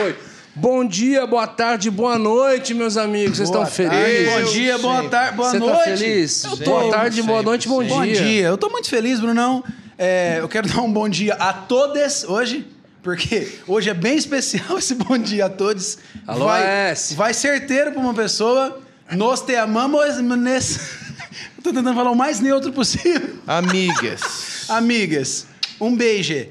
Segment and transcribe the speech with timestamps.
[0.00, 0.16] foi.
[0.54, 3.36] Bom dia, boa tarde, boa noite, meus amigos.
[3.36, 4.32] Vocês estão felizes?
[4.32, 5.76] Bom dia, boa tarde, boa Você noite.
[5.76, 6.44] tá feliz?
[6.44, 6.64] Eu tô.
[6.64, 7.94] Boa tarde, boa noite, bom sempre.
[7.94, 8.14] Bom dia.
[8.14, 8.46] dia.
[8.46, 9.62] Eu tô muito feliz, Brunão.
[9.96, 12.66] É, eu quero dar um bom dia a todas hoje,
[13.02, 15.98] porque hoje é bem especial esse bom dia a todos.
[16.26, 17.14] Alô, vai, S.
[17.14, 18.80] vai certeiro pra uma pessoa.
[19.12, 20.80] Nós te amamos nesse...
[21.62, 23.36] Tô tentando falar o mais neutro possível.
[23.46, 24.64] Amigas.
[24.68, 25.46] Amigas,
[25.80, 26.46] um beijo.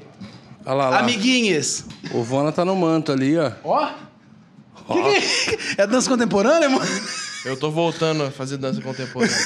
[0.64, 0.98] Olha lá, lá.
[1.00, 1.84] Amiguinhas.
[2.12, 3.52] O Vona tá no manto ali, ó.
[3.64, 3.88] Ó.
[4.86, 5.84] Que que é?
[5.84, 6.90] É dança contemporânea, mano?
[7.44, 9.36] Eu tô voltando a fazer dança contemporânea.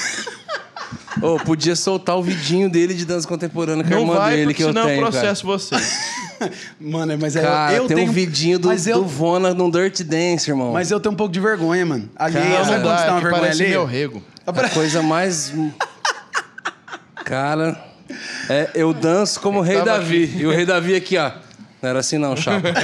[1.21, 4.43] Ô, podia soltar o vidinho dele de dança contemporânea com a Não irmã vai, dele
[4.45, 6.15] porque que eu senão tenho, eu processo vocês.
[6.79, 7.53] Mano, mas é, cara.
[7.53, 10.73] Cara, eu tem tenho um vidinho do, mas eu, do Vona num Dirty Dance, irmão.
[10.73, 12.09] Mas eu tenho um pouco de vergonha, mano.
[12.15, 13.69] Alheia, Cara, sabe não quando você dá, tá uma é vergonha alheia?
[13.69, 14.23] meu rego.
[14.45, 15.53] A coisa mais.
[17.23, 17.84] Cara.
[18.49, 20.35] É, eu danço como o rei tava Davi.
[20.37, 21.31] E o rei Davi aqui, ó.
[21.81, 22.69] Não era assim, não, chapa.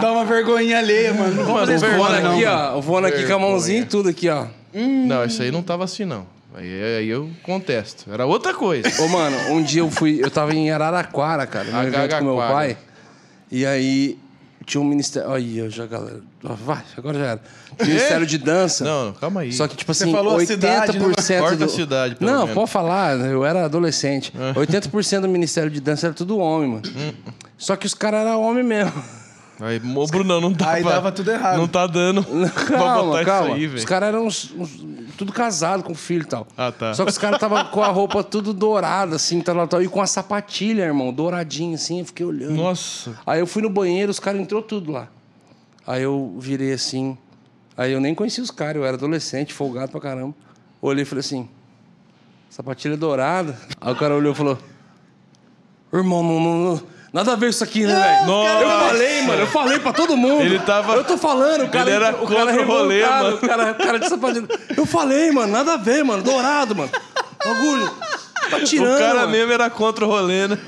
[0.00, 1.34] Dá uma vergonhinha alheia, mano.
[1.34, 2.32] Não vou Mano, fazer isso O ela, não.
[2.32, 2.78] aqui, ó.
[2.78, 4.46] O Vona aqui com a mãozinha e tudo aqui, ó.
[4.74, 6.26] Não, isso aí não tava assim, não.
[6.54, 8.12] Aí, aí eu contesto.
[8.12, 8.86] Era outra coisa.
[9.02, 10.18] Ô, mano, um dia eu fui.
[10.22, 12.74] Eu tava em Araraquara, cara, no evento com meu Araraquara.
[12.74, 12.76] pai.
[13.50, 14.18] E aí
[14.64, 15.30] tinha um ministério.
[15.32, 16.20] Aí, eu já, galera.
[16.44, 17.40] ó, Vai, agora já era.
[17.76, 18.84] Tinha um Ministério de dança.
[18.84, 19.52] Não, calma aí.
[19.52, 21.04] Só que, tipo Você assim, falou a 80% cidade, não-
[21.40, 21.64] Corta do...
[21.64, 22.54] a cidade, pelo Não, menos.
[22.54, 24.32] pode falar, eu era adolescente.
[24.54, 26.82] 80% do Ministério de Dança era tudo homem, mano.
[26.96, 27.12] Hum.
[27.56, 28.92] Só que os caras eram homem mesmo.
[29.64, 31.56] Aí, ô, Brunão, não dá Aí dava tudo errado.
[31.56, 33.56] Não tá dando pra Calma, botar calma.
[33.58, 34.84] isso aí, os caras eram uns- uns-
[35.16, 36.46] tudo casado, com filho e tal.
[36.56, 36.92] Ah, tá.
[36.94, 39.86] Só que os caras estavam com a roupa tudo dourada, assim, tal, tal, tal, e
[39.88, 42.54] com a sapatilha, irmão, douradinha, assim, eu fiquei olhando.
[42.54, 43.16] Nossa.
[43.24, 45.06] Aí eu fui no banheiro, os caras entrou tudo lá.
[45.86, 47.16] Aí eu virei assim.
[47.76, 50.34] Aí eu nem conhecia os caras, eu era adolescente, folgado pra caramba.
[50.80, 51.48] Olhei e falei assim:
[52.50, 53.56] sapatilha dourada.
[53.80, 54.58] Aí o cara olhou e falou:
[55.92, 56.82] Irmão, não, não-
[57.12, 58.26] nada a ver isso aqui, né, velho?
[58.26, 58.62] Nossa.
[58.64, 60.42] Eu falei, mano, eu falei pra todo mundo.
[60.42, 61.90] Ele tava- Eu tô falando, o cara.
[61.90, 63.36] Ele era o cara contra o rolê, mano.
[63.36, 64.46] O cara, o cara de sapatilha.
[64.76, 66.90] Eu falei, mano, nada a ver, mano, dourado, mano.
[67.44, 67.90] Bagulho.
[68.50, 68.94] Tá tirando.
[68.96, 69.32] o cara mano.
[69.32, 70.58] mesmo era contra o rolê, né?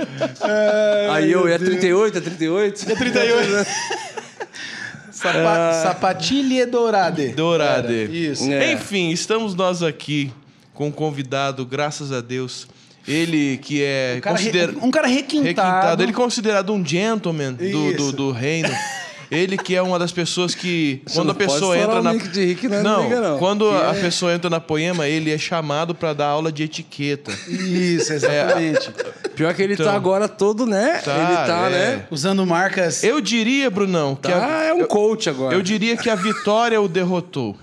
[1.12, 2.90] Aí eu, é 38, é 38?
[2.90, 3.66] É 38.
[5.10, 7.28] Sapa Sapatilha dourada.
[7.28, 7.92] Dourada.
[7.92, 8.50] Era, Isso.
[8.50, 8.72] É.
[8.72, 10.32] Enfim, estamos nós aqui
[10.72, 12.66] com um convidado, graças a Deus.
[13.06, 15.46] Ele que é Um cara, re- considera- um cara requintado.
[15.46, 16.02] requintado.
[16.02, 18.70] Ele é considerado um gentleman do, do, do reino.
[19.30, 22.12] Ele que é uma das pessoas que, quando não a pessoa entra na.
[22.14, 23.38] de Rick, não, Não liga, não.
[23.38, 26.62] quando Que a é- pessoa entra na poema, ele é chamado para dar aula de
[26.62, 27.32] etiqueta.
[27.48, 28.90] Isso, exatamente.
[29.34, 29.86] Pior que ele Então.
[29.86, 31.00] tá agora todo, né?
[31.02, 31.70] Tá, ele tá, é.
[31.96, 32.06] né?
[32.10, 33.02] Usando marcas.
[33.02, 35.54] Eu diria, Brunão, que Tá, a- é um coach agora.
[35.54, 37.56] eu diria que a vitória o derrotou.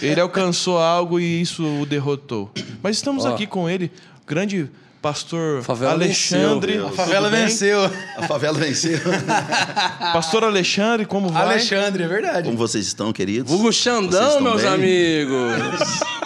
[0.00, 2.50] Ele alcançou algo e isso o derrotou.
[2.82, 3.32] Mas estamos Ó.
[3.34, 3.90] aqui com ele,
[4.26, 6.74] grande pastor Favela Alexandre.
[6.74, 6.86] venceu.
[6.86, 7.84] A favela venceu.
[8.16, 9.00] A favela venceu.
[10.12, 11.42] Pastor Alexandre, como vai?
[11.42, 12.44] Alexandre, é verdade.
[12.44, 13.50] Como vocês estão, queridos?
[13.50, 14.70] Vulgo Xandão, meus bem?
[14.72, 16.00] amigos.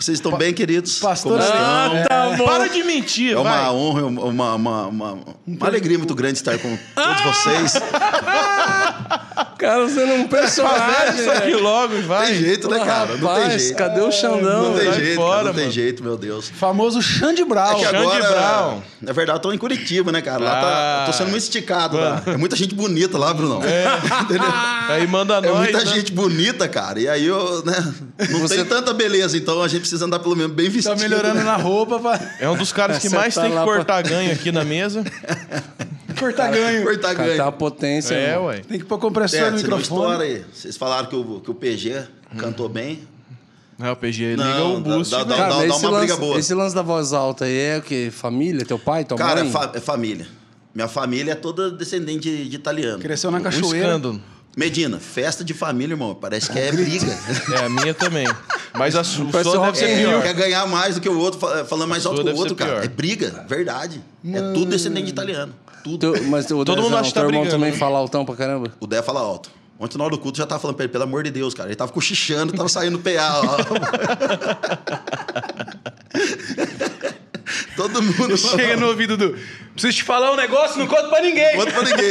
[0.00, 0.98] Vocês estão bem, queridos?
[0.98, 1.60] Pastor Como estão?
[1.62, 2.46] Ah, tá bom.
[2.46, 3.42] Para de mentir, É vai.
[3.42, 7.74] uma honra, uma, uma, uma, uma alegria muito grande estar com todos vocês.
[9.60, 11.62] Cara, você não é um personagem, isso aqui velho.
[11.62, 12.26] logo e vai.
[12.28, 13.16] Tem jeito, né, cara?
[13.16, 13.76] Não tem Rapaz, jeito.
[13.76, 14.70] cadê o Xandão?
[14.72, 15.72] Não tem jeito, fora, cara, não tem mano.
[15.72, 16.48] jeito, meu Deus.
[16.48, 17.72] Famoso Xande Brau.
[17.72, 18.82] É que Xande agora, Brown.
[19.02, 20.42] na verdade, eu tô em Curitiba, né, cara?
[20.42, 20.60] Lá Ah.
[20.62, 22.22] tá, eu tô sendo muito esticado lá.
[22.26, 23.60] É muita gente bonita lá, Bruno.
[24.24, 24.48] Entendeu?
[24.88, 25.58] Aí manda É nós.
[25.58, 25.86] muita né?
[25.86, 26.98] gente bonita, cara.
[26.98, 27.94] E aí eu, né,
[28.30, 30.98] não Você- tem tanta beleza, então a gente precisa andar pelo menos bem Tá vestido.
[31.00, 31.44] melhorando né?
[31.44, 34.02] na roupa pra É um dos caras que mais tá tem que lá pra- cortar
[34.02, 35.04] ganho aqui na mesa.
[36.20, 36.82] cortar ganho.
[36.84, 37.36] Cortar ganho.
[37.36, 38.44] tá uma potência, É, irmão.
[38.46, 38.58] ué.
[38.60, 40.22] Tem que pôr compressor É, no microfone.
[40.22, 40.44] aí.
[40.52, 42.04] Vocês falaram que o, que o PG
[42.38, 43.00] cantou bem.
[43.82, 45.10] É, o PG liga Não, o boost.
[45.10, 45.36] dá- dá- velho.
[45.38, 46.38] Cara, dá mas uma esse, briga lance, boa.
[46.38, 48.10] esse lance da voz alta aí é o quê?
[48.12, 48.64] Família?
[48.64, 49.48] Teu pai, tua Cara, mãe?
[49.48, 50.26] é, fa- é família.
[50.74, 52.98] Minha família é toda descendente de, de italiano.
[53.00, 53.78] Cresceu na cachoeira.
[53.88, 54.20] escândalo.
[54.56, 56.14] Medina, festa de família, irmão.
[56.14, 57.06] Parece que é briga.
[57.54, 58.26] É, a minha também.
[58.74, 60.22] Mas a sua deve Rock ser pior.
[60.22, 62.66] Quer ganhar mais do que o outro, fa- falando mais alto que o outro, pior.
[62.68, 62.84] cara.
[62.84, 64.02] É briga, verdade.
[64.24, 65.54] É tudo descendente de italiano.
[65.84, 66.12] Tudo.
[66.12, 67.78] Teu- mas o Todo mundo acha que tá teu irmão brigando, também né?
[67.78, 68.72] fala altão pra caramba?
[68.80, 69.50] O Dé fala alto.
[69.78, 71.68] Ontem, na hora do culto, já tava falando pra ele, pelo amor de Deus, cara.
[71.70, 73.40] Ele tava cochichando, tava saindo PA.
[73.42, 73.56] ó.
[77.76, 79.36] Todo mundo Chega no ouvido do.
[79.72, 81.56] Preciso te falar um negócio, não conta pra ninguém.
[81.56, 82.10] Conta pra ninguém.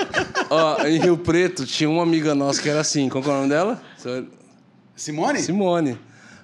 [0.48, 3.08] Ó, em Rio Preto tinha uma amiga nossa que era assim.
[3.08, 3.80] Qual que é o nome dela?
[4.96, 5.40] Simone?
[5.40, 5.98] Simone.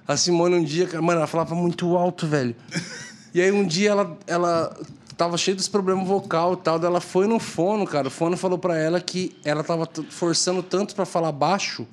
[0.07, 2.55] A Simone um dia, cara, mano, ela falava muito alto, velho.
[3.33, 4.77] E aí um dia ela, ela
[5.17, 6.81] tava cheia dos problemas vocal e tal.
[6.83, 8.07] Ela foi no fono, cara.
[8.07, 11.87] O fono falou pra ela que ela tava forçando tanto pra falar baixo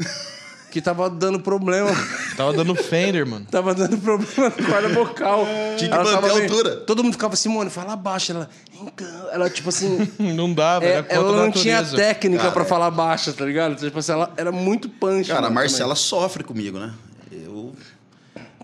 [0.70, 1.88] que tava dando problema.
[2.36, 3.46] Tava dando Fender, mano.
[3.48, 5.46] tava dando problema no corda vocal.
[5.78, 6.76] Tinha que Ela manter a meio- altura.
[6.78, 8.32] Todo mundo ficava, Simone, fala baixo.
[8.32, 8.50] Ela,
[8.82, 9.06] então.
[9.30, 10.10] Ela, tipo assim.
[10.18, 12.66] Não dava, é, ela a não tinha técnica Cara, pra é.
[12.66, 13.76] falar baixa, tá ligado?
[13.76, 15.28] Tipo assim, ela era muito punch.
[15.28, 16.92] Cara, a mano, Marcela sofre comigo, né?
[17.30, 17.72] Eu.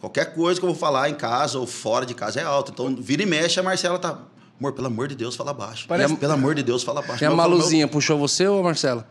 [0.01, 2.73] Qualquer coisa que eu vou falar em casa ou fora de casa é alta.
[2.73, 4.19] Então, vira e mexe, a Marcela tá.
[4.61, 5.87] Amor, pelo amor de Deus, fala baixo.
[5.89, 7.25] Parece- Pelo amor de Deus, fala baixo.
[7.25, 9.09] E a falo, Maluzinha puxou você ou a Marcela?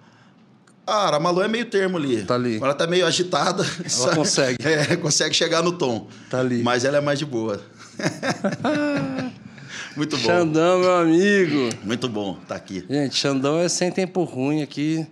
[0.85, 2.23] Ah, a Malu é meio termo ali.
[2.23, 2.57] Tá ali.
[2.57, 3.63] Ela tá meio agitada.
[3.63, 4.57] Ela consegue.
[4.67, 6.07] É, consegue chegar no tom.
[6.29, 6.61] Tá ali.
[6.63, 7.61] Mas ela é mais de boa.
[9.95, 10.23] Muito bom.
[10.23, 11.69] Xandão, meu amigo.
[11.83, 12.85] Muito bom tá aqui.
[12.89, 15.05] Gente, Xandão é sem tempo ruim aqui.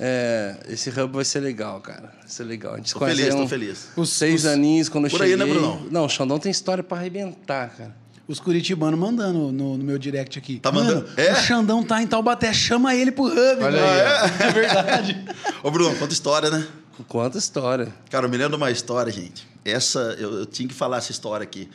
[0.00, 2.12] É, esse hub vai ser legal, cara.
[2.18, 2.74] Vai ser legal.
[2.74, 3.88] A gente se Tô feliz, há tô um- feliz.
[3.96, 5.46] Os seis aninhos quando eu Por aí, cheguei.
[5.46, 5.86] né, Brunão?
[5.90, 7.94] Não, o Xandão tem história pra arrebentar, cara.
[8.26, 10.58] Os curitibanos mandando no, no meu direct aqui.
[10.58, 11.20] Tá Mano, mandando?
[11.20, 11.32] É?
[11.32, 13.36] O Xandão tá em Taubaté, chama ele pro hub.
[13.36, 13.76] Olha mano.
[13.78, 15.24] aí, É verdade.
[15.62, 16.66] Ô, Bruno, conta história, né?
[17.08, 17.92] Quanta história.
[18.08, 19.46] Cara, eu me lembro de uma história, gente.
[19.64, 21.68] Essa, eu, eu tinha que falar essa história aqui.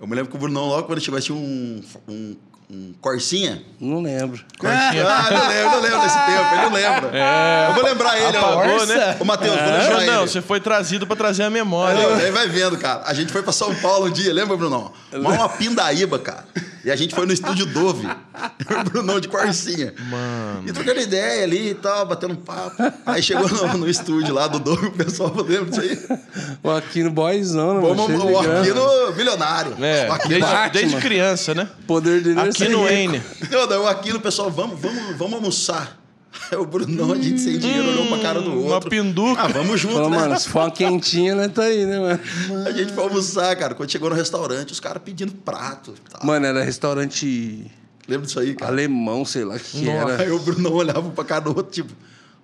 [0.00, 2.36] Eu me lembro que o Brunão, logo quando chegou, tinha um, um,
[2.74, 3.62] um Corsinha.
[3.80, 4.42] Não lembro.
[4.58, 5.04] Corsinha.
[5.14, 7.10] Ah, não lembro, não lembro desse tempo, ele não lembra.
[7.18, 7.66] É.
[7.68, 8.40] Eu vou lembrar ele, ó.
[8.40, 9.16] Apagou, né?
[9.20, 10.30] Ô, Matheus, vou lembrar Não, ele.
[10.30, 12.06] você foi trazido pra trazer a memória.
[12.16, 13.02] Aí vai vendo, cara.
[13.06, 14.92] A gente foi pra São Paulo um dia, lembra, Brunão?
[15.12, 16.44] Uma, uma pindaíba, cara.
[16.84, 18.06] E a gente foi no estúdio Dove.
[18.06, 19.94] o Brunão de Corsinha.
[20.10, 20.68] Mano.
[20.68, 22.76] E trocando ideia ali e tal, batendo um papo.
[23.06, 26.18] Aí chegou no, no estúdio lá do Dove, o pessoal lembra disso aí?
[26.62, 28.26] O Aquino Boyzão, Vamos, mano.
[28.26, 28.38] de o.
[28.60, 29.76] Aquino milionário.
[29.82, 31.68] É, O Aquino desde, desde criança, né?
[31.86, 33.14] Poder dele é Aqui ser no rico.
[33.14, 33.22] N.
[33.50, 36.03] Não, não, o Aquino, pessoal, vamos, vamos, vamos almoçar.
[36.50, 38.90] Aí o Brunão, a gente sem dinheiro, olhou pra cara do Hum, Uma outro.
[38.90, 39.42] pinduca.
[39.42, 40.18] Ah, vamos junto, Falou, né?
[40.18, 42.20] mano, se for uma quentinha, né, tá aí, né, mano?
[42.66, 43.74] A gente foi almoçar, cara.
[43.74, 45.94] Quando chegou no restaurante, os caras pedindo prato.
[46.10, 46.24] tal.
[46.26, 47.70] Mano, era restaurante
[48.08, 48.70] Lembra disso aí, cara?
[48.70, 50.20] alemão, sei lá o que era.
[50.22, 51.92] Aí o Brunão olhava pra cara do outro, tipo,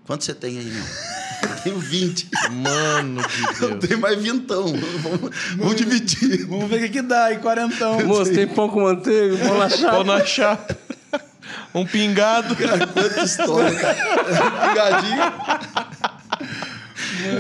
[0.06, 0.82] quanto você tem aí, meu?
[1.42, 2.28] Eu tenho 20.
[2.50, 3.87] Mano de Eu Deus.
[3.88, 4.66] tenho mais vintão.
[5.02, 6.46] Vamos, vamos dividir.
[6.46, 8.00] Vamos ver o que, que dá aí, quarentão.
[8.06, 10.04] Moço, tem pão com manteiga, pão na chapa.
[10.04, 10.78] na chapa.
[11.75, 12.56] Um pingado.
[12.56, 14.69] Cara, quanta história, cara.
[14.69, 15.32] Pingadinho.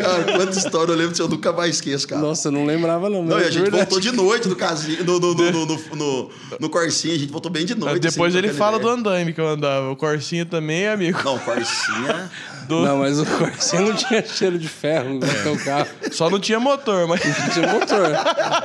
[0.02, 0.92] Cara, quanta história.
[0.92, 2.20] Eu lembro disso, eu nunca mais esqueço, cara.
[2.20, 3.24] Nossa, eu não lembrava não.
[3.24, 3.84] Não, e a é gente verdade.
[3.84, 6.30] voltou de noite do casinho, no, no, no, no, no, no,
[6.60, 7.98] no Corsinha, a gente voltou bem de noite.
[8.00, 9.90] Depois assim, ele trocando fala do andaime que eu andava.
[9.90, 11.18] O Corsinha também é amigo.
[11.24, 12.30] Não, Corsinha.
[12.70, 15.86] Não, mas o Corsinha não tinha cheiro de ferro igual teu carro.
[16.12, 18.10] Só não tinha motor, mas Não tinha motor.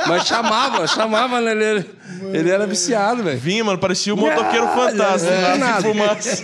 [0.08, 1.52] Mas chamava, chamava, né?
[1.52, 1.86] Ele,
[2.34, 3.38] ele, era viciado, velho.
[3.38, 3.78] vinha, mano.
[3.78, 5.30] Parecia o motoqueiro fantasma.
[5.30, 5.58] é, né?
[5.58, 5.82] nada.
[5.82, 6.44] de fumaça.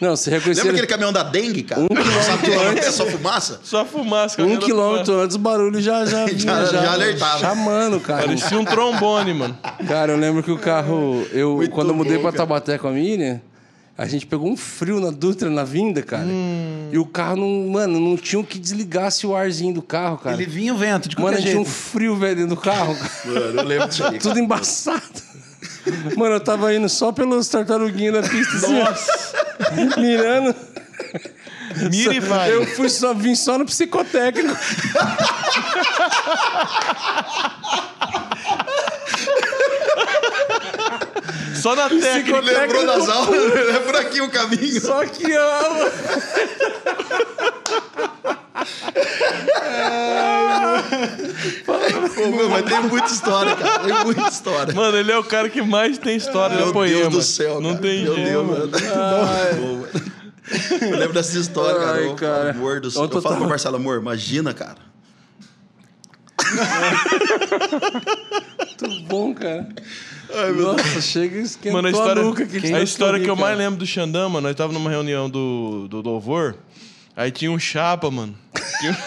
[0.00, 1.80] Não, você reconhecia Lembra ele aquele caminhão da dengue, cara?
[1.80, 2.86] Um quilômetro antes.
[2.86, 3.60] é só fumaça?
[3.64, 4.42] Só fumaça.
[4.42, 5.24] um quilômetro fumaça.
[5.24, 7.38] antes, o barulho já, já vinha, Já- já, já alertava.
[7.40, 8.22] chamando, cara.
[8.26, 9.58] Parecia um trombone, mano.
[9.88, 11.26] Cara, eu lembro que o carro.
[11.32, 12.32] Eu, quando eu mudei bom, pra.
[12.32, 13.40] Tabaté com a Miriam,
[13.98, 16.22] a gente pegou um frio na Dutra na vinda, cara.
[16.24, 16.88] Hum.
[16.92, 17.68] E o carro não.
[17.72, 20.36] Mano, não tinha o que desligasse o arzinho do carro, cara.
[20.36, 21.76] Ele vinha o vento, de Mano, qualquer tinha um jeito.
[21.76, 22.94] frio, velho, dentro do carro.
[22.94, 23.10] cara.
[23.24, 24.20] Mano, eu lembro disso aí.
[24.20, 25.02] Tudo embaçado.
[26.16, 30.54] Mano, eu tava indo só pelos tartaruguinhos da pista, assim, ó, mirando.
[31.90, 32.52] Mira e vai.
[32.52, 34.54] Eu fui só, vim só no psicotécnico.
[41.60, 42.40] Só na técnica.
[42.40, 43.52] Lembrou das aulas?
[43.74, 44.80] É por aqui o caminho.
[44.80, 45.60] Só que ó,
[52.14, 53.84] Pô, meu, mas tem muita história, cara.
[53.84, 54.74] Tem muita história.
[54.74, 57.00] Mano, ele é o cara que mais tem história Meu no poema.
[57.02, 57.82] Deus do céu, Não cara.
[57.82, 58.28] tem Meu jeito.
[58.30, 58.70] Deus, mano.
[58.70, 59.88] Mano.
[60.80, 61.98] Eu lembro dessas histórias, cara.
[61.98, 62.50] Ai, Eu- cara.
[62.50, 63.02] Amor do céu.
[63.04, 64.76] Eu Eu falo pro Marcelo, amor, imagina, cara.
[68.80, 69.68] muito bom, cara.
[70.56, 72.60] Nossa, chega e esquentou Mano, a história, a nuca aqui.
[72.60, 74.90] de a história eu ri, que eu mais lembro do Xandão, mano, nós tava numa
[74.90, 76.54] reunião do, do Louvor,
[77.16, 78.34] aí tinha um chapa, mano.
[78.80, 78.98] Tinha,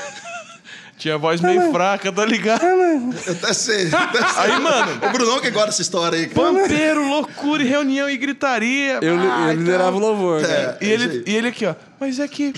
[0.98, 2.64] tinha a voz meio fraca, tá ligado?
[2.64, 3.88] Eu até sei.
[3.92, 4.44] eu até sei.
[4.44, 6.28] Aí, mano, O Brunão que gosta dessa história aí.
[6.28, 6.54] cara.
[6.54, 9.00] pampeiro, loucura, e reunião e gritaria.
[9.02, 10.10] Eu, ah, eu liderava o tal.
[10.10, 10.44] louvor.
[10.44, 11.76] É, E ele, e ele aqui, ó.
[12.00, 12.54] Mas é que.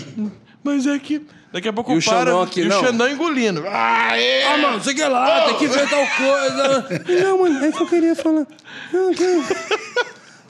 [0.63, 1.21] Mas é que.
[1.53, 2.17] Daqui a pouco E o para.
[2.17, 2.81] Xandão aqui, e não?
[2.81, 3.63] o Xandão engolindo.
[3.67, 4.43] Ah, é.
[4.51, 6.87] Ah, mano, sei que lá, tem que ver tal coisa.
[7.23, 8.47] Não, mano, é que eu queria falar.
[8.91, 9.23] Não, que...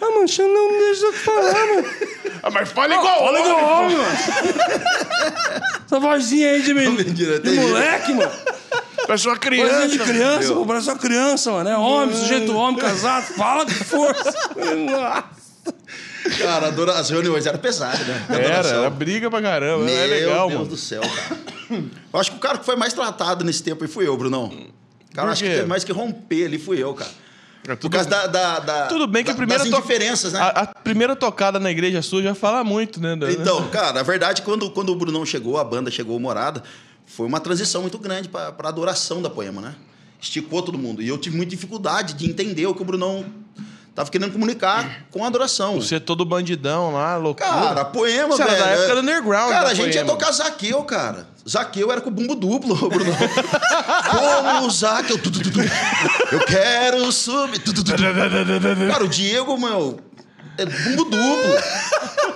[0.02, 1.86] Ah, mano, Xandão não deixa eu falar, mano.
[2.42, 3.18] Ah, mas fala igual.
[3.20, 3.42] Fala homem.
[3.52, 4.18] igual homem, mano.
[5.86, 8.32] Essa vozinha aí de, menino, Mentira, de tem moleque, mano.
[9.06, 9.88] Parece uma Vozinha criança.
[9.90, 11.70] de criança, pô, parece uma criança, mano.
[11.70, 13.24] É homem, sujeito homem, casado.
[13.36, 14.34] Fala com força.
[14.90, 15.43] Nossa.
[16.38, 18.26] Cara, adora- as reuniões eram pesadas, né?
[18.30, 19.84] Era, era briga pra caramba.
[19.86, 20.70] Meu é legal, Deus mano.
[20.72, 21.40] do céu, cara.
[22.14, 24.50] Eu acho que o cara que foi mais tratado nesse tempo aí fui eu, Brunão.
[25.14, 27.10] Cara, Por acho que teve mais que romper ali fui eu, cara.
[27.66, 29.72] É Por tudo- causa da, da, da- Tudo bem que a primeira to-
[30.32, 30.40] né?
[30.40, 33.16] A, a primeira tocada na igreja sua já fala muito, né?
[33.16, 36.62] da- Então, cara, a verdade é quando, quando o Brunão chegou, a banda chegou morada,
[37.06, 39.76] foi uma transição muito grande para a adoração da poema, né?
[40.20, 41.02] Esticou todo mundo.
[41.02, 43.26] E eu tive muita dificuldade de entender o que o Brunão
[43.96, 45.76] tava querendo comunicar com a adoração.
[45.82, 47.48] Você é todo bandidão lá, loucura.
[47.50, 48.64] Cara, poema, Você era velho.
[48.64, 50.20] da época do underground Cara, da a gente ia Poema.
[50.20, 51.28] tocar Zaqueu, cara.
[51.48, 53.12] Zaqueu era com bumbo duplo, Bruno.
[54.10, 55.18] Como Zaqueu.
[55.18, 55.60] Tu, tu, tu, tu.
[56.32, 57.60] Eu quero subir.
[57.60, 58.02] Tu, tu, tu, tu.
[58.92, 60.00] Cara, o Diego, meu,
[60.58, 61.54] é bumbo duplo.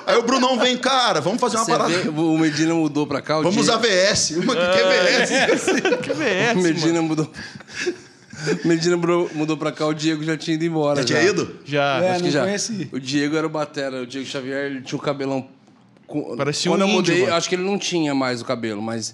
[0.05, 1.89] Aí o Brunão vem, cara, vamos fazer uma Você parada.
[1.89, 3.39] vê, o Medina mudou pra cá.
[3.39, 4.31] o Vamos Diego- usar VS.
[4.37, 5.65] Uma que VS.
[6.01, 7.03] Que VS, O Medina mano.
[7.03, 7.31] mudou.
[8.63, 11.01] O Medina mudou, pra cá, o Diego já tinha ido embora.
[11.01, 11.55] Já tinha ido?
[11.65, 12.03] Já.
[12.03, 12.43] É, Acho que não já.
[12.43, 12.89] conheci.
[12.91, 15.47] O Diego era o Batera, o Diego Xavier, ele tinha o cabelão.
[16.05, 16.35] Com...
[16.37, 17.35] Parecia Quando um eu índio, mudei, mano.
[17.35, 19.13] acho que ele não tinha mais o cabelo, mas.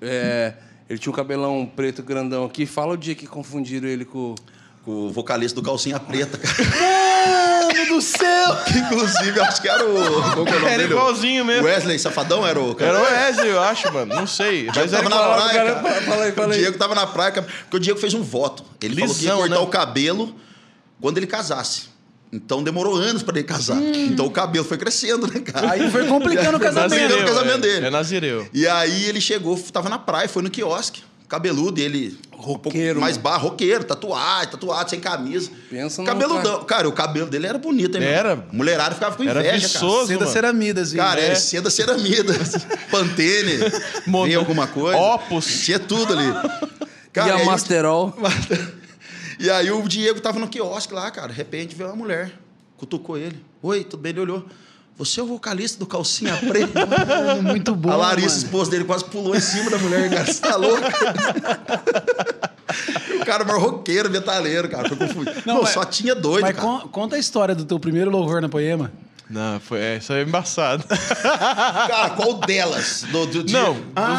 [0.00, 0.54] é,
[0.88, 2.64] ele tinha um cabelão preto grandão aqui.
[2.66, 4.34] Fala o dia que confundiram ele com.
[4.84, 6.54] Com o vocalista do Calcinha Preta, cara.
[7.84, 8.56] Mano do céu!
[8.66, 10.22] Que, inclusive, acho que era o.
[10.34, 10.92] Qual que é o nome Era dele?
[10.94, 11.64] igualzinho mesmo.
[11.64, 12.90] Wesley Safadão era o cara.
[12.92, 14.14] Era o Wesley, eu acho, mano.
[14.14, 14.62] Não sei.
[14.70, 16.02] Diego Mas era tava na praia, cara, cara.
[16.02, 16.58] fala aí, fala O aí.
[16.58, 18.64] Diego tava na praia, porque o Diego fez um voto.
[18.82, 19.60] Ele falou que ia Lisão, cortar né?
[19.60, 20.34] o cabelo
[21.00, 21.92] quando ele casasse.
[22.32, 23.76] Então demorou anos pra ele casar.
[23.76, 23.92] Hum.
[24.10, 25.70] Então o cabelo foi crescendo, né, cara?
[25.72, 26.90] Aí foi complicando o Foi casamento.
[26.90, 27.70] complicando o Nazireu, casamento é.
[27.70, 27.86] dele.
[27.86, 28.48] É Nazireu.
[28.52, 31.02] E aí ele chegou, tava na praia, foi no quiosque,
[31.34, 32.18] cabeludo, e ele.
[32.32, 33.22] um pouco Roqueiro, mais mano.
[33.22, 35.50] barro, roqueiro, tatuado, tatuado, sem camisa.
[35.70, 36.64] Pensa no Cabeludão.
[36.64, 36.88] Cara.
[36.88, 38.14] o cabelo dele era bonito, hein, mano?
[38.14, 38.46] Era.
[38.52, 40.06] Mulherada ficava com Era inveja, viçoso.
[40.08, 40.32] Seda mano.
[40.32, 41.02] ceramidas, viu?
[41.02, 41.30] Cara, É.
[41.30, 42.32] é seda ceramida,
[42.90, 43.52] pantene,
[44.24, 44.98] vem alguma coisa.
[44.98, 45.62] Opus.
[45.64, 46.26] Tinha tudo ali.
[47.16, 48.14] e a Masterol.
[49.38, 51.28] E aí o Diego tava no quiosque lá, cara.
[51.28, 52.32] De repente veio uma mulher,
[52.76, 53.38] cutucou ele.
[53.62, 54.10] Oi, tudo bem?
[54.10, 54.44] Ele olhou.
[54.96, 56.86] Você é o vocalista do Calcinha Preta?
[56.86, 57.90] Mano, muito bom.
[57.90, 58.44] a Larissa, mano.
[58.44, 60.24] esposa dele, quase pulou em cima da mulher, cara.
[60.24, 60.82] Você tá louco?
[63.20, 64.88] o cara maior roqueiro, metaleiro, cara.
[64.88, 65.42] Foi confundido.
[65.44, 66.66] Não, Não, mas- só tinha doido, Mas cara.
[66.66, 68.92] con- conta a história do teu primeiro louvor na poema.
[69.28, 70.84] Não, foi, é, isso aí é embaçado.
[70.86, 73.04] Cara, qual delas?
[73.10, 73.76] Do, do Não, Diego?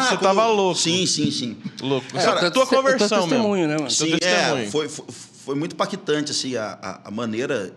[0.10, 0.79] você tava louco.
[0.79, 1.58] Sim, sim, sim.
[1.79, 2.08] Louco.
[2.17, 3.67] É, Só tá- tua conversão tá testemunho, mesmo.
[3.67, 3.91] né, mano?
[3.91, 4.65] Sim, testemunho.
[4.65, 5.05] é, foi, foi,
[5.46, 7.72] foi muito impactante, assim, a, a, a maneira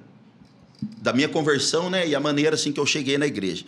[0.81, 2.07] da minha conversão, né?
[2.07, 3.65] E a maneira, assim, que eu cheguei na igreja.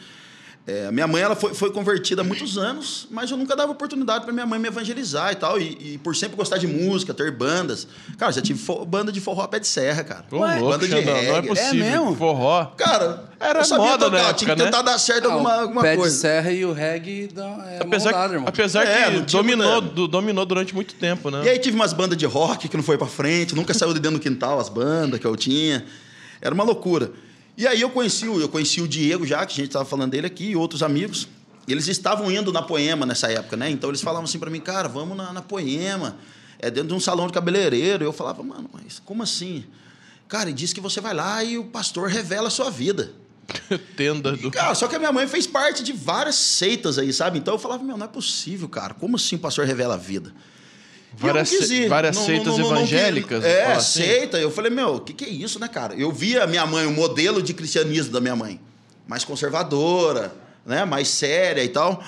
[0.66, 3.72] É, a minha mãe, ela foi, foi convertida há muitos anos, mas eu nunca dava
[3.72, 5.58] oportunidade para minha mãe me evangelizar e tal.
[5.58, 7.88] E, e por sempre gostar de música, ter bandas.
[8.18, 10.24] Cara, já tive banda de forró a pé de serra, cara.
[10.30, 11.48] Ô, louco, banda de Xandão, não é reggae.
[11.48, 11.74] possível.
[12.04, 12.14] mesmo?
[12.14, 12.66] Forró.
[12.76, 14.92] Cara, Era eu sabia moda tocar, na tinha época, que tentar né?
[14.92, 16.14] dar certo Ah, alguma, o alguma pé coisa.
[16.14, 18.48] de serra e o reggae dá, é Apesar, moldado, irmão.
[18.48, 21.42] apesar É, que dominou, do- dominou durante muito tempo, né?
[21.42, 23.98] E aí tive umas bandas de rock que não foi pra frente, nunca saiu de
[23.98, 25.84] dentro do quintal as bandas que eu tinha.
[26.40, 27.12] Era uma loucura.
[27.56, 30.10] E aí eu conheci, o- eu conheci o Diego já, que a gente estava falando
[30.12, 31.28] dele aqui, e outros amigos.
[31.68, 33.70] Eles estavam indo na Poema nessa época, né?
[33.70, 36.16] Então eles falavam assim pra mim, cara, vamos na, na Poema.
[36.58, 38.04] É dentro de um salão de cabeleireiro.
[38.04, 39.64] Eu falava, mano, mas como assim?
[40.28, 43.12] Cara, ele disse que você vai lá e o pastor revela a sua vida.
[43.96, 44.50] Tenda do.
[44.50, 47.38] Cara, só que a minha mãe fez parte de várias seitas aí, sabe?
[47.38, 48.94] Então eu falava, meu, não é possível, cara.
[48.94, 50.32] Como assim o pastor revela a vida?
[51.16, 53.44] Várias, se- várias Não- seitas não- não- evangélicas.
[53.44, 54.02] É, assim.
[54.02, 54.38] seita.
[54.38, 55.94] Eu falei, meu, o que, que é isso, né, cara?
[55.94, 58.60] Eu via a minha mãe, o modelo de cristianismo da minha mãe.
[59.06, 60.32] Mais conservadora,
[60.64, 60.84] né?
[60.84, 62.02] Mais séria e tal.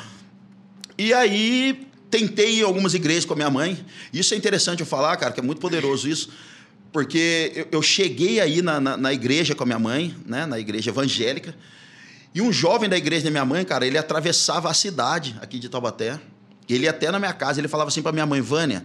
[0.97, 3.85] E aí tentei em algumas igrejas com a minha mãe.
[4.13, 6.31] Isso é interessante eu falar, cara, que é muito poderoso isso.
[6.93, 10.47] Porque eu, eu cheguei aí na, na, na igreja com a minha mãe, né?
[10.47, 11.55] Na igreja evangélica.
[12.35, 15.69] E um jovem da igreja da minha mãe, cara, ele atravessava a cidade aqui de
[15.69, 16.19] Taubaté.
[16.69, 18.85] Ele até na minha casa, ele falava assim para minha mãe, Vânia,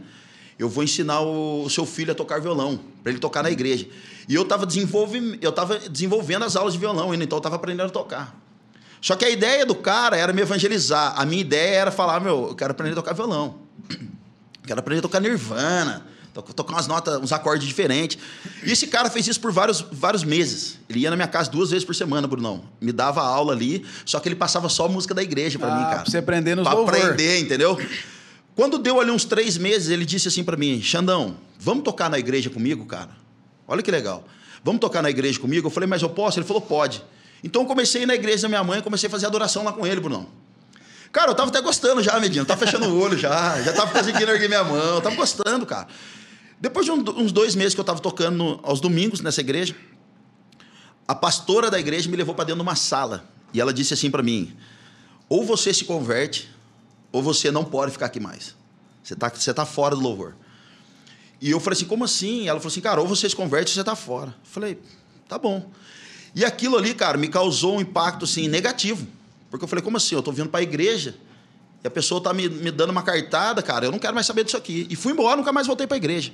[0.58, 3.88] eu vou ensinar o, seu filho a tocar violão, para ele tocar na igreja.
[4.28, 7.56] E eu estava desenvolve, eu tava desenvolvendo as aulas de violão ainda, então eu estava
[7.56, 8.36] aprendendo a tocar.
[9.00, 11.14] Só que a ideia do cara era me evangelizar.
[11.16, 13.60] A minha ideia era falar, meu, eu quero aprender a tocar violão.
[14.66, 16.06] Quero aprender a tocar Nirvana,
[16.42, 18.18] tocar umas notas, uns acordes diferentes.
[18.64, 20.78] E esse cara fez isso por vários, vários meses.
[20.90, 22.64] Ele ia na minha casa duas vezes por semana, Brunão.
[22.82, 25.84] Me dava aula ali, só que ele passava só música da igreja para Ah, mim,
[25.84, 25.96] cara.
[26.02, 26.96] pra você aprender nos Pra louvor.
[26.96, 27.80] aprender, entendeu?
[28.56, 32.18] Quando deu ali uns três meses, ele disse assim para mim, Xandão, vamos tocar na
[32.18, 33.12] igreja comigo, cara?
[33.68, 34.24] Olha que legal.
[34.64, 35.68] Vamos tocar na igreja comigo?
[35.68, 36.40] Eu falei, mas eu posso?
[36.40, 37.04] Ele falou, pode.
[37.44, 39.72] Então eu comecei a ir na igreja da minha mãe, comecei a fazer adoração lá
[39.72, 40.28] com ele, Brunão.
[41.12, 42.44] Cara, eu tava até gostando já, Medina.
[42.46, 43.62] Tava fechando o olho já.
[43.62, 44.76] Já tava conseguindo erguer minha mão.
[44.96, 45.88] Eu tava gostando, cara.
[46.60, 49.76] Depois de um- uns dois meses que eu tava tocando no- aos domingos nessa igreja,
[51.08, 53.30] a pastora da igreja me levou para dentro de uma sala.
[53.54, 54.56] E ela disse assim para mim:
[55.30, 56.50] ou você se converte,
[57.12, 58.56] ou você não pode ficar aqui mais.
[59.04, 60.36] Você tá, você tá fora do louvor.
[61.40, 62.48] E eu falei assim: como assim?
[62.48, 64.30] Ela falou assim: cara, ou você se converte ou você tá fora.
[64.30, 64.80] Eu falei:
[65.30, 65.72] tá bom.
[66.36, 69.08] E aquilo ali, cara, me causou um impacto assim, negativo.
[69.50, 70.16] Porque eu falei: como assim?
[70.16, 71.16] Eu tô vindo para a igreja
[71.88, 74.44] e a pessoa tá me, me dando uma cartada, cara, eu não quero mais saber
[74.44, 74.86] disso aqui.
[74.90, 76.32] E fui embora, nunca mais voltei para a igreja.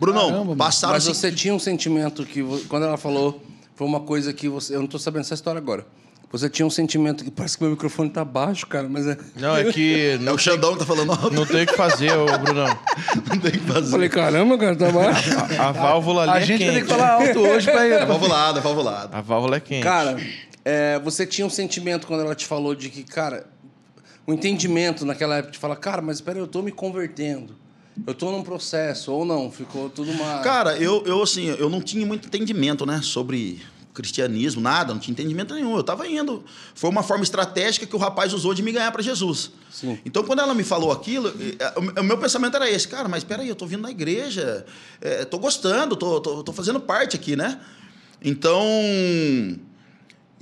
[0.00, 1.14] Brunão, Caramba, passaram Mas assim.
[1.14, 3.40] você tinha um sentimento que, quando ela falou,
[3.76, 4.74] foi uma coisa que você.
[4.74, 5.86] Eu não tô sabendo essa história agora.
[6.32, 9.18] Você tinha um sentimento que parece que meu microfone tá baixo, cara, mas é.
[9.36, 11.30] Não, é que É não, o Xandão que tá falando alto.
[11.30, 12.66] não tem o que fazer, ô Brunão.
[13.28, 13.90] Não tem o que Eu fazer.
[13.90, 15.30] falei, caramba, cara, tá baixo.
[15.60, 16.86] A válvula ali A é gente vai ter quente.
[16.86, 18.06] que falar alto hoje pra É ir.
[18.08, 19.14] valvulado, é valvulado.
[19.14, 19.82] A válvula é quente.
[19.82, 20.16] Cara,
[20.64, 23.46] é, você tinha um sentimento quando ela te falou de que, cara,
[24.26, 27.56] um entendimento naquela época de falar, cara, mas espera, eu tô me convertendo.
[28.06, 30.40] Eu tô num processo, ou não, ficou tudo uma.
[30.44, 33.60] Cara, eu, eu assim, eu não tinha muito entendimento, né, sobre
[33.92, 35.76] cristianismo, nada, não tinha entendimento nenhum.
[35.76, 36.42] Eu tava indo.
[36.74, 39.52] Foi uma forma estratégica que o rapaz usou de me ganhar para Jesus.
[39.70, 39.98] Sim.
[40.04, 43.42] Então, quando ela me falou aquilo, eh, o meu pensamento era esse, cara, mas espera
[43.42, 44.64] aí, eu tô vindo na igreja,
[45.00, 47.60] eh, tô gostando, tô, tô, tô fazendo parte aqui, né?
[48.24, 48.62] Então,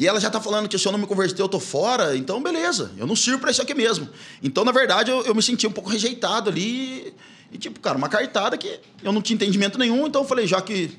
[0.01, 2.43] e ela já tá falando que se eu não me converter, eu tô fora, então
[2.43, 4.09] beleza, eu não sirvo para isso aqui mesmo.
[4.43, 7.13] Então, na verdade, eu, eu me senti um pouco rejeitado ali.
[7.53, 10.61] E, tipo, cara, uma cartada que eu não tinha entendimento nenhum, então eu falei, já
[10.63, 10.91] que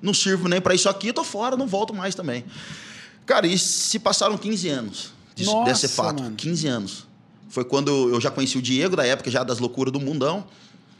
[0.00, 2.44] não sirvo nem para isso aqui, eu tô fora, não volto mais também.
[3.26, 6.22] Cara, e se passaram 15 anos disso- Nossa, desse fato.
[6.22, 6.34] mano.
[6.36, 7.06] 15 anos.
[7.50, 10.46] Foi quando eu já conheci o Diego, da época já das loucuras do mundão.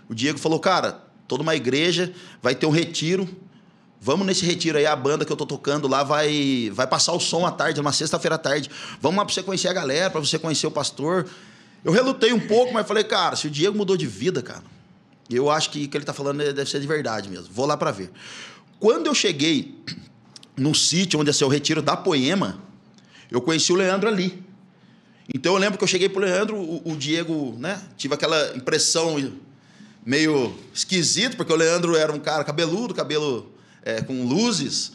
[0.08, 2.12] O Diego falou, cara, toda uma igreja
[2.42, 3.26] vai ter um retiro.
[4.00, 7.20] Vamos nesse retiro aí, a banda que eu tô tocando lá vai, vai passar o
[7.20, 8.70] som à tarde, numa sexta-feira à tarde.
[9.00, 11.26] Vamos lá pra você conhecer a galera, pra você conhecer o pastor.
[11.84, 14.62] Eu relutei um pouco, mas falei, cara, se o Diego mudou de vida, cara,
[15.28, 17.48] eu acho que o que ele tá falando deve ser de verdade mesmo.
[17.52, 18.10] Vou lá pra ver.
[18.78, 19.74] Quando eu cheguei
[20.56, 22.62] no sítio onde ia ser o retiro da Poema,
[23.30, 24.42] eu conheci o Leandro ali.
[25.34, 27.82] Então eu lembro que eu cheguei pro Leandro, o, o Diego, né?
[27.96, 29.16] Tive aquela impressão
[30.06, 33.57] meio esquisita, porque o Leandro era um cara cabeludo, cabelo
[33.88, 34.92] é, com luzes.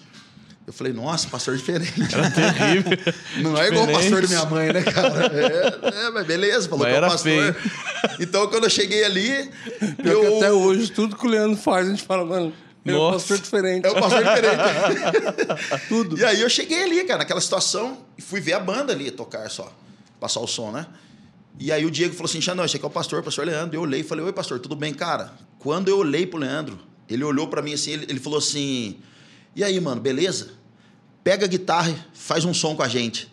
[0.66, 1.94] Eu falei, nossa, pastor diferente.
[2.14, 2.92] Era terrível.
[3.42, 5.26] Não é igual o pastor da minha mãe, né, cara?
[5.26, 7.56] É, é, mas beleza, falou Mas que é o era pastor.
[8.20, 9.52] Então, quando eu cheguei ali,
[10.06, 10.38] eu...
[10.38, 12.54] até hoje, tudo que o Leandro faz, a gente fala, mano,
[12.86, 13.86] é um pastor diferente.
[13.86, 15.88] É o pastor diferente.
[15.90, 16.18] Tudo.
[16.18, 19.50] E aí eu cheguei ali, cara, naquela situação, e fui ver a banda ali tocar
[19.50, 19.74] só,
[20.20, 20.86] passar o som, né?
[21.60, 23.76] E aí o Diego falou assim, Xandão, esse aqui é o pastor, o pastor Leandro.
[23.76, 24.94] Eu olhei e falei, oi, pastor, tudo bem?
[24.94, 26.80] Cara, quando eu olhei pro Leandro,
[27.14, 28.98] ele olhou pra mim assim, ele, ele falou assim,
[29.56, 30.52] e aí, mano, beleza?
[31.24, 33.32] Pega a guitarra e faz um som com a gente.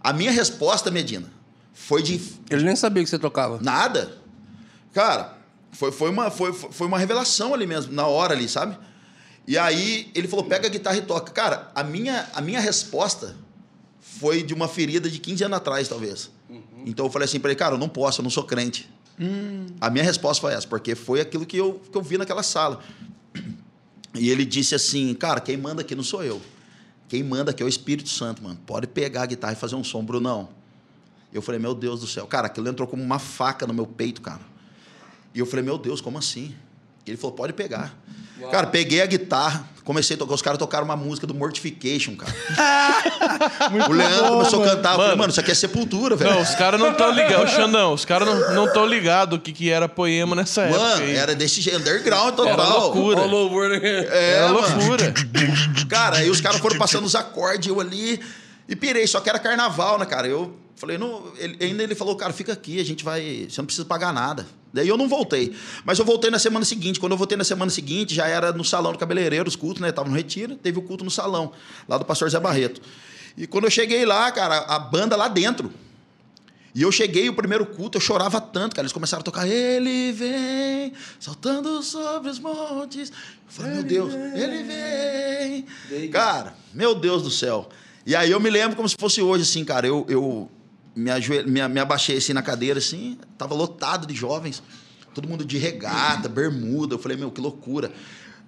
[0.00, 1.30] A minha resposta, Medina,
[1.72, 2.20] foi de
[2.50, 3.58] Ele nem sabia que você tocava.
[3.60, 4.18] Nada.
[4.92, 5.38] Cara,
[5.72, 8.76] foi, foi, uma, foi, foi uma revelação ali mesmo, na hora ali, sabe?
[9.46, 11.32] E aí ele falou: pega a guitarra e toca.
[11.32, 13.34] Cara, a minha, a minha resposta
[14.00, 16.30] foi de uma ferida de 15 anos atrás, talvez.
[16.84, 18.88] Então eu falei assim pra ele: cara, eu não posso, eu não sou crente.
[19.80, 22.80] A minha resposta foi essa, porque foi aquilo que eu, que eu vi naquela sala.
[24.14, 26.40] E ele disse assim: cara, quem manda aqui não sou eu.
[27.08, 28.58] Quem manda aqui é o Espírito Santo, mano.
[28.66, 30.50] Pode pegar a guitarra e fazer um som, Brunão.
[31.32, 32.26] Eu falei, meu Deus do céu.
[32.26, 34.40] Cara, aquilo entrou como uma faca no meu peito, cara.
[35.34, 36.54] E eu falei, meu Deus, como assim?
[37.06, 37.96] Ele falou, pode pegar.
[38.50, 40.34] Cara, peguei a guitarra, comecei a tocar.
[40.34, 42.32] Os caras tocaram uma música do Mortification, cara.
[43.88, 44.90] o Leandro começou a cantar.
[44.90, 45.16] Eu falei, Mano.
[45.18, 46.30] mano, isso aqui é sepultura, velho.
[46.30, 47.50] Não, os caras não estão ligados.
[47.52, 50.80] Xandão, os caras não, não tão ligados o que, que era poema nessa época.
[50.80, 52.52] Mano, era desse jeito, underground total.
[52.52, 53.80] Era loucura.
[53.80, 53.88] Né?
[54.10, 54.76] É, Era mano.
[54.76, 55.14] loucura.
[55.88, 58.20] Cara, aí os caras foram passando os acordes, eu ali
[58.68, 60.28] e pirei, só que era carnaval, né, cara?
[60.28, 63.66] Eu falei, não, ele, ainda ele falou, cara, fica aqui, a gente vai, você não
[63.66, 64.46] precisa pagar nada.
[64.72, 65.54] Daí eu não voltei.
[65.84, 67.00] Mas eu voltei na semana seguinte.
[67.00, 69.90] Quando eu voltei na semana seguinte, já era no salão do cabeleireiro, os cultos, né?
[69.92, 71.52] Tava no retiro, teve o culto no salão,
[71.88, 72.80] lá do pastor Zé Barreto.
[73.36, 75.72] E quando eu cheguei lá, cara, a banda lá dentro.
[76.74, 78.84] E eu cheguei, o primeiro culto, eu chorava tanto, cara.
[78.84, 83.10] Eles começaram a tocar, ele vem, saltando sobre os montes.
[83.10, 83.14] Eu
[83.48, 86.08] falei, meu Deus, ele vem.
[86.10, 87.68] Cara, meu Deus do céu.
[88.04, 89.86] E aí eu me lembro como se fosse hoje, assim, cara.
[89.86, 90.50] Eu, eu
[90.98, 94.62] me, me, me abaixei assim na cadeira, assim, tava lotado de jovens.
[95.14, 96.94] Todo mundo de regata, bermuda.
[96.94, 97.92] Eu falei, meu, que loucura.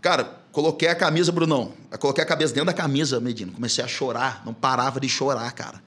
[0.00, 1.72] Cara, coloquei a camisa, Brunão.
[1.90, 3.52] Eu coloquei a cabeça dentro da camisa, Medina.
[3.52, 5.80] Comecei a chorar, não parava de chorar, cara.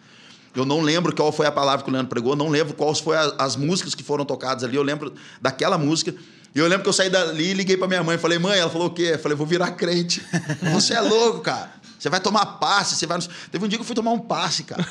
[0.56, 3.34] Eu não lembro qual foi a palavra que o Leandro pregou, não lembro quais foram
[3.40, 4.76] as músicas que foram tocadas ali.
[4.76, 6.14] Eu lembro daquela música.
[6.56, 8.18] E eu lembro que eu saí dali e liguei pra minha mãe.
[8.18, 9.12] Falei, mãe, ela falou o quê?
[9.14, 10.24] Eu falei, vou virar crente.
[10.72, 11.72] Você é louco, cara.
[11.98, 13.18] Você vai tomar passe, você vai.
[13.50, 14.86] Teve um dia que eu fui tomar um passe, cara.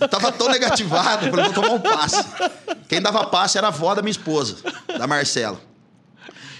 [0.00, 2.24] Eu tava tão negativado, eu falei, vou tomar um passe.
[2.88, 4.56] Quem dava passe era a avó da minha esposa,
[4.98, 5.60] da Marcela.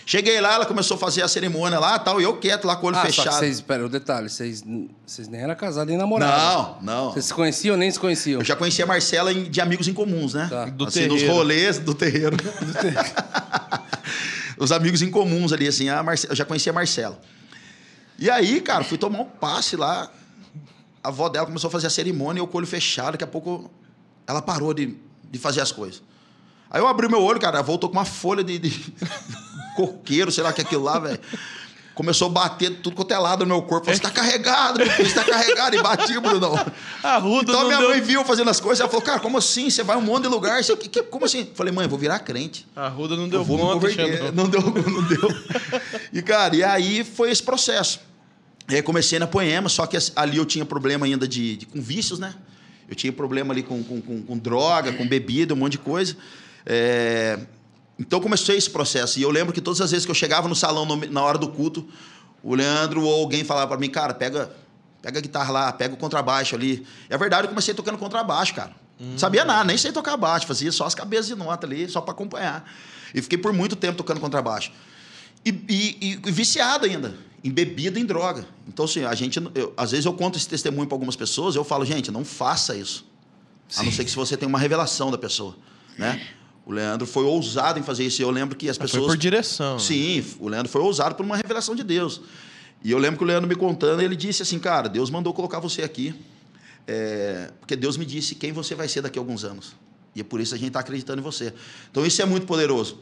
[0.06, 2.86] Cheguei lá, ela começou a fazer a cerimônia lá tal, e eu quieto lá com
[2.86, 3.34] o olho Ah, só fechado.
[3.38, 4.64] vocês, pera, o detalhe, vocês,
[5.06, 6.42] vocês nem eram casados nem namorados.
[6.42, 7.12] Não, não.
[7.12, 8.40] Vocês se conheciam ou nem se conheciam?
[8.40, 10.48] Eu já conhecia a Marcela em- de amigos em comuns, né?
[10.50, 10.64] Tá.
[10.64, 11.32] Do assim, nos terreiro.
[11.34, 12.36] rolês do terreiro.
[14.58, 16.26] Os amigos em comuns ali, assim, a Marce...
[16.28, 17.18] eu já conhecia a Marcela.
[18.18, 20.10] E aí, cara, fui tomar um passe lá.
[21.02, 23.12] A avó dela começou a fazer a cerimônia e eu com o olho fechado.
[23.12, 23.70] Daqui a pouco
[24.26, 24.96] ela parou de,
[25.30, 26.02] de fazer as coisas.
[26.70, 28.70] Aí eu abri meu olho, cara, voltou com uma folha de, de
[29.76, 31.18] coqueiro, sei lá o que é aquilo lá, velho.
[31.94, 33.84] Começou a bater tudo quanto é lado no meu corpo.
[33.86, 35.76] Falei, você tá carregado, meu filho, você tá carregado.
[35.76, 36.54] E bati, Brunão.
[37.02, 37.88] A Ruda Então não minha deu...
[37.90, 39.68] mãe viu fazendo as coisas, ela falou, cara, como assim?
[39.68, 41.50] Você vai um monte de lugar, você, que, que- como assim?
[41.54, 42.66] Falei, mãe, eu vou virar crente.
[42.74, 44.32] A Ruda não deu Eu vou me conta, converter.
[44.32, 45.28] Não deu, não deu.
[46.12, 48.00] E, cara, e aí foi esse processo.
[48.70, 51.80] E aí comecei na Poema, só que ali eu tinha problema ainda de, de- com
[51.80, 52.34] vícios, né?
[52.88, 56.16] Eu tinha problema ali com, com, com- com droga, com bebida, um monte de coisa.
[56.66, 57.38] É,
[57.98, 59.18] Então comecei esse processo.
[59.18, 61.48] E eu lembro que todas as vezes que eu chegava no salão na hora do
[61.48, 61.86] culto,
[62.42, 64.50] o Leandro ou alguém falava para mim, cara, pega,
[65.02, 66.86] pega a guitarra lá, pega o contrabaixo ali.
[67.08, 68.72] E a verdade, eu comecei tocando contrabaixo, cara.
[68.98, 72.00] Não sabia nada, nem sei tocar baixo, fazia só as cabeças de nota ali, só
[72.02, 72.70] para acompanhar.
[73.14, 74.72] E fiquei por muito tempo tocando contrabaixo.
[75.44, 78.46] E, e, e viciado ainda, em bebida e em droga.
[78.68, 79.40] Então, assim, a gente.
[79.54, 82.76] eu- às vezes eu conto esse testemunho para algumas pessoas, eu falo, gente, não faça
[82.76, 83.06] isso.
[83.76, 85.56] A não ser que se você tem uma revelação da pessoa.
[85.96, 86.20] Né?
[86.66, 88.20] O Leandro foi ousado em fazer isso.
[88.20, 89.06] E eu lembro que as Foi pessoas.
[89.06, 89.74] por direção.
[89.74, 89.78] né?
[89.80, 92.20] Sim, o Leandro foi ousado por uma revelação de Deus.
[92.82, 95.60] E eu lembro que o Leandro me contando, ele disse assim, cara, Deus mandou colocar
[95.60, 96.14] você aqui,
[96.86, 99.74] é, porque Deus me disse quem você vai ser daqui a alguns anos.
[100.14, 101.52] E é por isso a gente está acreditando em você.
[101.90, 102.98] Então isso é muito poderoso.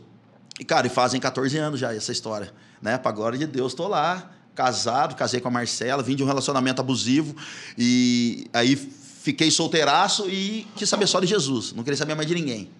[0.58, 2.52] E, cara, e fazem 14 anos já essa história.
[2.82, 2.98] Né?
[2.98, 6.80] Pra glória de Deus, tô lá, casado, casei com a Marcela, vim de um relacionamento
[6.80, 7.36] abusivo.
[7.76, 11.72] E aí fiquei solteiraço e quis saber só de Jesus.
[11.72, 12.70] Não queria saber mais de ninguém.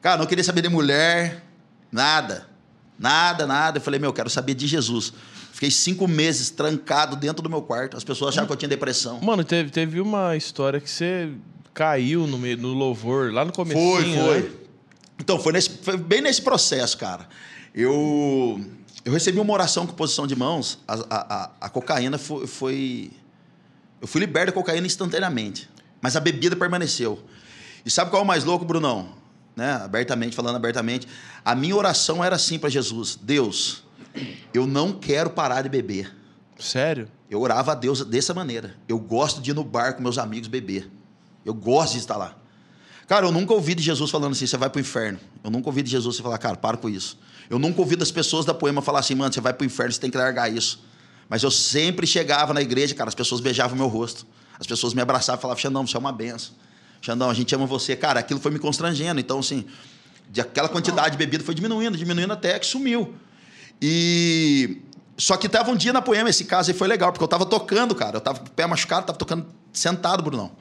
[0.00, 1.44] Cara, não queria saber de mulher,
[1.90, 2.46] nada.
[2.98, 3.78] Nada, nada.
[3.78, 5.12] Eu falei, meu, eu quero saber de Jesus.
[5.52, 7.96] Fiquei cinco meses trancado dentro do meu quarto.
[7.96, 9.20] As pessoas achavam que eu tinha depressão.
[9.20, 11.30] Mano, teve, teve uma história que você
[11.74, 13.80] caiu no, meio, no louvor, lá no começo.
[13.80, 14.57] Foi, foi.
[15.18, 17.28] Então, foi, nesse, foi bem nesse processo, cara.
[17.74, 18.60] Eu,
[19.04, 20.78] eu recebi uma oração com posição de mãos.
[20.86, 23.10] A, a, a- cocaína foi, foi.
[24.00, 25.68] Eu fui liberto da cocaína instantaneamente.
[26.00, 27.22] Mas a bebida permaneceu.
[27.84, 29.16] E sabe qual é o mais louco, Brunão?
[29.56, 29.72] Né?
[29.72, 31.08] Abertamente, falando abertamente.
[31.44, 33.82] A minha oração era assim para Jesus: Deus,
[34.54, 36.14] eu não quero parar de beber.
[36.58, 37.08] Sério?
[37.30, 38.76] Eu orava a Deus dessa maneira.
[38.88, 40.90] Eu gosto de ir no bar com meus amigos beber.
[41.44, 42.36] Eu gosto de estar lá.
[43.08, 45.18] Cara, eu nunca ouvi de Jesus falando assim, você vai pro inferno.
[45.42, 47.18] Eu nunca ouvi de Jesus você falar, cara, para com isso.
[47.48, 49.98] Eu nunca ouvi das pessoas da poema falar assim, mano, você vai pro inferno, você
[49.98, 50.84] tem que largar isso.
[51.26, 54.26] Mas eu sempre chegava na igreja, cara, as pessoas beijavam meu rosto.
[54.60, 56.52] As pessoas me abraçavam e falavam, Xandão, você é uma benção.
[57.00, 57.96] Xandão, a gente ama você.
[57.96, 59.18] Cara, aquilo foi me constrangendo.
[59.18, 59.64] Então, assim,
[60.28, 63.14] de aquela quantidade de bebida foi diminuindo, diminuindo até que sumiu.
[63.80, 64.82] E.
[65.16, 67.46] Só que tava um dia na poema, esse caso aí foi legal, porque eu tava
[67.46, 68.18] tocando, cara.
[68.18, 70.52] Eu tava com o pé machucado, tava tocando sentado, Brunão.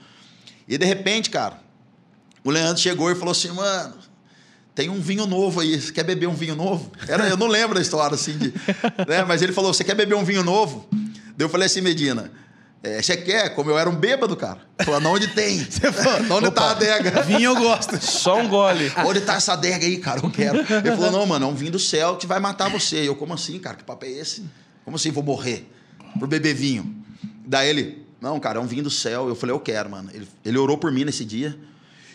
[0.67, 1.66] E de repente, cara,
[2.47, 3.93] o Leandro chegou e falou assim, mano,
[4.73, 6.89] tem um vinho novo aí, você quer beber um vinho novo?
[7.05, 8.53] Era, eu não lembro da história assim, de,
[9.05, 9.25] né?
[9.27, 10.87] mas ele falou, você quer beber um vinho novo?
[10.91, 12.31] Daí eu falei assim, Medina,
[12.81, 13.53] é, você quer?
[13.53, 14.59] Como eu era um bêbado, cara.
[14.79, 15.59] Falou, não, onde tem?
[16.31, 17.21] onde tá a adega?
[17.23, 17.99] Vinho eu gosto.
[18.01, 18.89] Só um gole.
[19.05, 20.21] Onde tá essa adega aí, cara?
[20.23, 20.59] Eu quero.
[20.59, 22.97] Ele falou, não, mano, é um vinho do céu que vai matar você.
[22.97, 23.75] Eu, como assim, cara?
[23.75, 24.45] Que papo é esse?
[24.85, 25.69] Como assim vou morrer
[26.17, 26.95] por beber vinho?
[27.45, 29.27] Daí ele, não, cara, é um vinho do céu.
[29.27, 30.09] Eu falei, eu quero, mano.
[30.13, 31.57] Ele, ele orou por mim nesse dia.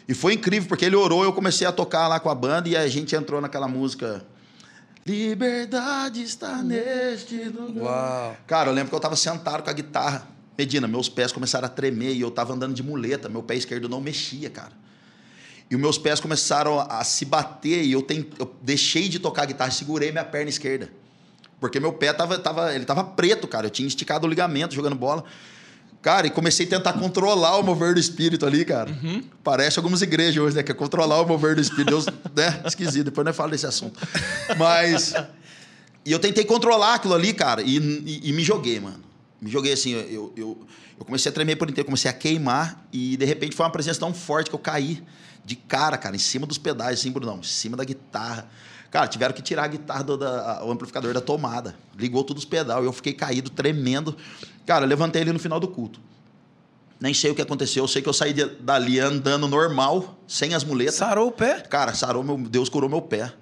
[0.09, 2.77] E foi incrível, porque ele orou, eu comecei a tocar lá com a banda e
[2.77, 4.25] a gente entrou naquela música.
[5.07, 7.83] Liberdade está neste lugar.
[7.83, 8.37] Uau.
[8.47, 10.29] Cara, eu lembro que eu tava sentado com a guitarra.
[10.57, 13.29] Medina, meus pés começaram a tremer e eu tava andando de muleta.
[13.29, 14.73] Meu pé esquerdo não mexia, cara.
[15.71, 19.43] E os meus pés começaram a, se bater e eu, tem, eu deixei de tocar
[19.43, 20.91] a guitarra e segurei minha perna esquerda.
[21.59, 23.67] Porque meu pé tava, tava, ele tava preto, cara.
[23.67, 25.25] Eu tinha esticado o ligamento jogando bola.
[26.03, 28.91] Cara, e comecei a tentar controlar o mover do espírito ali, cara.
[29.45, 30.63] Parece algumas igrejas hoje, né?
[30.65, 31.91] Que é controlar o mover do espírito.
[31.91, 32.61] Deus, né?
[32.67, 33.05] Esquisito.
[33.05, 33.99] Depois não falo desse assunto.
[34.59, 35.15] Mas...
[36.05, 38.99] E eu tentei controlar aquilo ali, cara, e, e- e me joguei, mano.
[39.41, 40.67] Me joguei assim, eu, eu,
[40.99, 44.01] eu comecei a tremer por inteiro, comecei a queimar, e de repente foi uma presença
[44.01, 45.01] tão forte que eu caí
[45.45, 48.49] de cara, cara, em cima dos pedais, assim, Brunão, em cima da guitarra.
[48.91, 51.77] Cara, tiveram que tirar a guitarra do da, o amplificador da tomada.
[51.97, 54.17] Ligou todos os pedal, e eu fiquei caído, tremendo.
[54.67, 56.01] Cara, levantei ali no final do culto.
[57.01, 60.55] Nem sei o que aconteceu, eu sei que eu saí de- dali andando normal, sem
[60.55, 60.95] as muletas.
[60.95, 61.61] Sarou o pé?
[61.61, 62.37] Cara, sarou meu.
[62.39, 63.33] Deus curou meu pé.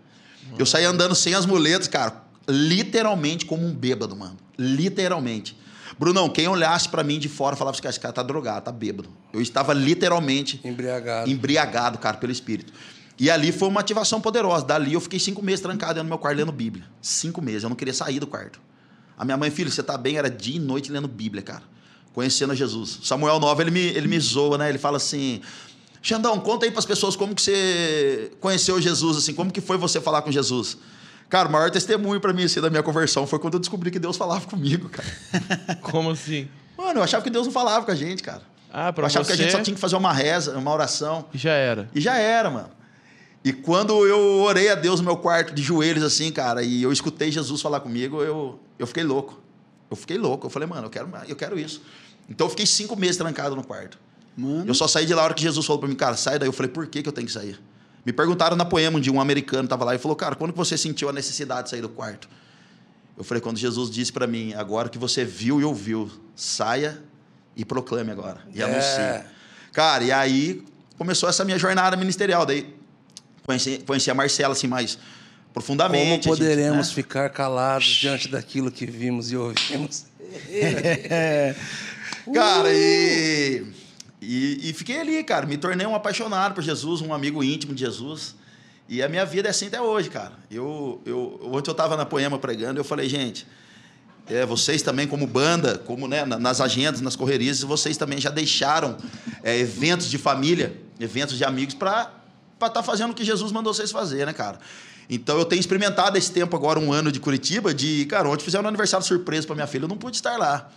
[0.59, 4.37] Eu saí andando sem as muletas, cara, literalmente como um bêbado, mano.
[4.59, 5.56] Literalmente.
[5.98, 9.11] Brunão, quem olhasse pra mim de fora falava assim, esse cara tá drogado, tá bêbado.
[9.33, 11.30] Eu estava literalmente Embriagado.
[11.30, 12.72] embriagado, cara, pelo Espírito.
[13.18, 14.64] E ali foi uma ativação poderosa.
[14.64, 16.85] Dali eu fiquei cinco meses trancado dentro do meu quarto lendo Bíblia.
[17.02, 17.64] Cinco meses.
[17.64, 18.59] Eu não queria sair do quarto.
[19.20, 20.16] A minha mãe, filho, você tá bem?
[20.16, 21.62] Era dia e noite lendo Bíblia, cara.
[22.14, 23.00] Conhecendo a Jesus.
[23.02, 24.70] Samuel 9, ele me, ele me zoa, né?
[24.70, 25.42] Ele fala assim...
[26.00, 29.35] Xandão, conta aí pras pessoas como que você conheceu Jesus, assim.
[29.35, 30.78] Como que foi você falar com Jesus?
[31.28, 33.98] Cara, o maior testemunho pra mim, assim, da minha conversão foi quando eu descobri que
[33.98, 35.06] Deus falava comigo, cara.
[35.83, 36.48] Como assim?
[36.78, 38.40] Mano, eu achava que Deus não falava com a gente, cara.
[38.72, 40.72] Ah, pra eu achava você que a gente só tinha que fazer uma reza, uma
[40.72, 41.26] oração.
[41.35, 41.90] já era.
[41.94, 42.70] E já era, mano.
[43.42, 46.92] E quando eu orei a Deus no meu quarto, de joelhos assim, cara, e eu
[46.92, 49.40] escutei Jesus falar comigo, eu, eu fiquei louco.
[49.90, 50.46] Eu fiquei louco.
[50.46, 51.83] Eu falei, mano, eu quero, eu quero isso.
[52.29, 53.98] Então eu fiquei cinco meses trancado no quarto.
[54.37, 54.64] Mano.
[54.66, 56.48] Eu só saí de lá a hora que Jesus falou para mim, cara, sai daí.
[56.48, 57.59] Eu falei, por que, que eu tenho que sair?
[58.05, 60.76] Me perguntaram na poema um dia, um americano estava lá e falou, cara, quando você
[60.76, 62.29] sentiu a necessidade de sair do quarto?
[63.16, 67.03] Eu falei, quando Jesus disse para mim, agora que você viu e ouviu, saia
[67.57, 68.40] e proclame agora.
[68.55, 68.64] E É.
[68.64, 69.26] anuncie.
[69.72, 70.64] Cara, e aí
[70.96, 72.46] começou essa minha jornada ministerial.
[72.46, 72.74] Daí
[73.44, 76.11] conheci, conheci a Marcela assim mais Como profundamente.
[76.24, 76.94] gente, poderemos né?
[76.94, 80.05] ficar calados diante daquilo que vimos e ouvimos?
[82.35, 83.64] Cara, e,
[84.20, 85.46] e, e fiquei ali, cara.
[85.46, 88.35] Me tornei um apaixonado por Jesus, um amigo íntimo de Jesus.
[88.88, 90.33] E a minha vida é assim até hoje, cara.
[90.50, 93.46] Eu, eu, ontem eu estava na Poema pregando e eu falei, gente,
[94.29, 98.31] é, vocês também como banda, como né, na- nas agendas, nas correrias, vocês também já
[98.31, 98.96] deixaram
[99.42, 102.12] é, eventos de família, eventos de amigos para
[102.68, 104.59] estar fazendo o que Jesus mandou vocês fazer, né, cara?
[105.09, 108.64] Então eu tenho experimentado esse tempo agora, um ano de Curitiba, de, cara, ontem fizeram
[108.64, 110.70] um aniversário surpresa para minha filha, eu não pude estar lá.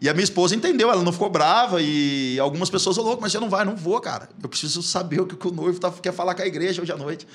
[0.00, 3.32] E a minha esposa entendeu, ela não ficou brava e algumas pessoas falaram, louco, mas
[3.32, 4.28] você não vai, não vou, cara.
[4.40, 6.96] Eu preciso saber o que o noivo tá, quer falar com a igreja hoje à
[6.96, 7.26] noite.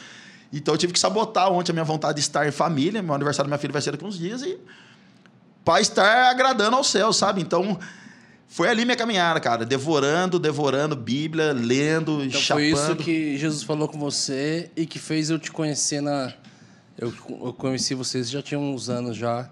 [0.51, 3.01] Então eu tive que sabotar ontem a minha vontade de estar em família.
[3.01, 4.57] Meu aniversário da minha filha vai ser daqui uns dias e
[5.65, 7.41] para estar agradando ao céu, sabe?
[7.41, 7.77] Então
[8.53, 12.63] foi ali minha caminhada, cara, devorando, devorando Bíblia, lendo, Então chapando.
[12.63, 16.31] foi isso que Jesus falou com você e que fez eu te conhecer na.
[16.95, 19.49] Eu, eu conheci vocês já tinha uns anos já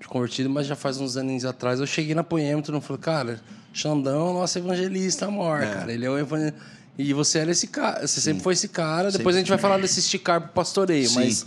[0.00, 1.78] de convertido, mas já faz uns aninhos atrás.
[1.78, 3.40] Eu cheguei na Poêmetro e falei, cara,
[3.72, 5.92] Xandão é o nosso evangelista maior, cara.
[5.92, 6.58] Ele é o evangelista.
[6.98, 9.12] E você era esse cara, você sempre foi esse cara.
[9.12, 11.20] Depois a gente vai falar desse esticar pro pastoreio, Sim.
[11.20, 11.46] mas.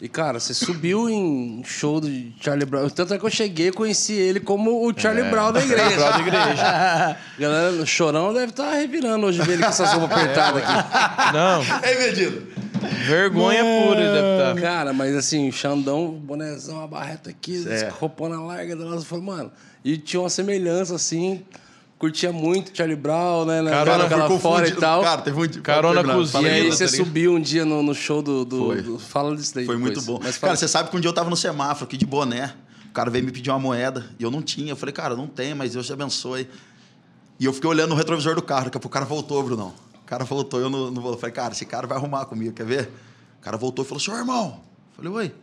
[0.00, 2.88] E, cara, você subiu em show de Charlie Brown.
[2.90, 5.96] Tanto é que eu cheguei e conheci ele como o Charlie Brown da igreja.
[5.96, 7.16] Brown da igreja.
[7.38, 11.32] Galera, o chorão deve estar revirando hoje ver ele com essa roupa apertada aqui.
[11.34, 12.42] Não, Ei, Medino.
[13.06, 14.60] vergonha pura ele deve estar.
[14.60, 17.88] Cara, mas assim, Xandão, bonezão, a barreta aqui, É.
[17.88, 18.96] roupona larga do lado.
[18.96, 19.50] Eu falei, mano,
[19.82, 21.42] e tinha uma semelhança assim.
[21.98, 23.62] Curtia muito Charlie Brown, né?
[23.62, 24.80] né, Carona, Fui fora e confundido.
[24.80, 25.02] tal.
[25.02, 27.94] Cara, teve um dia- Carona cozinha e aí você tá subiu um dia no, no
[27.94, 29.64] show do, do, do- Fala disso daí.
[29.64, 30.18] Foi muito depois.
[30.18, 30.20] bom.
[30.22, 32.54] Mas Cara, você sabe que um dia eu tava no semáforo aqui de boné.
[32.90, 34.72] O cara veio me pedir uma moeda e eu não tinha.
[34.72, 36.46] Eu falei, cara, não tem, mas Deus te abençoe.
[37.40, 38.64] E eu fiquei olhando no retrovisor do carro.
[38.64, 39.72] Daqui a pouco o cara voltou, Brunão.
[40.02, 41.12] O cara voltou, eu não, não vou.
[41.12, 42.90] Eu falei, cara, esse cara vai arrumar comigo, quer ver?
[43.38, 44.60] O cara voltou e falou, senhor irmão.
[44.98, 45.34] Eu falei, oi.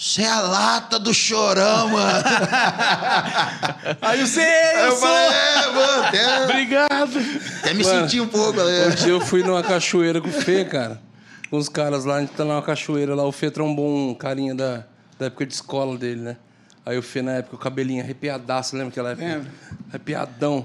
[0.00, 2.22] Você é a lata do chorão, mano.
[4.00, 4.40] Aí você,
[4.76, 5.00] eu eu sou...
[5.00, 7.18] falei, é, mano, até, Obrigado.
[7.58, 8.62] até me Mano, senti um pouco.
[8.62, 8.86] né?
[8.86, 11.00] Um dia eu fui numa cachoeira com o Fê, cara.
[11.50, 13.24] Com os caras lá, a gente tá numa cachoeira lá.
[13.24, 14.84] O Fê trombou um carinha da,
[15.18, 16.36] da época de escola dele, né?
[16.86, 19.26] Aí o Fê, na época, o cabelinho arrepiadaço, lembra aquela época?
[19.26, 19.50] Lembro.
[19.88, 20.64] Arrepiadão.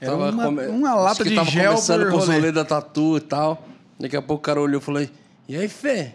[0.00, 2.34] Era uma- uma lata acho que de tava gel começando rolê.
[2.34, 3.66] rolê da tatu e tal.
[4.00, 5.06] Daqui a pouco o cara olhou e falou:
[5.48, 6.12] E aí, Fê?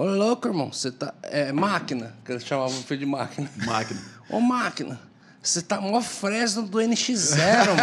[0.00, 1.12] Ô, louco, irmão, você tá.
[1.22, 3.50] É máquina, que eles chamavam o Fê de máquina.
[3.66, 4.00] Máquina.
[4.30, 4.98] Ô, máquina,
[5.42, 7.82] você tá mó Fresno do NX0, mano.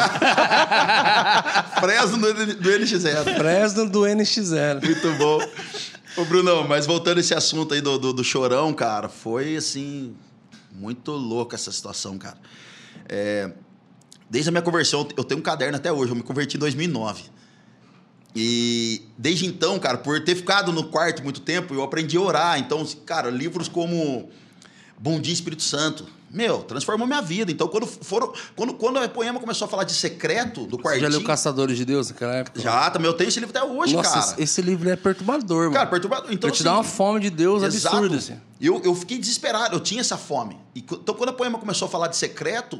[1.79, 3.37] Fresno do, do NX0.
[3.37, 4.83] Fresno do NX0.
[4.83, 5.47] Muito bom.
[6.19, 10.15] Ô, Brunão, mas voltando a esse assunto aí do, do, do chorão, cara, foi assim.
[10.71, 12.37] Muito louca essa situação, cara.
[13.07, 13.51] É,
[14.27, 17.36] desde a minha conversão, eu tenho um caderno até hoje, eu me converti em 2009.
[18.39, 22.59] E desde então, cara, por ter ficado no quarto muito tempo, eu aprendi a orar.
[22.59, 24.29] Então, cara, livros como
[24.95, 27.51] Bom Dia Espírito Santo, meu, transformou minha vida.
[27.51, 31.11] Então, quando foram, quando, quando a poema começou a falar de secreto do Você quartinho,
[31.11, 32.61] já leu Caçadores de Deus naquela época?
[32.61, 34.43] já também eu tenho esse livro até hoje, Nossa, cara.
[34.43, 35.73] esse livro é perturbador, mano.
[35.73, 36.31] Cara, perturbador.
[36.31, 37.95] Então, Pra te assim, dar uma fome de Deus Exato.
[37.95, 38.35] absurda, assim.
[38.61, 40.59] Eu, eu fiquei desesperado, eu tinha essa fome.
[40.75, 42.79] E, então, quando a poema começou a falar de secreto,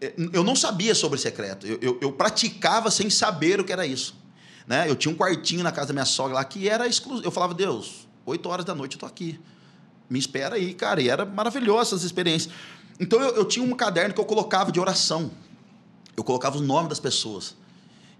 [0.00, 1.68] eh, eu não sabia sobre secreto.
[1.68, 4.18] Eu, eu, eu praticava sem saber o que era isso.
[4.70, 4.88] Né?
[4.88, 7.26] Eu tinha um quartinho na casa da minha sogra lá que era exclusivo.
[7.26, 9.40] Eu falava, Deus, 8 horas da noite eu tô aqui.
[10.08, 11.02] Me espera aí, cara.
[11.02, 12.54] E era maravilhoso essas experiências.
[13.00, 15.32] Então, eu, eu tinha um caderno que eu colocava de oração.
[16.16, 17.56] Eu colocava o nome das pessoas.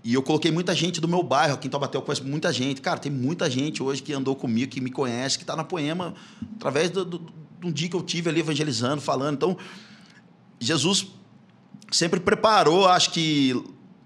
[0.02, 2.80] E eu coloquei muita gente do meu bairro, aqui em Taubaté eu conheço muita gente.
[2.80, 6.14] Cara, tem muita gente hoje que andou comigo, que me conhece, que está na Poema,
[6.56, 7.18] através do, do,
[7.60, 9.34] de um dia que eu tive ali evangelizando, falando.
[9.36, 9.56] Então,
[10.58, 11.06] Jesus
[11.92, 13.54] sempre preparou, acho que,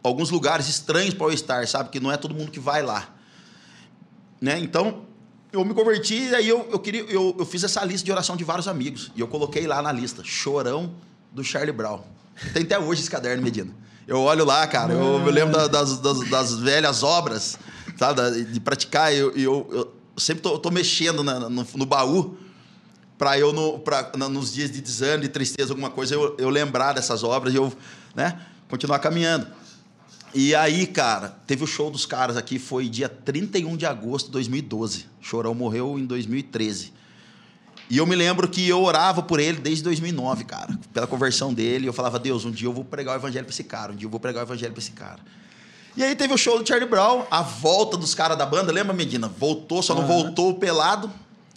[0.04, 1.88] alguns lugares estranhos para eu estar, sabe?
[1.88, 3.08] Que não é todo mundo que vai lá.
[4.40, 4.58] Né?
[4.58, 5.02] Então,
[5.52, 8.36] eu me converti e aí eu, eu, queria, eu, eu fiz essa lista de oração
[8.36, 9.10] de vários amigos.
[9.16, 10.92] E eu coloquei lá na lista, Chorão
[11.32, 12.00] do Charlie Brown.
[12.52, 13.74] Tem até hoje esse caderno, Medina.
[14.06, 17.58] Eu olho lá, cara, eu me lembro da- das, das, das velhas obras,
[17.96, 18.44] sabe?
[18.44, 19.14] de praticar.
[19.14, 22.36] Eu, eu, eu sempre tô, tô mexendo na- no, no baú
[23.16, 26.92] para eu, no, pra, nos dias de desânimo, de tristeza, alguma coisa, eu, eu lembrar
[26.92, 27.72] dessas obras e eu
[28.14, 28.38] né,
[28.68, 29.46] continuar caminhando.
[30.34, 34.32] E aí, cara, teve o show dos caras aqui, foi dia 31 de agosto de
[34.32, 35.06] 2012.
[35.20, 36.92] Chorão morreu em 2013.
[37.88, 41.86] E eu me lembro que eu orava por ele desde 2009, cara, pela conversão dele.
[41.86, 44.06] Eu falava, Deus, um dia eu vou pregar o evangelho pra esse cara, um dia
[44.06, 45.20] eu vou pregar o evangelho pra esse cara.
[45.96, 48.92] E aí teve o show do Charlie Brown, a volta dos caras da banda, lembra,
[48.92, 49.28] Medina?
[49.28, 51.08] Voltou, só não voltou pelado,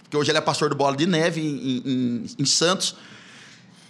[0.04, 2.94] porque hoje ele é pastor do Bola de Neve em, em- em Santos.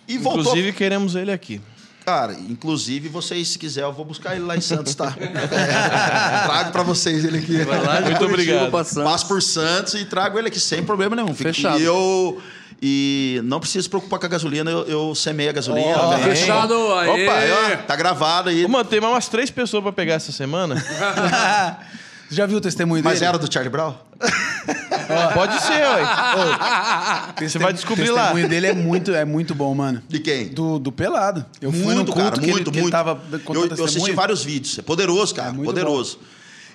[0.07, 0.41] E voltou.
[0.41, 1.61] Inclusive, queremos ele aqui.
[2.09, 5.15] Cara, inclusive, vocês, se quiser, eu vou buscar ele lá em Santos, tá?
[5.21, 7.59] É, trago pra vocês ele aqui.
[7.65, 8.71] Vai lá Muito obrigado.
[8.71, 11.35] Passo por Santos e trago ele aqui sem problema nenhum.
[11.35, 11.79] Fechado.
[11.79, 12.41] E eu.
[12.81, 15.99] E não precisa se preocupar com a gasolina, eu, eu semei a gasolina.
[15.99, 16.35] Também.
[16.35, 17.09] fechado, aê.
[17.25, 18.65] Opa, aí, ó, tá gravado aí.
[18.65, 20.77] Ô, mano, tem mais umas três pessoas pra pegar essa semana.
[20.77, 23.29] Você já viu o testemunho Mas dele?
[23.29, 23.95] era do Charlie Brown?
[25.35, 27.49] Pode ser, ué.
[27.49, 28.23] Você vai descobrir o lá.
[28.23, 30.03] testemunho dele é muito, é muito bom, mano.
[30.09, 30.49] De quem?
[30.49, 31.45] Do, do Pelado.
[31.61, 32.85] Eu fui no muito, culto cara, que, muito, ele, que muito.
[32.85, 34.79] ele tava eu, eu assisti vários vídeos.
[34.79, 35.49] É poderoso, cara.
[35.49, 36.19] É muito poderoso.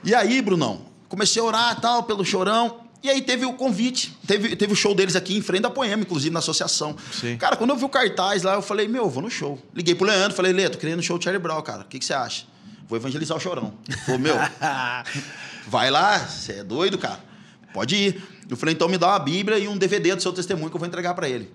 [0.04, 2.84] E aí, Brunão, comecei a orar tal, pelo chorão.
[3.04, 4.18] E aí teve o convite.
[4.26, 6.96] Teve, teve o show deles aqui em frente da Poema, inclusive, na associação.
[7.12, 7.36] Sim.
[7.36, 9.62] Cara, quando eu vi o cartaz lá, eu falei, meu, vou no show.
[9.76, 11.82] Liguei pro Leandro, falei, Lê, tô querendo no show do Charlie Brown, cara.
[11.82, 12.46] O que, que você acha?
[12.88, 13.74] Vou evangelizar o chorão.
[14.06, 14.36] Falou, meu,
[15.68, 17.20] vai lá, você é doido, cara.
[17.74, 18.24] Pode ir.
[18.50, 20.80] Eu falei, então me dá uma Bíblia e um DVD do seu testemunho que eu
[20.80, 21.52] vou entregar pra ele.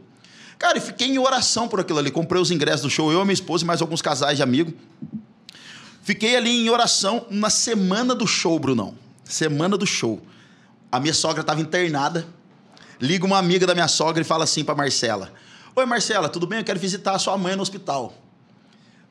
[0.58, 2.10] Cara, e fiquei em oração por aquilo ali.
[2.10, 4.74] Comprei os ingressos do show, eu, minha esposa e mais alguns casais de amigos.
[6.02, 8.94] Fiquei ali em oração na semana do show, Brunão.
[9.24, 10.20] Semana do show.
[10.90, 12.26] A minha sogra estava internada.
[13.00, 15.30] Liga uma amiga da minha sogra e fala assim para Marcela:
[15.76, 16.58] Oi, Marcela, tudo bem?
[16.58, 18.12] Eu quero visitar a sua mãe no hospital.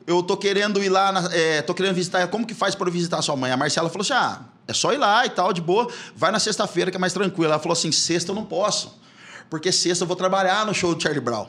[0.05, 2.27] Eu tô querendo ir lá, na, é, tô querendo visitar.
[2.27, 3.51] Como que faz para visitar a sua mãe?
[3.51, 5.87] A Marcela falou assim: Ah, é só ir lá e tal, de boa.
[6.15, 7.51] Vai na sexta-feira que é mais tranquilo.
[7.51, 8.99] Ela falou assim: Sexta eu não posso,
[9.49, 11.47] porque sexta eu vou trabalhar no show do Charlie Brown.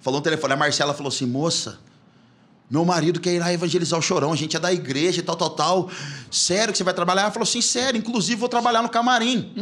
[0.00, 0.52] Falou no telefone.
[0.52, 1.78] A Marcela falou assim: Moça,
[2.70, 5.34] meu marido quer ir lá evangelizar o chorão, a gente é da igreja e tal,
[5.34, 5.90] tal, tal.
[6.30, 7.22] Sério que você vai trabalhar?
[7.22, 9.52] Ela falou assim: sério, inclusive vou trabalhar no camarim.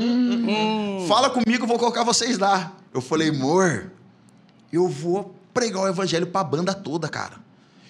[1.08, 2.72] Fala comigo, vou colocar vocês lá.
[2.92, 3.92] Eu falei, amor,
[4.72, 7.47] eu vou pregar o evangelho pra banda toda, cara.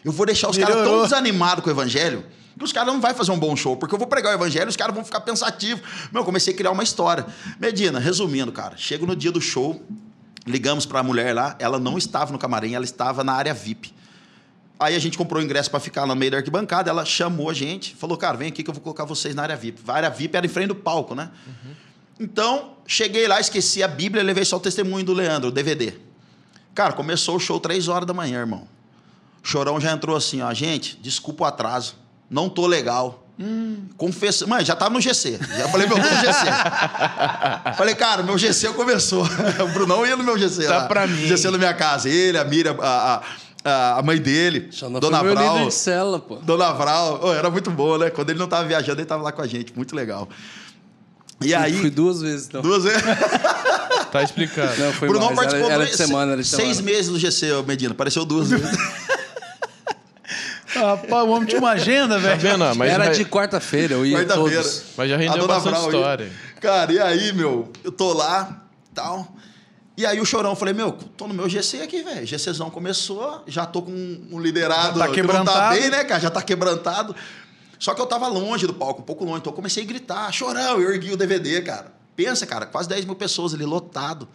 [0.08, 2.24] Eu vou deixar os caras tão desanimados com o evangelho
[2.58, 4.66] que os caras não vão fazer um bom show, porque eu vou pregar o evangelho
[4.66, 5.82] e os caras vão ficar pensativos.
[6.10, 7.26] Meu, eu comecei a criar uma história.
[7.60, 9.80] Medina, resumindo, cara, chego no dia do show,
[10.46, 13.94] ligamos pra mulher lá, ela não estava no camarim, ela estava na área VIP.
[14.80, 17.54] Aí a gente comprou o ingresso para ficar no meio da arquibancada, ela chamou a
[17.54, 19.82] gente, falou, cara, vem aqui que eu vou colocar vocês na área VIP.
[19.86, 21.30] A área VIP era em frente do palco, né?
[22.18, 25.92] Então, cheguei lá, esqueci a Bíblia, levei só o testemunho do Leandro, o DVD.
[26.74, 28.77] Cara, começou o show três horas da manhã, irmão.
[29.48, 31.94] Chorão já entrou assim, ó, gente, desculpa o atraso,
[32.28, 33.24] não tô legal.
[33.96, 35.38] Confesso, mano, já tava no GC.
[35.56, 36.44] Já falei, meu, tô no GC.
[37.78, 39.24] falei, cara, meu GC começou.
[39.64, 40.86] o Brunão ia no meu GC Tá lá.
[40.86, 41.24] pra mim.
[41.26, 42.10] GC na minha casa.
[42.10, 43.22] Ele, a Miriam, a,
[43.64, 45.68] a, a mãe dele, Xandão Dona foi meu líder Vral.
[45.68, 46.34] de cela, pô.
[46.36, 47.20] Dona Vral.
[47.24, 48.10] Ô, era muito bom, né?
[48.10, 49.72] Quando ele não tava viajando, ele tava lá com a gente.
[49.74, 50.28] Muito legal.
[51.40, 51.78] E aí...
[51.80, 52.60] Fui duas vezes, então.
[52.60, 53.02] Duas vezes.
[54.10, 54.72] Tá explicado.
[54.78, 55.36] Não, foi Brunão mais.
[55.40, 56.66] participou Era, era de semana, era de semana.
[56.66, 57.92] seis meses do GC, Medina.
[57.92, 58.66] Apareceu duas vezes.
[60.80, 62.40] Rapaz, o homem tinha uma agenda, Tá velho.
[62.40, 62.64] vendo?
[62.64, 62.74] ó?
[62.74, 64.62] Mas, era já- de quarta-feira, eu ia Quarta-feira.
[64.62, 64.82] todos.
[64.96, 65.84] mas já A rendeu bastante aí.
[65.86, 66.32] história.
[66.60, 67.70] Cara, e aí, meu?
[67.84, 68.62] Eu tô lá,
[68.94, 69.28] tal.
[69.96, 72.24] E aí o Chorão, eu falei, meu, tô no meu GC aqui, velho.
[72.26, 73.90] GCzão começou, já tô com
[74.30, 75.74] um liderado Já tá que não tá quebrantado.
[75.80, 76.20] bem, né, cara?
[76.20, 77.16] Já tá quebrantado.
[77.80, 79.38] Só que eu tava longe do palco, um pouco longe.
[79.38, 81.92] Então eu comecei a gritar, Chorão, eu ergui o DVD, cara.
[82.14, 84.28] Pensa, cara, quase 10 mil pessoas ali, lotado.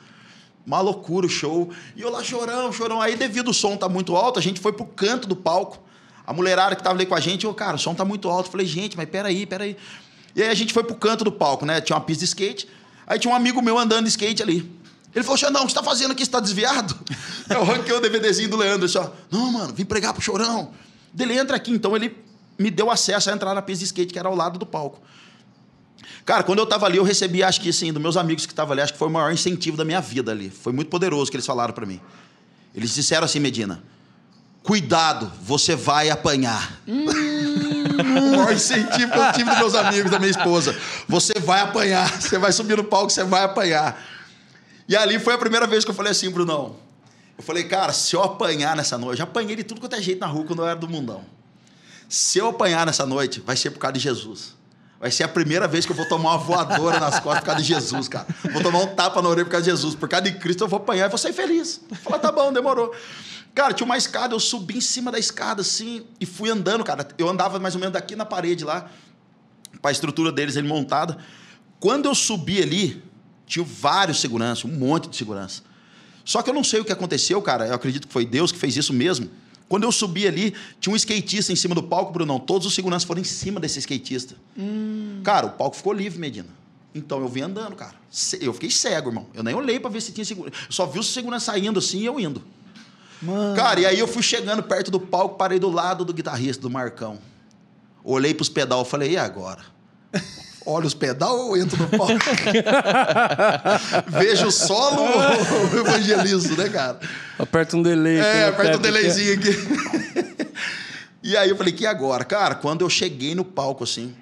[0.66, 1.70] Uma loucura o show.
[1.96, 3.02] E eu lá chorão, chorão.
[3.02, 5.78] Aí, devido ao som tá muito alto, a gente foi pro canto do palco.
[6.26, 8.48] A mulherada que tava ali com a gente, eu, cara, o som tá muito alto.
[8.48, 9.76] Eu falei, gente, mas peraí, peraí.
[10.36, 11.82] E aí a gente foi pro canto do palco, né?
[11.82, 12.68] Tinha uma pista de skate.
[13.06, 14.72] Aí tinha um amigo meu andando de skate ali.
[15.14, 16.26] Ele falou, Xandão, o que você tá fazendo aqui?
[16.26, 16.98] Você tá desviado?
[17.50, 18.86] Eu arranquei o DVDzinho do Leandro.
[18.86, 20.72] Ele só, não, mano, vim pregar pro chorão.
[21.14, 21.72] Dele entra aqui.
[21.72, 22.18] Então ele
[22.58, 25.00] me deu acesso a entrar na pista de skate, que era ao lado do palco.
[26.26, 28.72] Cara, quando eu tava ali, eu recebi, acho que assim, dos meus amigos que estavam
[28.72, 30.50] ali, acho que foi o maior incentivo da minha vida ali.
[30.50, 32.00] Foi muito poderoso que eles falaram pra mim.
[32.74, 33.84] Eles disseram assim, Medina,
[34.64, 36.82] cuidado, você vai apanhar.
[36.88, 40.76] o maior incentivo que eu tive dos meus amigos, da minha esposa.
[41.08, 44.02] Você vai apanhar, você vai subir no palco, você vai apanhar.
[44.88, 46.78] E ali foi a primeira vez que eu falei assim, Brunão.
[47.38, 50.02] Eu falei, cara, se eu apanhar nessa noite, eu já apanhei de tudo quanto é
[50.02, 51.24] jeito na rua quando eu era do mundão.
[52.08, 54.56] Se eu apanhar nessa noite, vai ser por causa de Jesus.
[55.00, 57.62] Vai ser a primeira vez que eu vou tomar uma voadora nas costas por causa
[57.62, 58.26] de Jesus, cara.
[58.54, 59.96] Vou tomar um tapa na orelha por causa de Jesus.
[59.96, 61.82] Por causa de Cristo eu vou apanhar e vou sair feliz.
[62.04, 62.94] Falei, tá bom, demorou.
[63.54, 67.08] Cara, tinha uma escada, eu subi em cima da escada assim e fui andando, cara.
[67.18, 68.90] Eu andava mais ou menos daqui na parede lá,
[69.82, 71.18] para a estrutura deles ele montada.
[71.80, 73.04] Quando eu subi ali,
[73.46, 75.62] tinha vários seguranças, um monte de segurança.
[76.26, 77.68] Só que eu não sei o que aconteceu, cara.
[77.68, 79.30] Eu acredito que foi Deus que fez isso mesmo.
[79.68, 82.40] Quando eu subi ali, tinha um skatista em cima do palco, Brunão.
[82.40, 84.36] Todos os seguranças foram em cima desse skatista.
[85.24, 86.50] Cara, o palco ficou livre, Medina.
[86.96, 87.96] Então eu vim andando, cara.
[88.40, 89.28] Eu fiquei cego, irmão.
[89.34, 90.56] Eu nem olhei pra ver se tinha segurança.
[90.70, 92.42] Só vi os seguranças saindo assim e eu indo.
[93.24, 93.56] Mano.
[93.56, 96.70] Cara, e aí eu fui chegando perto do palco, parei do lado do guitarrista, do
[96.70, 97.18] Marcão.
[98.04, 99.62] Olhei pros pedal, falei, e agora?
[100.66, 102.14] Olha os pedal ou entro no palco?
[104.08, 107.00] Vejo o solo ou evangelizo, né, cara?
[107.40, 108.18] Aperta um delay.
[108.18, 108.82] É, tem aperta aqui.
[108.82, 110.36] delayzinho aqui.
[111.24, 112.24] e aí eu falei, que agora?
[112.24, 114.16] Cara, quando eu cheguei no palco, assim,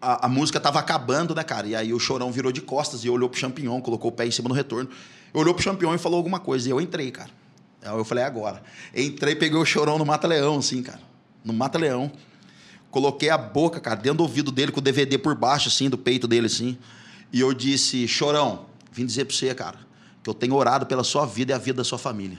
[0.00, 1.66] a, a música tava acabando, né, cara?
[1.66, 4.30] E aí o Chorão virou de costas e olhou pro Champignon, colocou o pé em
[4.30, 4.90] cima no retorno.
[5.32, 6.68] Olhou pro Champignon e falou alguma coisa.
[6.68, 7.30] E eu entrei, cara.
[7.82, 8.62] Eu falei, agora.
[8.94, 11.00] Entrei, peguei o Chorão no Mata-Leão, assim, cara.
[11.44, 12.10] No Mata-Leão.
[12.90, 15.98] Coloquei a boca, cara, dentro do ouvido dele, com o DVD por baixo, assim, do
[15.98, 16.78] peito dele, assim.
[17.32, 19.78] E eu disse, Chorão, vim dizer pra você, cara,
[20.22, 22.38] que eu tenho orado pela sua vida e a vida da sua família.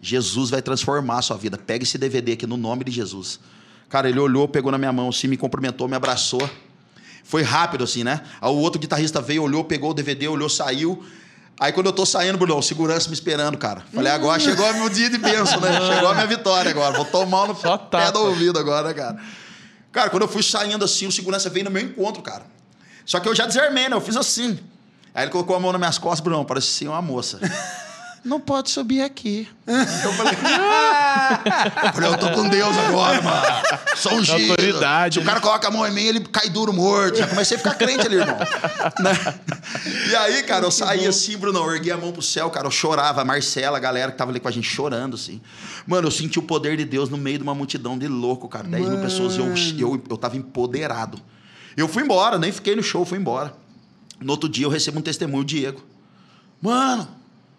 [0.00, 1.58] Jesus vai transformar a sua vida.
[1.58, 3.40] Pega esse DVD aqui no nome de Jesus.
[3.88, 6.48] Cara, ele olhou, pegou na minha mão, assim, me cumprimentou, me abraçou.
[7.24, 8.22] Foi rápido, assim, né?
[8.40, 11.04] Aí o outro guitarrista veio, olhou, pegou o DVD, olhou, saiu.
[11.60, 13.84] Aí quando eu tô saindo, Bruno, segurança me esperando, cara.
[13.92, 15.78] Falei, agora chegou o meu dia de bênção, né?
[15.92, 16.96] Chegou a minha vitória agora.
[16.96, 19.22] Vou tomar no Só pé do ouvido agora, né, cara?
[19.92, 22.46] Cara, quando eu fui saindo assim, o segurança veio no meu encontro, cara.
[23.04, 23.94] Só que eu já desarmei, né?
[23.94, 24.58] Eu fiz assim.
[25.14, 27.38] Aí ele colocou a mão nas minhas costas, Bruno, parecia uma moça.
[28.22, 29.48] Não pode subir aqui.
[29.66, 30.32] Eu falei,
[31.86, 33.46] eu falei, eu tô com Deus agora, mano.
[33.94, 34.50] Sou um giro.
[34.50, 37.18] autoridade, Se o cara coloca a mão em mim, ele cai duro morto.
[37.18, 38.36] Já comecei a ficar crente ali, irmão.
[38.36, 39.34] Né?
[40.10, 42.70] E aí, cara, eu saí assim, Bruno, eu ergui a mão pro céu, cara, eu
[42.70, 43.20] chorava.
[43.20, 45.40] A Marcela, a galera que tava ali com a gente chorando, assim.
[45.86, 48.66] Mano, eu senti o poder de Deus no meio de uma multidão de louco, cara.
[48.66, 49.36] 10 mil pessoas.
[49.36, 51.20] Eu, eu, eu tava empoderado.
[51.76, 53.54] Eu fui embora, nem fiquei no show, fui embora.
[54.20, 55.80] No outro dia eu recebo um testemunho, o Diego.
[56.60, 57.08] Mano,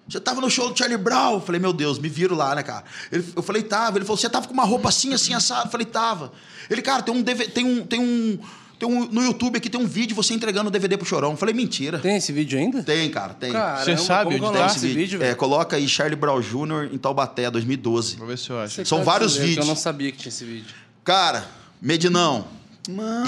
[0.07, 1.33] você tava no show do Charlie Brown?
[1.35, 2.83] Eu falei, meu Deus, me viram lá, né, cara?
[3.11, 3.97] Ele- eu falei, tava.
[3.97, 5.67] Ele falou, você tava com uma roupa assim, assim, assado?
[5.67, 6.31] Eu falei, tava.
[6.69, 8.39] Ele, cara, tem um, tem um, tem um,
[8.79, 11.31] tem um, no YouTube aqui tem um vídeo você entregando o DVD pro Chorão.
[11.31, 11.99] Eu falei, mentira.
[11.99, 12.83] Tem, Tem esse vídeo ainda?
[13.09, 13.51] cara, tem.
[13.51, 14.65] Caramba, Você sabe é onde tá?
[14.67, 15.35] desse vídeo, é, velho?
[15.37, 16.89] coloca aí Charlie Brown Jr.
[16.91, 18.15] em Taubaté, 2012.
[18.17, 18.83] Vou ver se eu acho.
[18.85, 19.57] São vários vídeos.
[19.57, 20.73] Eu não sabia que tinha esse vídeo.
[21.03, 21.45] Cara,
[21.81, 22.47] Medinão.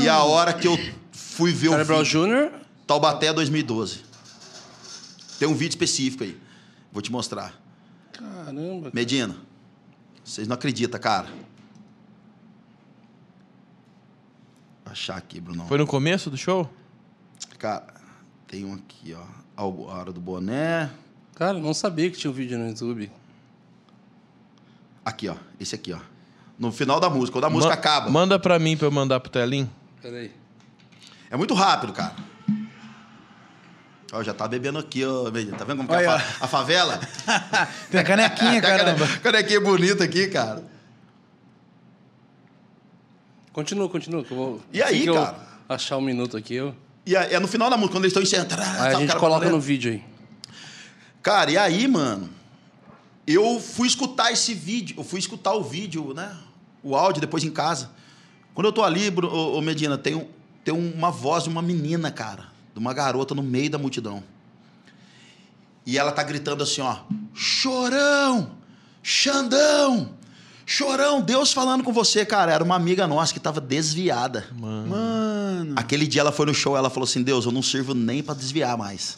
[0.01, 0.77] E a hora que eu
[1.11, 2.51] fui ver Charlie o Brown vídeo, Jr.
[2.87, 3.99] Taubaté 2012.
[5.39, 6.37] Tem um vídeo específico aí.
[6.93, 7.53] Vou te mostrar.
[8.13, 8.91] Caramba.
[8.93, 9.35] Medina,
[10.23, 11.27] vocês não acreditam, cara.
[14.85, 15.65] Vou achar aqui, Bruno.
[15.65, 16.69] Foi no começo do show?
[17.57, 17.87] Cara,
[18.47, 19.23] tem um aqui, ó.
[19.55, 20.89] A hora do boné.
[21.35, 23.11] Cara, eu não sabia que tinha um vídeo no YouTube.
[25.05, 25.35] Aqui, ó.
[25.59, 25.99] Esse aqui, ó.
[26.59, 27.33] No final da música.
[27.33, 28.09] Quando a música Ma- acaba.
[28.09, 29.69] Manda pra mim pra eu mandar pro Telinho.
[30.01, 30.31] Peraí.
[31.29, 32.15] É muito rápido, cara.
[34.13, 35.29] Ó, já tá bebendo aqui, ó.
[35.31, 35.57] Medina.
[35.57, 36.99] Tá vendo como que é a, Olha, fa- a favela?
[37.89, 39.07] Tem a canequinha, Tem a caramba.
[39.07, 40.63] cane- Canequinha bonita aqui, cara.
[43.51, 44.23] Continua, continua.
[44.23, 44.61] Que eu vou...
[44.71, 45.35] E aí, assim cara?
[45.69, 46.75] achar um minuto aqui, eu...
[47.05, 48.55] E é, é no final da música, quando eles estão encerrando.
[48.81, 50.03] Aí a gente coloca no vídeo aí.
[51.21, 52.29] Cara, e aí, mano,
[53.27, 56.35] eu fui escutar esse vídeo, eu fui escutar o vídeo, né?
[56.81, 57.89] O áudio depois em casa.
[58.53, 60.27] Quando eu tô ali, ô Medina, tem, um-
[60.63, 64.23] tem uma voz de uma menina, cara, de uma garota no meio da multidão.
[65.85, 66.97] E ela tá gritando assim, ó:
[67.33, 68.51] Chorão!
[69.01, 70.11] Xandão!
[70.65, 72.51] Chorão, Deus falando com você, cara.
[72.51, 74.47] Era uma amiga nossa que tava desviada.
[74.53, 75.73] Mano.
[75.75, 78.33] Aquele dia ela foi no show, ela falou assim: Deus, eu não sirvo nem pra
[78.33, 79.17] desviar mais.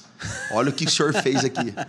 [0.52, 1.74] Olha o que o senhor fez aqui.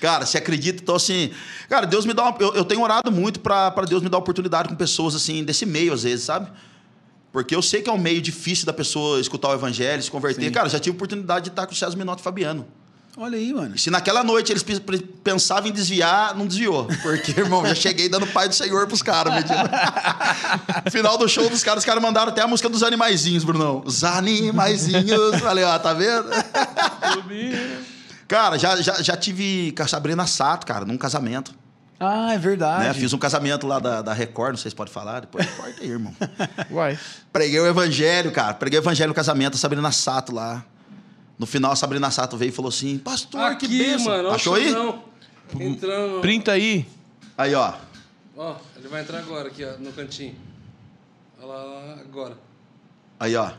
[0.00, 0.82] Cara, você acredita?
[0.82, 1.30] Então, assim,
[1.68, 2.36] cara, Deus me dá uma.
[2.40, 5.66] Eu, eu tenho orado muito pra pra Deus me dar oportunidade com pessoas, assim, desse
[5.66, 6.50] meio, às vezes, sabe?
[7.32, 10.46] Porque eu sei que é um meio difícil da pessoa escutar o evangelho, se converter.
[10.46, 10.50] Sim.
[10.50, 12.66] Cara, já tive oportunidade de estar com o César Minotti e Fabiano.
[13.16, 13.74] Olha aí, mano.
[13.74, 16.86] E se naquela noite eles pe- pe- pensavam em desviar, não desviou.
[17.02, 19.68] Porque, irmão, já cheguei dando pai do Senhor pros caras, Medina.
[20.90, 23.82] Final do show dos caras, os caras mandaram até a música dos animaizinhos, Brunão.
[23.84, 25.38] Os animaizinhos.
[25.40, 26.30] Falei, ó, tá vendo?
[28.28, 31.52] cara, já, já, já tive com a Sabrina Sato, cara, num casamento.
[32.02, 32.84] Ah, é verdade.
[32.84, 32.94] Né?
[32.94, 35.90] Fiz um casamento lá da, da Record, não sei se pode falar, depois corta aí,
[35.90, 36.16] irmão.
[36.72, 36.98] Uai.
[37.30, 38.54] Preguei o evangelho, cara.
[38.54, 40.64] Preguei o evangelho no casamento, a Sabrina Sato lá.
[41.38, 44.06] No final, a Sabrina Sato veio e falou assim: Pastor, que Aqui, bênção.
[44.12, 44.30] mano.
[44.30, 44.68] Achou aí?
[44.68, 45.02] Xandão
[45.58, 46.20] Entrando.
[46.20, 46.86] Printa aí.
[47.36, 47.74] Aí, ó.
[48.36, 50.36] Ó, ele vai entrar agora aqui, ó, no cantinho.
[51.38, 52.38] Olha lá, lá, agora.
[53.18, 53.50] Aí, ó.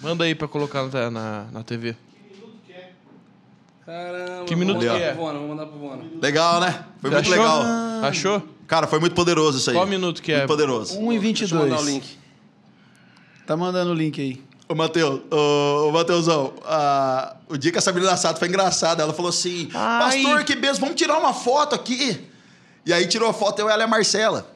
[0.00, 1.96] Manda aí pra colocar na, na TV.
[3.84, 4.44] Caramba.
[4.44, 5.12] Que minuto vou mandar que é?
[5.12, 6.04] pro Vona, vou mandar pro Vona.
[6.20, 6.84] Legal, né?
[7.00, 7.44] Foi Você muito achou?
[7.44, 8.04] legal.
[8.04, 8.42] Achou?
[8.66, 9.76] Cara, foi muito poderoso isso aí.
[9.76, 10.38] Qual minuto que é?
[10.38, 10.98] Muito poderoso.
[10.98, 11.94] 1 e Deixa eu mandar o 22.
[11.94, 12.18] link.
[13.46, 14.42] Tá mandando o link aí.
[14.68, 19.12] Ô, Matheus, ô, ô Matheusão, ah, o dia que a Sabrina Sato foi engraçada, ela
[19.12, 20.22] falou assim: Ai.
[20.22, 22.26] Pastor, que benção, vamos tirar uma foto aqui.
[22.86, 24.46] E aí tirou a foto, eu, ela e a Marcela.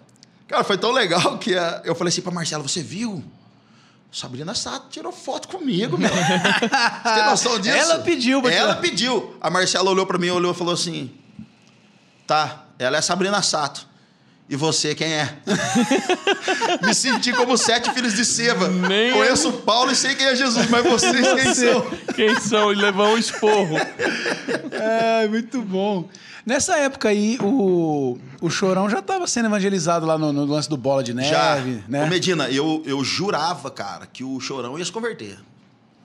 [0.48, 3.22] Cara, foi tão legal que ah, eu falei assim pra Marcela: Você viu?
[4.18, 6.08] Sabrina Sato tirou foto comigo, meu.
[6.08, 7.76] Você tem noção disso?
[7.76, 8.80] Ela pediu pra Ela tirar.
[8.80, 9.36] pediu.
[9.40, 11.10] A Marcela olhou pra mim, olhou e falou assim:
[12.26, 13.86] Tá, ela é Sabrina Sato.
[14.48, 15.36] E você quem é?
[16.86, 18.68] Me senti como sete filhos de Seva.
[18.68, 21.90] Nem Conheço o Paulo e sei quem é Jesus, mas vocês quem são?
[22.14, 22.72] Quem são?
[22.72, 23.76] E levar um esporro.
[24.72, 26.08] É, muito bom.
[26.47, 30.76] Nessa época aí, o, o Chorão já estava sendo evangelizado lá no, no lance do
[30.76, 31.59] Bola de Neve, Já.
[31.88, 32.05] né?
[32.05, 35.36] Ô, Medina, eu, eu jurava, cara, que o Chorão ia se converter.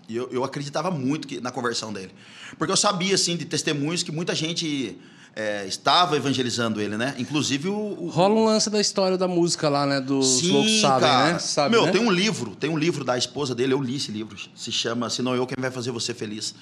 [0.10, 2.12] E eu, eu acreditava muito que, na conversão dele.
[2.58, 4.98] Porque eu sabia, assim, de testemunhos que muita gente
[5.36, 7.14] é, estava evangelizando ele, né?
[7.20, 7.76] Inclusive o...
[7.76, 10.02] o Rola um lance da história da música lá, né?
[10.02, 11.39] Dos loucos sabem, né?
[11.39, 11.92] Sabe, Meu, né?
[11.92, 14.36] tem um livro, tem um livro da esposa dele, eu li esse livro.
[14.56, 16.56] Se chama Se Não Eu Quem Vai Fazer Você Feliz.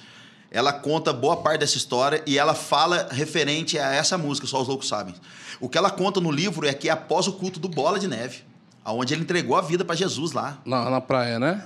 [0.50, 4.66] Ela conta boa parte dessa história e ela fala referente a essa música, Só os
[4.68, 5.14] Loucos Sabem.
[5.60, 8.08] O que ela conta no livro é que é após o culto do Bola de
[8.08, 8.38] Neve,
[8.84, 10.58] aonde ele entregou a vida para Jesus lá.
[10.64, 11.64] Na, na praia, né?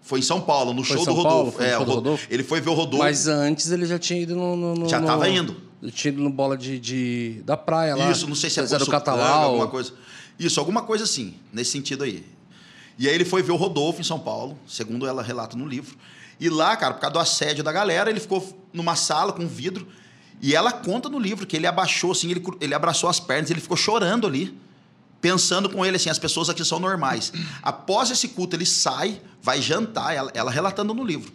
[0.00, 1.58] Foi em São Paulo, no Foi show do Rodolfo.
[1.58, 1.64] Paulo?
[1.70, 2.26] É, show do Rodolfo?
[2.30, 3.04] Ele foi ver o Rodolfo.
[3.04, 4.56] Mas antes ele já tinha ido no.
[4.56, 5.56] no- no- Já no- tava indo.
[5.92, 8.10] Tinha ido no bola de, de- da praia lá.
[8.10, 9.42] Isso, não sei se é Zé do Catalau.
[9.50, 9.92] alguma coisa.
[10.38, 12.24] Isso, alguma coisa assim, nesse sentido aí.
[12.98, 15.94] E aí ele foi ver o Rodolfo em São Paulo, segundo ela relata no livro.
[16.38, 19.88] E lá, cara, por causa do assédio da galera, ele ficou numa sala com vidro.
[20.40, 23.60] E ela conta no livro que ele abaixou, assim, ele, ele abraçou as pernas, ele
[23.60, 24.56] ficou chorando ali,
[25.20, 27.32] pensando com ele assim: as pessoas aqui são normais.
[27.62, 31.32] Após esse culto, ele sai, vai jantar, ela, ela relatando no livro.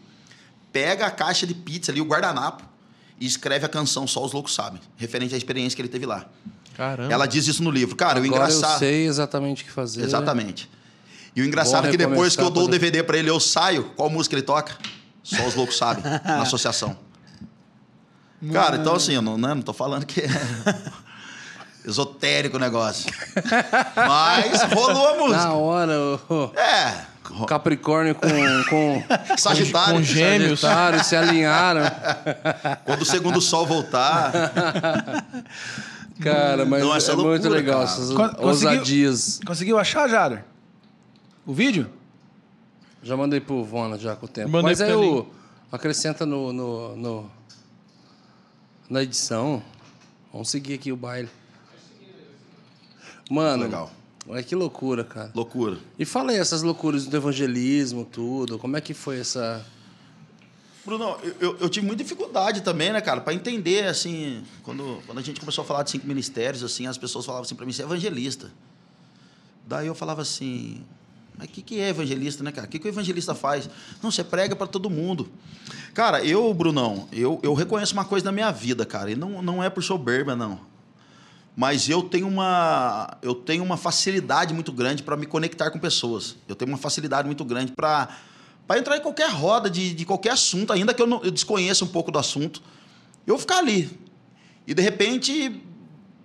[0.72, 2.64] Pega a caixa de pizza ali, o guardanapo,
[3.20, 6.28] e escreve a canção Só os Loucos Sabem, referente à experiência que ele teve lá.
[6.76, 7.12] Caramba.
[7.12, 7.96] Ela diz isso no livro.
[7.96, 8.74] Cara, o Agora engraçado.
[8.74, 10.04] eu sei exatamente o que fazer.
[10.04, 10.70] Exatamente.
[11.36, 13.86] E o engraçado é que depois que eu dou o DVD pra ele, eu saio,
[13.96, 14.76] qual música ele toca?
[15.24, 16.98] Só os loucos sabem, na associação.
[18.52, 20.28] Cara, então assim, eu não, né, não tô falando que é
[21.86, 23.10] esotérico o negócio.
[23.96, 25.38] Mas rolou a música.
[25.46, 25.94] Na hora,
[26.30, 27.12] o, É.
[27.48, 28.28] Capricórnio com,
[28.70, 29.94] com Sagitário.
[29.96, 30.60] com gêmeos.
[30.60, 31.82] Sagitário se alinharam.
[32.84, 34.32] Quando o segundo sol voltar.
[36.20, 37.92] Cara, mas Não, essa é é muito loucura, legal cara.
[37.92, 38.48] essas Con- conseguiu-
[38.80, 39.40] ousadias.
[39.46, 40.44] Conseguiu achar, Jader?
[41.46, 41.90] O vídeo?
[43.04, 44.50] Já mandei pro Vona já com o tempo.
[44.50, 45.02] Mandei Mas aí ele.
[45.06, 45.30] eu
[45.72, 47.32] acrescenta no, no, no-
[48.90, 49.62] na edição.
[50.32, 51.30] Vamos seguir aqui o baile.
[53.30, 53.92] Mano, Legal.
[54.28, 55.32] olha que loucura, cara.
[55.34, 55.78] Loucura.
[55.98, 58.60] E fala aí essas loucuras do evangelismo, tudo.
[58.60, 59.66] Como é que foi essa.
[60.86, 65.20] Bruno, eu, eu, eu tive muita dificuldade também, né, cara, para entender, assim, quando, quando
[65.20, 67.72] a gente começou a falar de cinco ministérios, assim, as pessoas falavam assim para mim,
[67.72, 68.52] você é evangelista.
[69.68, 70.84] Daí eu falava assim,
[71.38, 72.68] mas o que, que é evangelista, né, cara?
[72.68, 73.70] O que, que o evangelista faz?
[74.02, 75.30] Não, você prega para todo mundo.
[75.94, 79.64] Cara, eu, Brunão, eu, eu reconheço uma coisa na minha vida, cara, e não, não
[79.64, 80.60] é por soberba, não.
[81.56, 86.38] Mas eu tenho uma, eu tenho uma facilidade muito grande para me conectar com pessoas.
[86.48, 88.08] Eu tenho uma facilidade muito grande para
[88.78, 91.88] entrar em qualquer roda de, de qualquer assunto, ainda que eu, não, eu desconheça um
[91.88, 92.62] pouco do assunto,
[93.28, 94.00] eu ficar ali.
[94.66, 95.62] E de repente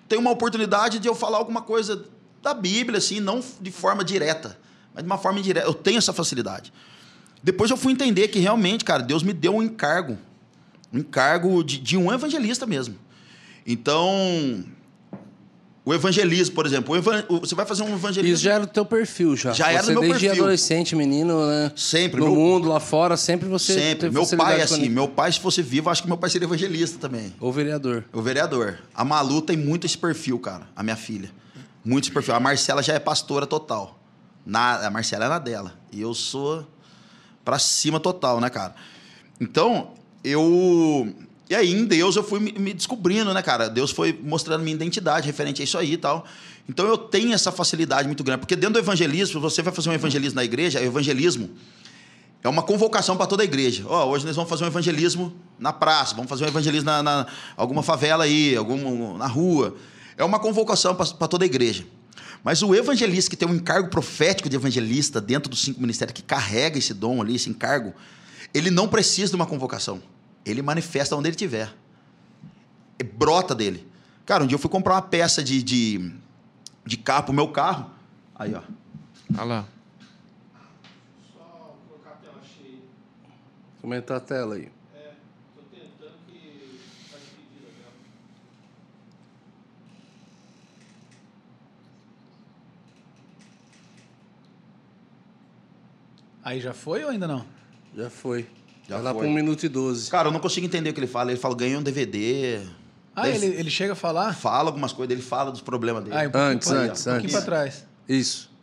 [0.09, 2.05] tem uma oportunidade de eu falar alguma coisa
[2.41, 4.57] da Bíblia, assim, não de forma direta,
[4.97, 5.67] mas de uma forma indireta.
[5.67, 6.73] Eu tenho essa facilidade.
[7.43, 10.19] Depois eu fui entender que realmente, cara, Deus me deu um encargo.
[10.93, 12.97] Um encargo de, de um evangelista mesmo.
[13.65, 14.65] Então,
[15.85, 18.35] o evangelismo, por exemplo, o evan- o- você vai fazer um evangelismo.
[18.35, 19.53] Isso já era o teu perfil, já.
[19.53, 20.43] Já era você no meu desde perfil.
[20.45, 21.71] adolescente, menino, né?
[21.77, 22.21] Sempre.
[22.21, 23.75] No Meu- mundo, lá fora, sempre você.
[23.75, 24.11] Sempre.
[24.11, 27.33] Meu pai, assim, meu pai, se fosse vivo, acho que meu pai seria evangelista também.
[27.39, 28.05] Ou vereador.
[28.13, 28.79] O vereador.
[28.95, 31.31] A Malu tem muito esse perfil, cara, a minha filha.
[31.85, 32.35] Muito esse perfil.
[32.35, 34.01] A Marcela já é pastora total.
[34.47, 35.75] Na, a Marcela é na dela.
[35.93, 36.67] E eu sou
[37.45, 38.75] pra cima total, né, cara?
[39.41, 39.93] Então,
[40.23, 41.13] eu.
[41.51, 43.69] E aí, em Deus, eu fui me, descobrindo, né, cara?
[43.69, 46.25] Deus foi mostrando minha identidade referente a isso aí e tal.
[46.69, 48.41] Então, eu tenho essa facilidade muito grande.
[48.41, 51.51] Porque dentro do evangelismo, você vai fazer um evangelismo na igreja, evangelismo
[52.47, 53.85] é uma convocação para toda a igreja.
[53.89, 57.27] Ó, hoje nós vamos fazer um evangelismo na praça, vamos fazer um evangelismo na, na
[57.57, 59.75] alguma favela aí, algum, na rua.
[60.17, 61.85] É uma convocação para toda a igreja.
[62.47, 66.23] Mas o evangelista que tem um encargo profético de evangelista dentro dos cinco ministérios, que
[66.23, 67.93] carrega esse dom ali, esse encargo,
[68.55, 70.01] ele não precisa de uma convocação.
[70.45, 71.75] Ele manifesta onde ele estiver.
[73.01, 73.85] É, Brota dele.
[74.25, 76.13] Cara, um dia eu fui comprar uma peça de, de,
[76.85, 77.91] de carro pro meu carro.
[78.37, 78.63] Aí, ó.
[79.35, 79.69] Olha lá.
[83.81, 84.69] Comentar a tela aí.
[96.47, 97.45] Aí já foi ou ainda não?
[97.93, 98.49] Já foi.
[98.89, 99.23] Já Já lá foi.
[99.23, 100.09] pra 1 minuto e 12.
[100.09, 101.33] Cara, eu não consigo entender o que ele fala.
[101.33, 102.65] Ele fala, ganhei um DVD.
[103.17, 104.33] Ah, ele, ele chega a falar?
[104.33, 106.15] Fala algumas coisas, ele fala dos problemas dele.
[106.17, 107.33] Ah, um pouquinho Antes, pra, antes, um pouquinho antes.
[107.33, 107.87] pra trás.
[108.09, 108.55] Isso.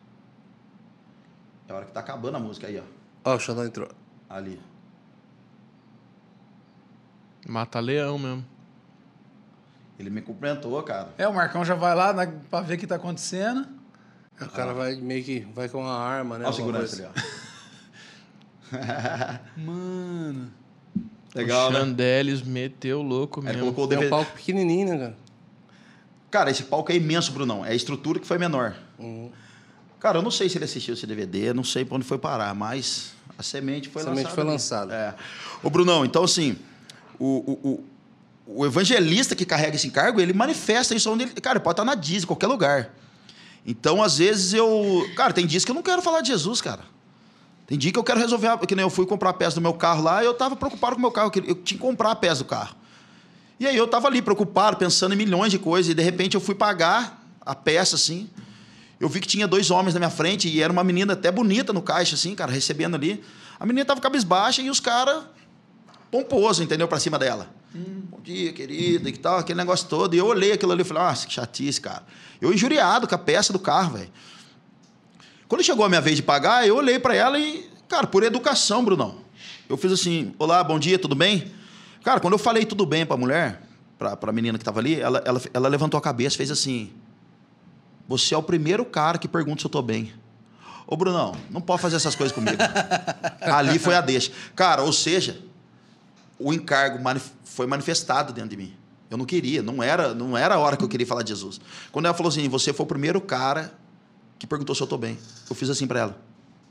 [1.67, 2.83] É a hora que tá acabando a música aí, ó.
[3.29, 3.89] Ó, o Xandão entrou.
[4.29, 4.61] Ali.
[7.45, 8.45] Mata leão mesmo.
[9.99, 11.09] Ele me cumprimentou, cara.
[11.17, 13.67] É, o Marcão já vai lá na, pra ver o que tá acontecendo.
[14.39, 16.45] O cara vai meio que vai com uma arma, né?
[16.45, 17.11] Olha o alguma segurança coisa.
[17.13, 17.42] ali, ó.
[19.57, 20.51] Mano.
[21.35, 21.79] Legal, o né?
[21.79, 23.61] Chandelis meteu louco ele mesmo.
[23.61, 24.09] colocou o Tem um DVD.
[24.15, 25.17] palco pequenininho, né, cara?
[26.29, 27.65] Cara, esse palco é imenso, Brunão.
[27.65, 28.75] É a estrutura que foi menor.
[28.99, 29.31] Uhum.
[29.99, 32.53] Cara, eu não sei se ele assistiu esse DVD, não sei pra onde foi parar,
[32.53, 34.35] mas a semente foi A semente lançada.
[34.35, 34.93] foi lançada.
[34.95, 35.15] É.
[35.65, 36.57] Ô, Brunão, então assim,
[37.17, 37.83] o, o,
[38.47, 41.31] o, o evangelista que carrega esse encargo, ele manifesta isso onde ele.
[41.33, 42.93] Cara, pode estar na Disney, em qualquer lugar.
[43.65, 45.07] Então, às vezes, eu.
[45.15, 46.81] Cara, tem dias que eu não quero falar de Jesus, cara.
[47.65, 48.47] Tem dia que eu quero resolver.
[48.47, 50.55] a- Que nem eu fui comprar a peça do meu carro lá, e eu tava
[50.55, 52.75] preocupado com o meu carro, eu tinha que comprar a peça do carro.
[53.59, 56.41] E aí eu tava ali preocupado, pensando em milhões de coisas, e de repente eu
[56.41, 58.29] fui pagar a peça, assim.
[58.99, 61.71] Eu vi que tinha dois homens na minha frente, e era uma menina até bonita
[61.73, 63.23] no caixa, assim, cara, recebendo ali.
[63.59, 65.23] A menina tava cabisbaixa e os caras
[66.11, 66.87] pomposo, entendeu?
[66.87, 67.49] Pra cima dela.
[67.75, 70.13] Bom dia, querida, e tal, aquele negócio todo.
[70.13, 72.03] E eu olhei aquilo ali e falei, nossa, que chatice, cara.
[72.39, 74.11] Eu injuriado com a peça do carro, velho.
[75.53, 78.83] Quando chegou a minha vez de pagar, eu olhei pra ela e, cara, por educação,
[78.83, 79.17] Brunão.
[79.69, 81.51] Eu fiz assim, olá, bom dia, tudo bem?
[82.03, 83.61] Cara, quando eu falei tudo bem pra mulher,
[83.99, 86.91] pra, pra menina que tava ali, ela, ela, ela levantou a cabeça e fez assim,
[88.07, 90.11] você é o primeiro cara que pergunta se eu tô bem.
[90.87, 92.57] Ô, Brunão, não pode fazer essas coisas comigo.
[93.39, 94.31] ali foi a deixa.
[94.55, 95.39] Cara, ou seja,
[96.39, 98.73] o encargo manif- foi manifestado dentro de mim.
[99.07, 101.61] Eu não queria, não era, não era a hora que eu queria falar de Jesus.
[101.91, 103.82] Quando ela falou assim, você foi o primeiro cara
[104.43, 105.17] que perguntou se eu estou bem.
[105.49, 106.21] Eu fiz assim para ela.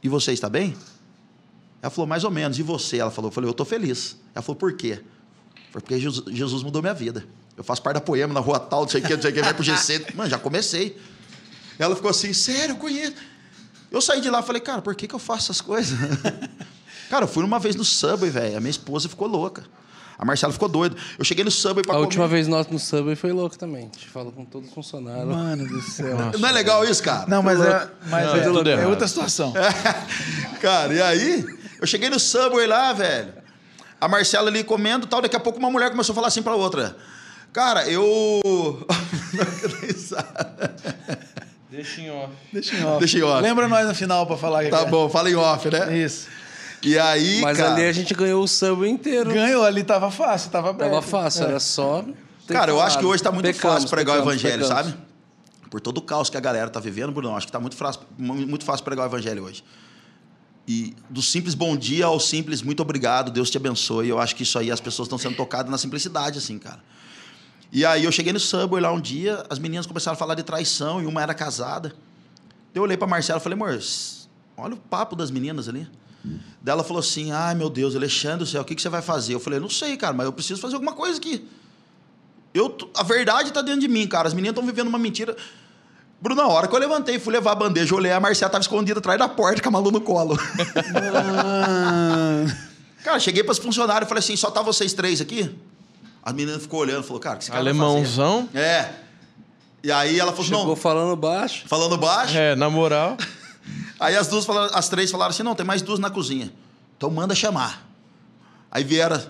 [0.03, 0.77] E você está bem?
[1.81, 2.59] Ela falou, mais ou menos.
[2.59, 2.99] E você?
[2.99, 4.19] Ela falou, eu falei, eu estou feliz.
[4.35, 5.01] Ela falou, por quê?
[5.71, 7.27] Foi porque Jesus, mudou minha vida.
[7.57, 9.35] Eu faço parte da poema na rua tal, não sei o que, não sei o
[9.35, 10.05] que, vai pro GC.
[10.15, 11.01] Mano, já comecei.
[11.79, 13.15] Ela ficou assim, sério, eu conheço.
[13.91, 15.99] Eu saí de lá e falei, cara, por que, que eu faço essas coisas?
[17.09, 18.59] cara, eu fui uma vez no Subway, velho.
[18.59, 19.65] A minha esposa ficou louca.
[20.23, 20.95] A Marcela ficou doida.
[21.19, 22.05] Eu cheguei no Subway pra A comer.
[22.05, 23.91] última vez nós no Subway foi louco também.
[23.93, 25.27] A gente falou com todos os funcionários.
[25.27, 26.17] Mano do céu.
[26.39, 27.27] Não é legal isso, cara?
[27.27, 29.53] Não, mas é, mas Não, é, tudo é outra situação.
[30.63, 31.45] Cara, e aí?
[31.81, 33.33] Eu cheguei no Subway lá, velho.
[34.01, 35.21] A Marcela ali comendo e tal.
[35.21, 36.97] Daqui a pouco uma mulher começou a falar assim pra outra.
[37.53, 38.41] Cara, eu.
[41.69, 42.33] Deixa em off.
[42.53, 42.99] Deixa em off.
[43.01, 43.43] Deixa em off.
[43.43, 44.71] Lembra nós no final pra falar.
[44.71, 44.87] tá é.
[44.87, 45.99] bom, fala em off, né?
[45.99, 46.29] Isso.
[46.85, 47.75] E aí, Mas cara.
[47.75, 49.31] ali a gente ganhou o Subway inteiro.
[49.33, 50.91] Ganhou ali, tava fácil, tava aberto.
[50.91, 51.49] Tava fácil, É.
[51.49, 52.05] era só.
[52.49, 54.87] Cara, eu acho que hoje tá muito Pecamos, fácil pregar o pecamos, evangelho, pecamos.
[54.91, 54.99] sabe?
[55.71, 58.03] Por todo o caos que a galera tá vivendo, Bruno, acho que tá muito fácil,
[58.19, 59.65] mu- muito fácil pregar o evangelho hoje.
[60.67, 64.09] E do simples bom dia ao simples muito obrigado, Deus te abençoe.
[64.09, 66.81] Eu acho que isso aí as pessoas estão sendo tocadas na simplicidade, assim, cara.
[67.73, 70.43] E aí eu cheguei no Subway lá um dia, as meninas começaram a falar de
[70.43, 71.95] traição e uma era casada.
[72.75, 73.79] Eu olhei pra Marcela e falei, amor,
[74.57, 75.89] olha o papo das meninas ali.
[76.25, 79.03] Daí ela falou assim: ai meu Deus, Alexandre do céu, o que, que você vai
[79.03, 79.35] fazer?
[79.35, 81.47] Eu falei: não sei, cara, mas eu preciso fazer alguma coisa aqui.
[82.55, 84.29] Eu, a verdade está dentro de mim, cara.
[84.29, 85.37] As meninas estão vivendo uma mentira.
[86.21, 89.01] Bruno, na hora que eu levantei, fui levar a bandeja, olhei, a Marcela estava escondida
[89.01, 90.39] atrás da porta com a Malu no colo.
[93.03, 95.53] Cara, cheguei para os funcionários e falei assim: só tá vocês três aqui?
[96.23, 98.47] As meninas ficou olhando, falou: cara, o que esse cara Alemãozão.
[98.47, 98.65] fazer?
[98.65, 98.95] É.
[99.83, 101.65] E aí ela falou: Chegou não, falando baixo.
[101.67, 102.37] falando baixo.
[102.37, 103.17] É, na moral.
[104.03, 106.53] Aí as duas falaram, as três falaram assim: não, tem mais duas na cozinha.
[106.97, 107.89] Então manda chamar.
[108.69, 109.23] Aí vieram,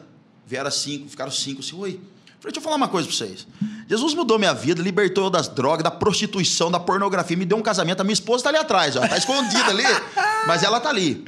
[0.46, 2.00] vieram cinco, ficaram cinco assim, oi.
[2.40, 3.46] Falei, deixa eu falar uma coisa pra vocês.
[3.86, 7.62] Jesus mudou minha vida, libertou eu das drogas, da prostituição, da pornografia, me deu um
[7.62, 8.00] casamento.
[8.00, 9.06] A minha esposa tá ali atrás, ó.
[9.06, 9.84] Tá escondida ali,
[10.48, 11.22] mas ela tá ali.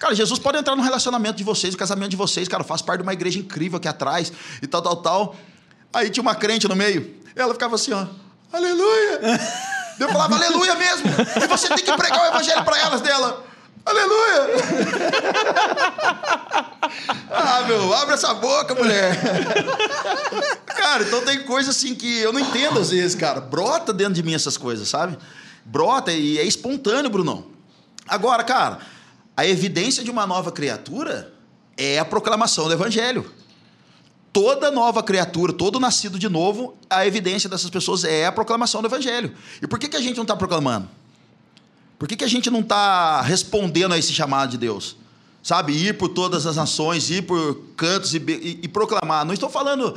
[0.00, 2.62] Cara, Jesus pode entrar no relacionamento de vocês, no casamento de vocês, cara.
[2.62, 4.32] Eu faço parte de uma igreja incrível aqui atrás
[4.62, 5.36] e tal, tal, tal.
[5.92, 7.14] Aí tinha uma crente no meio.
[7.34, 8.06] Ela ficava assim, ó.
[8.52, 9.20] Aleluia!
[9.98, 11.06] Eu falava, aleluia mesmo!
[11.42, 13.44] E você tem que pregar o evangelho para elas dela.
[13.84, 14.46] Aleluia!
[17.30, 19.16] ah, meu, abre essa boca, mulher.
[20.66, 23.40] cara, então tem coisa assim que eu não entendo às vezes, cara.
[23.40, 25.16] Brota dentro de mim essas coisas, sabe?
[25.64, 27.46] Brota e é espontâneo, Brunão.
[28.08, 28.78] Agora, cara,
[29.36, 31.32] a evidência de uma nova criatura
[31.76, 33.30] é a proclamação do evangelho
[34.36, 38.86] toda nova criatura, todo nascido de novo, a evidência dessas pessoas é a proclamação do
[38.88, 39.32] evangelho.
[39.62, 40.90] E por que, que a gente não está proclamando?
[41.98, 44.94] Por que, que a gente não está respondendo a esse chamado de Deus?
[45.42, 49.24] Sabe, ir por todas as nações, ir por cantos e, e- e proclamar.
[49.24, 49.96] Não estou falando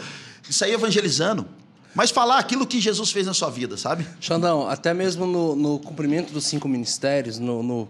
[0.50, 1.46] isso aí evangelizando,
[1.94, 4.08] mas falar aquilo que Jesus fez na sua vida, sabe?
[4.22, 7.90] Xandão, até mesmo no, no cumprimento dos cinco ministérios, no, no,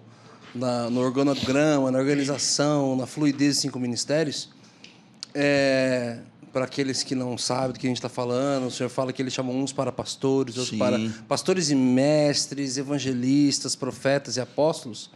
[0.55, 4.49] na, no organograma, na organização, na fluidez dos cinco ministérios,
[5.35, 6.17] é,
[6.51, 9.21] para aqueles que não sabem do que a gente está falando, o senhor fala que
[9.21, 10.77] ele chama uns para pastores, outros Sim.
[10.77, 15.11] para pastores e mestres, evangelistas, profetas e apóstolos.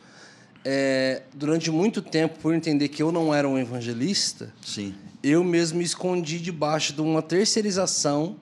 [0.65, 4.93] É, durante muito tempo, por entender que eu não era um evangelista, Sim.
[5.21, 8.37] eu mesmo me escondi debaixo de uma terceirização.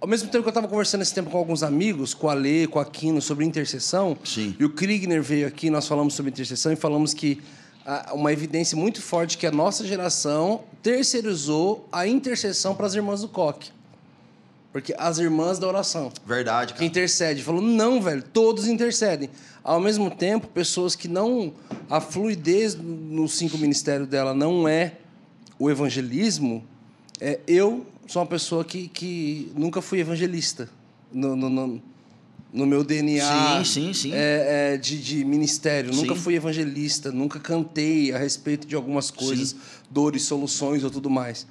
[0.00, 2.66] Ao mesmo tempo que eu estava conversando esse tempo com alguns amigos, com a Lê,
[2.66, 4.56] com a Aquino, sobre intercessão, Sim.
[4.58, 7.40] e o Kriegner veio aqui, nós falamos sobre intercessão e falamos que
[8.12, 13.28] uma evidência muito forte que a nossa geração terceirizou a intercessão para as irmãs do
[13.28, 13.70] coque.
[14.72, 16.86] Porque as irmãs da oração Verdade, que cara.
[16.86, 17.42] intercede.
[17.42, 19.28] Falou, não, velho, todos intercedem.
[19.64, 21.52] Ao mesmo tempo, pessoas que não.
[21.88, 24.94] A fluidez nos cinco ministérios dela não é
[25.58, 26.64] o evangelismo.
[27.20, 30.68] É, eu sou uma pessoa que, que nunca fui evangelista.
[31.12, 31.82] No, no, no,
[32.52, 34.12] no meu DNA Sim, sim, sim.
[34.12, 35.94] é, é, de, de ministério.
[35.94, 39.54] Nunca fui evangelista, nunca cantei a respeito de algumas coisas,
[39.90, 41.46] dores, soluções ou tudo mais.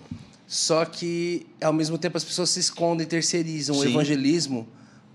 [0.47, 4.68] Só que, ao mesmo tempo, as pessoas se escondem e terceirizam o evangelismo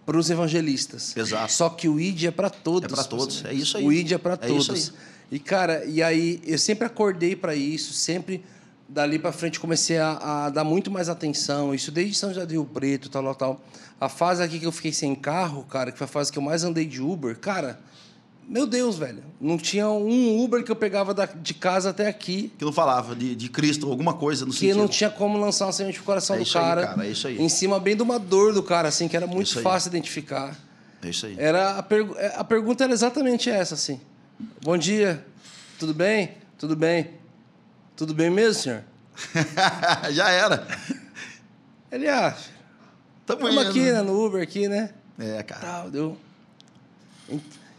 [0.06, 1.16] para os evangelistas.
[1.16, 1.52] Exato.
[1.52, 2.84] Só que o ID é para todos.
[2.90, 3.84] É pra todos, é isso aí.
[3.84, 4.90] O ID é para É isso todos.
[4.90, 5.14] aí.
[5.32, 8.44] E, cara, e aí eu sempre acordei para isso, sempre
[8.88, 11.74] dali para frente comecei a, a dar muito mais atenção.
[11.74, 13.60] Isso desde São José do Rio Preto, tal, tal, tal.
[14.00, 16.42] A fase aqui que eu fiquei sem carro, cara, que foi a fase que eu
[16.42, 17.80] mais andei de Uber, cara,
[18.46, 19.22] meu Deus, velho.
[19.40, 23.16] Não tinha um Uber que eu pegava da- de casa até aqui Que não falava
[23.16, 24.76] de, de Cristo, alguma coisa no que sentido.
[24.76, 26.86] não tinha como lançar uma semente pro coração É do isso aí, cara.
[26.88, 27.40] cara, é isso aí.
[27.40, 29.62] Em cima bem de uma dor do cara, assim, que era muito aí.
[29.64, 30.54] fácil identificar.
[31.02, 31.36] É isso aí.
[31.38, 33.98] Era a, pergu- é, a pergunta era exatamente essa, assim.
[34.62, 35.24] Bom dia,
[35.78, 36.32] tudo bem?
[36.58, 37.12] Tudo bem.
[37.96, 38.84] Tudo bem mesmo, senhor?
[40.12, 40.66] Já era.
[41.90, 42.36] Ele, ah,
[43.24, 44.90] Tamo estamos aqui, né, no Uber aqui, né?
[45.18, 45.60] É, cara.
[45.60, 46.18] Tal, deu.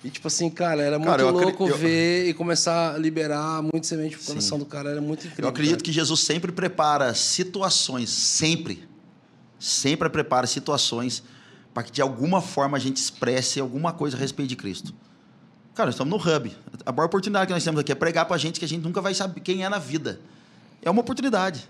[0.04, 3.62] E, tipo assim, cara, era muito Cara, eu louco eu- ver e começar a liberar
[3.62, 4.92] muito semente pro coração do cara.
[4.92, 5.46] Era muito incrível.
[5.46, 5.84] Eu acredito cara.
[5.86, 8.88] que Jesus sempre prepara situações, sempre,
[9.60, 11.24] sempre prepara situações
[11.74, 14.94] para que de alguma forma a gente expresse alguma coisa a respeito de Cristo.
[15.76, 16.58] Cara, nós estamos no hub.
[16.86, 19.02] A maior oportunidade que nós temos aqui é pregar para gente que a gente nunca
[19.02, 20.20] vai saber quem é na vida.
[20.82, 21.70] É uma oportunidade.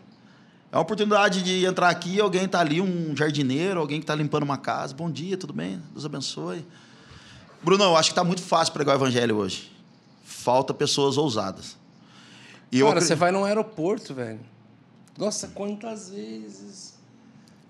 [0.72, 4.44] É uma oportunidade de entrar aqui, alguém está ali, um jardineiro, alguém que está limpando
[4.44, 4.94] uma casa.
[4.94, 5.82] Bom dia, tudo bem?
[5.92, 6.66] Deus abençoe.
[7.64, 9.72] Brunão, eu acho que está muito fácil pregar o evangelho hoje.
[10.24, 11.76] Falta pessoas ousadas.
[12.72, 14.40] E Cara, você vai num aeroporto, velho.
[15.18, 16.94] Nossa, quantas vezes.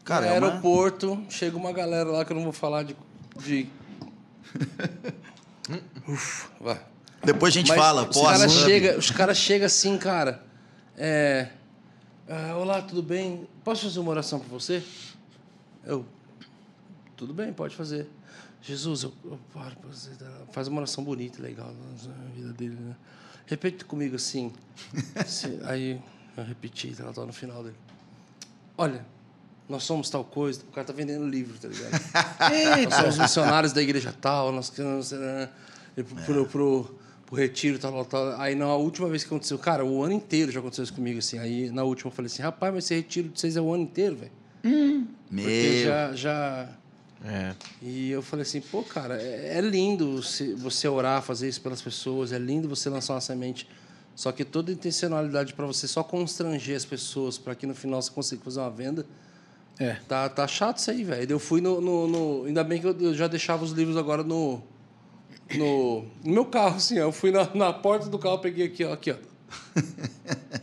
[0.04, 2.96] Cara, no é uma- aeroporto, chega uma galera lá que eu não vou falar de.
[3.38, 3.70] de...
[6.08, 6.86] Ufa, vai.
[7.24, 8.38] Depois a gente Mas fala, os pós.
[8.38, 8.64] caras hub.
[8.66, 10.44] chegam os cara chega assim, cara.
[10.98, 11.50] É,
[12.30, 13.48] ah, Olá, tudo bem?
[13.64, 14.84] Posso fazer uma oração por você?
[15.84, 16.06] Eu.
[17.18, 18.08] Tudo bem, pode fazer.
[18.62, 20.12] Jesus, eu, eu paro você.
[20.52, 22.96] Faz uma oração bonita, legal na vida dele, né?
[23.46, 24.52] Repete comigo assim.
[25.26, 26.02] Se- aí
[26.36, 27.76] eu repeti, ela tá no final dele.
[28.78, 29.06] Olha,
[29.68, 30.62] nós somos tal coisa.
[30.68, 31.92] O cara tá vendendo livro, tá ligado?
[32.86, 35.12] nós somos missionários da igreja tal, nós queremos.
[35.12, 36.96] ir pro, pro, pro,
[37.26, 38.42] pro retiro, tal, tal, tal.
[38.42, 41.40] Aí na última vez que aconteceu, cara, o ano inteiro já aconteceu isso comigo, assim.
[41.40, 43.84] Aí na última eu falei assim, rapaz, mas esse retiro de vocês é o ano
[43.84, 44.32] inteiro, velho.
[45.30, 45.84] Porque Meu.
[45.84, 46.70] já, já.
[47.24, 47.56] É.
[47.82, 50.22] E eu falei assim, pô, cara, é, é lindo
[50.58, 53.68] você orar, fazer isso pelas pessoas, é lindo você lançar uma semente.
[54.16, 58.12] Só que toda intencionalidade para você só constranger as pessoas para que no final você
[58.12, 59.06] consiga fazer uma venda,
[59.80, 59.98] É.
[60.08, 61.30] tá, tá chato isso aí, velho.
[61.34, 64.62] Eu fui no, no, no- Ainda bem que eu, já deixava os livros agora no.
[65.54, 67.04] No, no meu carro, assim, ó.
[67.04, 68.94] Eu fui na, na porta do carro, peguei aqui, ó.
[68.94, 69.16] Aqui, ó.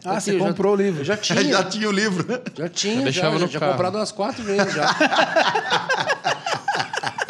[0.04, 1.04] Ah, Aqui, você eu já- comprou o livro.
[1.04, 1.42] Já tinha.
[1.44, 2.26] Já tinha o livro.
[2.56, 3.72] Já tinha, Eu já, deixava já, no tinha carro.
[3.72, 4.86] comprado umas quatro vezes já.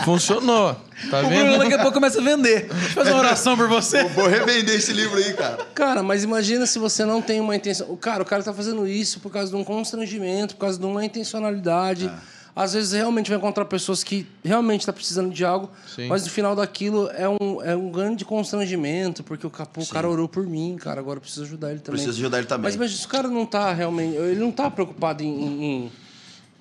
[0.04, 0.76] Funcionou.
[1.10, 1.44] Tá o vendo?
[1.44, 2.68] Bruno daqui a pouco começa a vender.
[2.68, 4.04] Deixa eu fazer uma oração por você.
[4.14, 5.64] Vou revender esse livro aí, cara.
[5.74, 7.90] Cara, mas imagina se você não tem uma intenção.
[7.90, 10.86] O cara, o cara tá fazendo isso por causa de um constrangimento, por causa de
[10.86, 12.10] uma intencionalidade.
[12.54, 16.08] Às vezes realmente vai encontrar pessoas que realmente estão precisando de algo, Sim.
[16.08, 20.06] mas no final daquilo é um, é um grande constrangimento, porque o, capô, o cara
[20.06, 21.98] orou por mim, cara, agora eu preciso ajudar ele também.
[21.98, 22.64] Preciso ajudar ele também.
[22.64, 24.16] Mas imagina, se o cara não tá realmente.
[24.16, 25.92] Ele não tá preocupado em, em,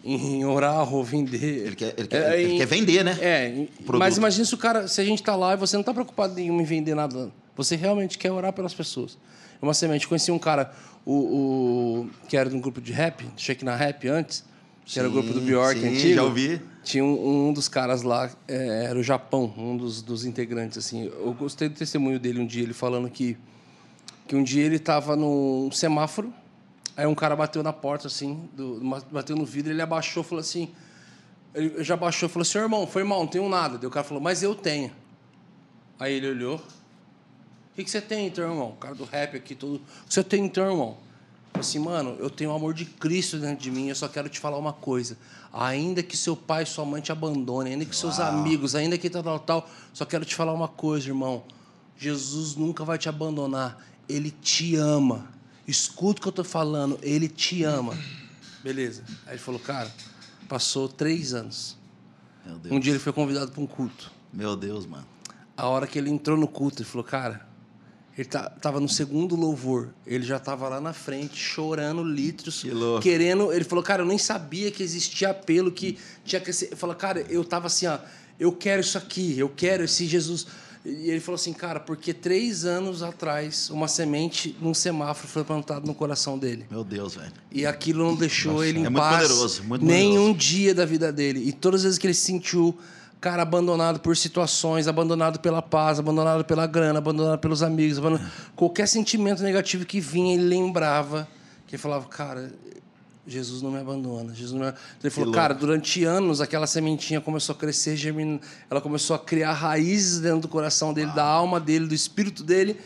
[0.03, 1.65] em orar ou vender.
[1.67, 3.17] Ele quer, ele quer, ele quer vender, né?
[3.21, 5.83] É, em- mas imagina se o cara, se a gente tá lá e você não
[5.83, 9.17] tá preocupado em me vender nada, você realmente quer orar pelas pessoas.
[9.61, 10.07] É uma semente.
[10.07, 10.71] Conheci um cara,
[11.05, 14.43] o, o que era de um grupo de rap, Shake na Rap antes,
[14.85, 16.13] que era o grupo do Sim, Bjork sim, antigo.
[16.15, 16.61] já ouvi.
[16.83, 21.05] Tinha um, um dos caras lá, é, era o Japão, um dos, dos integrantes, assim.
[21.05, 23.37] Eu gostei do testemunho dele um dia, ele falando que,
[24.27, 26.33] que um dia ele estava num semáforo,
[27.01, 28.79] aí um cara bateu na porta, assim, do,
[29.11, 30.69] bateu no vidro, ele abaixou falou assim...
[31.53, 33.77] Ele já baixou e falou assim, irmão, foi mal, não tenho nada.
[33.77, 34.89] Daí o cara falou, mas eu tenho.
[35.99, 36.55] Aí ele olhou,
[37.71, 38.69] O que, que você tem então, irmão?
[38.69, 39.75] O cara do rap aqui, todo.
[39.75, 40.97] O que você tem então, irmão?
[41.51, 44.29] Falei assim, mano, eu tenho o amor de Cristo dentro de mim, eu só quero
[44.29, 45.17] te falar uma coisa.
[45.53, 49.09] Ainda que seu pai e sua mãe te abandonem, ainda que seus amigos, ainda que
[49.09, 51.43] tal, tal, tal, só quero te falar uma coisa, irmão.
[51.97, 53.85] Jesus nunca vai te abandonar.
[54.07, 55.29] Ele te ama.
[55.71, 57.97] Escuta o que eu tô falando, ele te ama.
[58.61, 59.03] Beleza.
[59.25, 59.89] Aí ele falou, cara,
[60.49, 61.77] passou três anos.
[62.45, 62.75] Meu Deus.
[62.75, 64.11] Um dia ele foi convidado para um culto.
[64.33, 65.07] Meu Deus, mano.
[65.55, 67.47] A hora que ele entrou no culto, ele falou, cara,
[68.17, 72.69] ele tá, tava no segundo louvor, ele já tava lá na frente, chorando litros, Que
[72.99, 73.53] querendo.
[73.53, 76.65] Ele falou, cara, eu nem sabia que existia apelo, que tinha que ser.
[76.65, 77.97] Ele falou, cara, eu tava assim, ó,
[78.37, 80.45] eu quero isso aqui, eu quero esse Jesus.
[80.83, 85.85] E ele falou assim, cara, porque três anos atrás, uma semente num semáforo foi plantada
[85.85, 86.65] no coração dele.
[86.71, 87.31] Meu Deus, velho.
[87.51, 90.39] E aquilo não deixou ele em é muito paz poderoso, muito nenhum poderoso.
[90.39, 91.47] dia da vida dele.
[91.47, 92.75] E todas as vezes que ele se sentiu,
[93.19, 98.31] cara, abandonado por situações, abandonado pela paz, abandonado pela grana, abandonado pelos amigos, abandonado...
[98.55, 101.27] qualquer sentimento negativo que vinha, ele lembrava
[101.67, 102.51] que ele falava, cara,
[103.27, 104.33] Jesus não me abandona.
[104.33, 104.73] Jesus não me...
[105.03, 105.39] Ele falou, louco.
[105.39, 108.39] cara, durante anos aquela sementinha começou a crescer, germin...
[108.69, 112.77] ela começou a criar raízes dentro do coração dele, da alma dele, do espírito dele.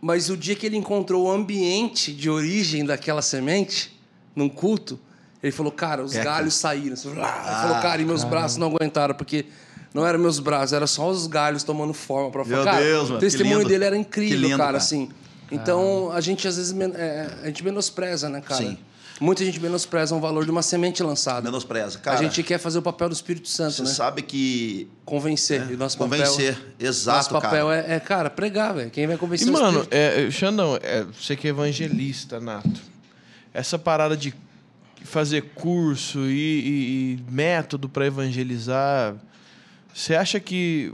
[0.00, 3.98] Mas o dia que ele encontrou o ambiente de origem daquela semente,
[4.34, 4.98] num culto,
[5.42, 6.36] ele falou, cara, os É, cara.
[6.36, 6.96] galhos saíram.
[6.96, 9.46] Ele falou, cara, e meus braços não aguentaram, porque
[9.94, 13.16] não eram meus braços, era só os galhos tomando forma para Meu Cara, Deus, mano,
[13.16, 13.68] o que testemunho lindo.
[13.70, 14.76] dele era incrível, lindo, cara, cara.
[14.78, 15.08] assim.
[15.50, 18.62] Então, a gente às vezes é, a gente menospreza, né, cara?
[18.62, 18.78] Sim.
[19.18, 21.40] Muita gente menospreza o valor de uma semente lançada.
[21.42, 21.98] Menospreza.
[21.98, 23.88] Cara, a gente quer fazer o papel do Espírito Santo, você né?
[23.88, 25.70] sabe que Convencer.
[25.70, 26.54] E nosso convencer.
[26.54, 27.86] papel, Exato, nosso papel cara.
[27.86, 28.90] É, é, cara, pregar, velho.
[28.90, 29.94] Quem vai convencer E, o mano, Espírito?
[29.94, 32.80] é, Xandão, é, você que é evangelista, Nato.
[33.54, 34.34] Essa parada de
[35.02, 39.14] fazer curso e, e- e método para evangelizar,
[39.94, 40.92] você acha que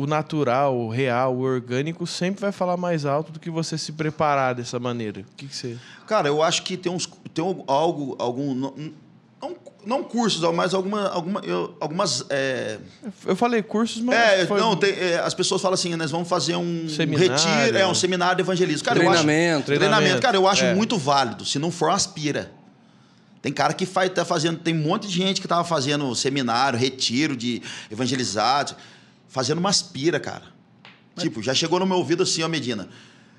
[0.00, 3.92] o natural, o real, o orgânico sempre vai falar mais alto do que você se
[3.92, 5.20] preparar dessa maneira?
[5.20, 5.76] O que, que você.
[6.06, 8.74] Cara, eu acho que tem uns tem algo algum não,
[9.40, 12.78] não, não cursos, mas alguma, alguma eu- algumas é,
[13.26, 14.16] Eu falei cursos, mas.
[14.16, 17.30] é, foi- não, tem, é, as pessoas falam assim, nós vamos fazer um Seminário.
[17.32, 18.84] retiro, é um seminário de evangelismo.
[18.84, 19.66] Cara, eu acho, Treinamento.
[19.66, 20.74] treinamento, cara, eu acho É.
[20.74, 21.44] muito válido.
[21.44, 22.52] Se não for, aspira.
[23.40, 26.76] Tem cara que faz, tá fazendo, tem um monte de gente que tava fazendo seminário,
[26.78, 28.66] retiro de evangelizar,
[29.28, 30.44] fazendo uma aspira, cara.
[31.16, 32.88] Tipo, já chegou no meu ouvido assim, ó, Medina.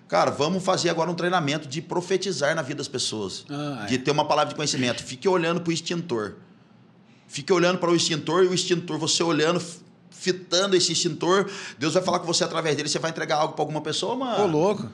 [0.08, 3.46] Cara, vamos fazer agora um treinamento de profetizar na vida das pessoas.
[3.50, 3.86] Ah, é.
[3.88, 5.04] de ter uma palavra de conhecimento.
[5.04, 6.36] Fique olhando para o extintor.
[7.28, 9.64] Fique olhando para o extintor e o extintor, você olhando,
[10.10, 13.62] fitando esse extintor, Deus vai falar com você através dele, você vai entregar algo para
[13.62, 14.44] alguma pessoa, mano.
[14.46, 14.90] Ô, louco.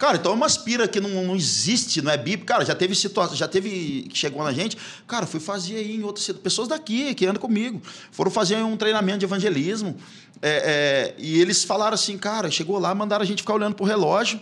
[0.00, 2.46] Cara, então é uma aspira que não, não existe, não é bíblico.
[2.46, 4.74] Cara, já teve situação, já teve que chegou na gente.
[5.06, 7.82] Cara, fui fazer aí em outras pessoas daqui que andam comigo.
[8.10, 9.94] Foram fazer um treinamento de evangelismo.
[10.40, 13.84] é, é, e eles falaram assim, cara, chegou lá, mandaram a gente ficar olhando pro
[13.84, 14.40] relógio.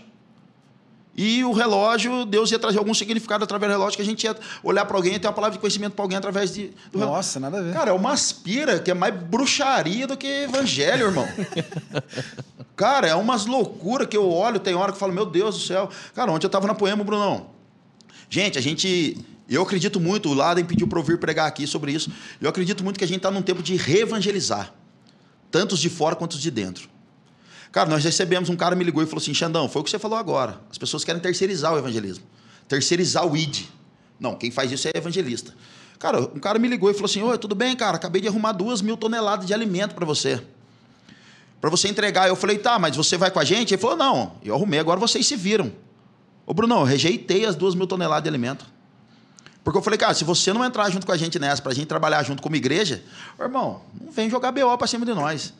[1.20, 4.36] E o relógio, Deus ia trazer algum significado através do relógio, que a gente ia
[4.62, 7.16] olhar para alguém e ter uma palavra de conhecimento para alguém através de, do relógio.
[7.16, 7.74] Nossa, nada a ver.
[7.74, 11.28] Cara, é uma aspira que é mais bruxaria do que evangelho, irmão.
[12.76, 15.60] Cara, é umas loucuras que eu olho, tem hora que eu falo, meu Deus do
[15.60, 15.90] céu.
[16.14, 17.50] Cara, ontem eu tava na Poema, Brunão.
[18.30, 19.18] Gente, a gente.
[19.48, 22.12] Eu acredito muito, o Laden pediu para eu vir pregar aqui sobre isso.
[22.40, 24.72] Eu acredito muito que a gente está num tempo de reevangelizar.
[25.50, 26.88] Tanto os de fora quanto os de dentro.
[27.70, 29.98] Cara, nós recebemos um cara me ligou e falou assim: Xandão, foi o que você
[29.98, 30.60] falou agora.
[30.70, 32.24] As pessoas querem terceirizar o evangelismo.
[32.66, 33.66] Terceirizar o ID.
[34.18, 35.54] Não, quem faz isso é evangelista.
[35.98, 37.96] Cara, um cara me ligou e falou assim: Oi, tudo bem, cara?
[37.96, 40.42] Acabei de arrumar duas mil toneladas de alimento para você.
[41.60, 42.28] Para você entregar.
[42.28, 43.74] Eu falei: Tá, mas você vai com a gente?
[43.74, 45.72] Ele falou: Não, eu arrumei, agora vocês se viram.
[46.46, 48.64] Ô, Brunão, eu rejeitei as duas mil toneladas de alimento.
[49.62, 51.86] Porque eu falei, cara, se você não entrar junto com a gente nessa, pra gente
[51.86, 53.04] trabalhar junto como igreja,
[53.38, 55.52] irmão, não vem jogar BO pra cima de nós.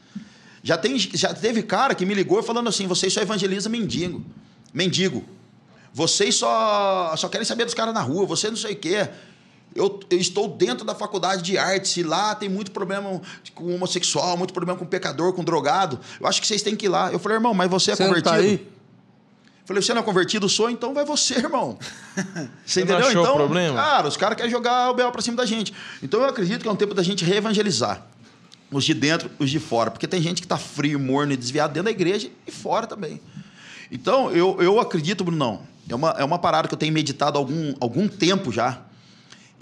[0.62, 4.24] Já, tem, já teve cara que me ligou falando assim: vocês só evangelizam mendigo.
[4.72, 5.24] Mendigo.
[5.92, 9.08] Vocês só, só querem saber dos caras na rua, você não sei o quê.
[9.74, 13.20] Eu, eu estou dentro da faculdade de artes e lá tem muito problema
[13.54, 16.00] com homossexual, muito problema com pecador, com drogado.
[16.20, 17.12] Eu acho que vocês têm que ir lá.
[17.12, 18.34] Eu falei, irmão, mas você é Você não convertido?
[18.34, 18.66] tá aí?
[19.64, 20.48] Falei, você não é convertido?
[20.48, 21.78] Sou, então vai você, irmão.
[22.64, 23.06] Você não entendeu?
[23.06, 23.76] achou então, o problema?
[23.76, 25.12] cara, os caras querem jogar o B.O.
[25.12, 25.74] pra cima da gente.
[26.02, 28.02] Então eu acredito que é um tempo da gente reevangelizar.
[28.70, 29.90] Os de dentro, os de fora.
[29.90, 33.20] Porque tem gente que tá frio, morno e desviado dentro da igreja e fora também.
[33.90, 37.40] Então, eu, eu acredito, Brunão, é uma, é uma parada que eu tenho meditado há
[37.40, 38.82] algum, algum tempo já.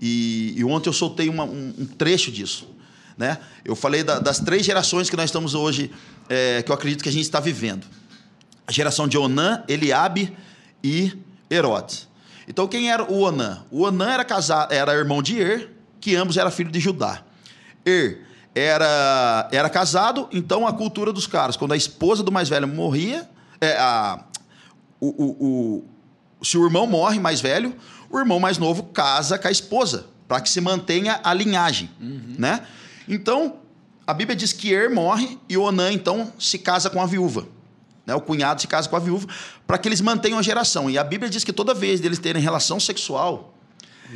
[0.01, 2.69] E, e ontem eu soltei uma- um, um trecho disso.
[3.17, 3.39] Né?
[3.65, 5.91] Eu falei da- das três gerações que nós estamos hoje,
[6.29, 7.87] é, que eu acredito que a gente está vivendo
[8.67, 10.37] a geração de Onã, Eliabe
[10.83, 11.13] e
[11.49, 12.09] Herodes.
[12.49, 13.65] Então quem era o Onã?
[13.71, 17.23] O Onã era casado, era irmão de Er, que ambos eram filhos de Judá.
[17.87, 18.26] Er
[18.59, 23.29] era, era casado, então a cultura dos caras, quando a esposa do mais velho morria,
[23.61, 24.23] É, a,
[25.01, 27.75] o, o, o- se o irmão morre mais velho,
[28.11, 31.89] o irmão mais novo casa com a esposa, para que se mantenha a linhagem.
[31.99, 32.67] Né?
[33.09, 33.57] Então,
[34.07, 37.47] a Bíblia diz que Er morre e Onã, então, se casa com a viúva.
[38.05, 38.15] Né?
[38.15, 39.27] O cunhado se casa com a viúva,
[39.67, 40.89] para que eles mantenham a geração.
[40.91, 43.55] E a Bíblia diz que toda vez deles terem relação sexual,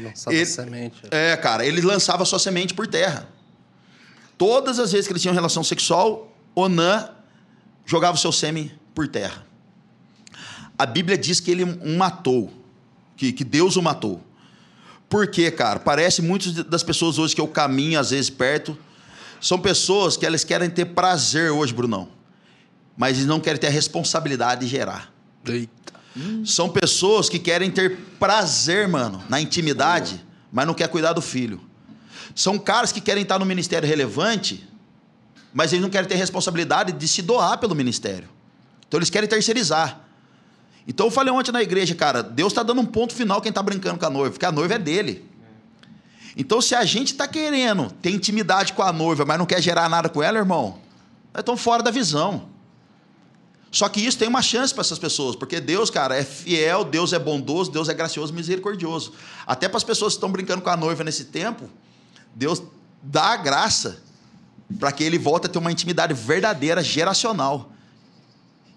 [0.02, 1.00] Lançava Ele- semente.
[1.10, 3.26] é, cara, ele lançava sua semente por terra.
[4.40, 7.10] Todas as vezes que eles tinham relação sexual, Onã
[7.84, 9.44] jogava o seu sêmen por terra.
[10.78, 12.50] A Bíblia diz que ele o matou,
[13.18, 14.18] que, que Deus o matou.
[15.10, 15.78] Por quê, cara?
[15.78, 18.78] Parece muitas das pessoas hoje que eu caminho, às vezes, perto,
[19.42, 22.08] são pessoas que elas querem ter prazer hoje, Brunão.
[22.96, 25.12] Mas eles não querem ter a responsabilidade de gerar.
[25.44, 25.92] Eita.
[26.46, 31.60] São pessoas que querem ter prazer, mano, na intimidade, mas não quer cuidar do filho.
[32.34, 34.68] São caras que querem estar no ministério relevante,
[35.52, 38.28] mas eles não querem ter responsabilidade de se doar pelo ministério.
[38.86, 40.00] Então eles querem terceirizar.
[40.86, 43.62] Então eu falei ontem na igreja, cara, Deus está dando um ponto final quem está
[43.62, 45.24] brincando com a noiva, porque a noiva é dele.
[46.36, 49.88] Então se a gente está querendo ter intimidade com a noiva, mas não quer gerar
[49.88, 50.78] nada com ela, irmão,
[51.32, 52.48] nós estamos fora da visão.
[53.70, 57.12] Só que isso tem uma chance para essas pessoas, porque Deus, cara, é fiel, Deus
[57.12, 59.12] é bondoso, Deus é gracioso, misericordioso.
[59.46, 61.70] Até para as pessoas que estão brincando com a noiva nesse tempo,
[62.34, 62.62] Deus
[63.02, 64.02] dá a graça
[64.78, 67.70] para que ele volte a ter uma intimidade verdadeira, geracional.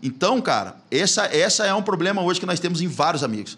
[0.02, 3.58] Então, cara, essa, essa é um problema hoje que nós temos em vários amigos.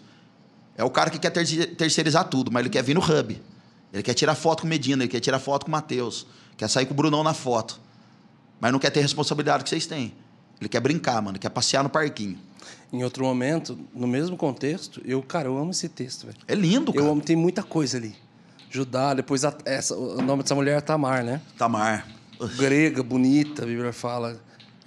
[0.76, 3.42] É o cara que quer terci- terceirizar tudo, mas ele quer vir no hub.
[3.92, 6.26] Ele quer tirar foto com Medina, ele quer tirar foto com o Matheus,
[6.56, 7.80] quer sair com o Brunão na foto.
[8.60, 10.12] Mas não quer ter a responsabilidade que vocês têm.
[10.60, 12.38] Ele quer brincar, mano, quer passear no parquinho.
[12.92, 16.38] Em outro momento, no mesmo contexto, eu, cara, eu amo esse texto, velho.
[16.46, 17.04] É lindo, cara.
[17.06, 18.14] Eu amo, tem muita coisa ali.
[18.70, 21.40] Judá, depois a- essa, o nome dessa mulher é Tamar, né?
[21.56, 22.06] Tamar.
[22.56, 24.38] Grega, bonita, a Bíblia fala.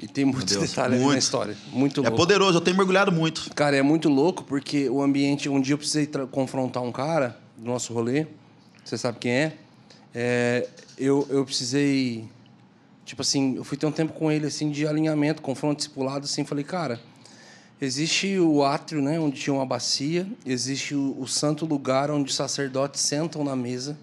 [0.01, 1.19] E tem muitos Deus, detalhes ali na muito.
[1.19, 1.57] história.
[1.73, 2.17] Muito É louco.
[2.17, 3.49] poderoso, eu tenho mergulhado muito.
[3.53, 5.49] Cara, é muito louco porque o ambiente.
[5.49, 8.25] Um dia eu precisei confrontar um cara do nosso rolê.
[8.85, 9.53] Você sabe quem é?
[10.15, 10.67] É,
[10.97, 12.25] eu, eu precisei.
[13.05, 16.45] Tipo assim, eu fui ter um tempo com ele assim de alinhamento, confronto discipulado, assim.
[16.45, 16.99] Falei, cara,
[17.81, 19.19] existe o átrio, né?
[19.19, 20.27] Onde tinha uma bacia.
[20.45, 23.97] Existe o, o santo lugar onde os sacerdotes sentam na mesa.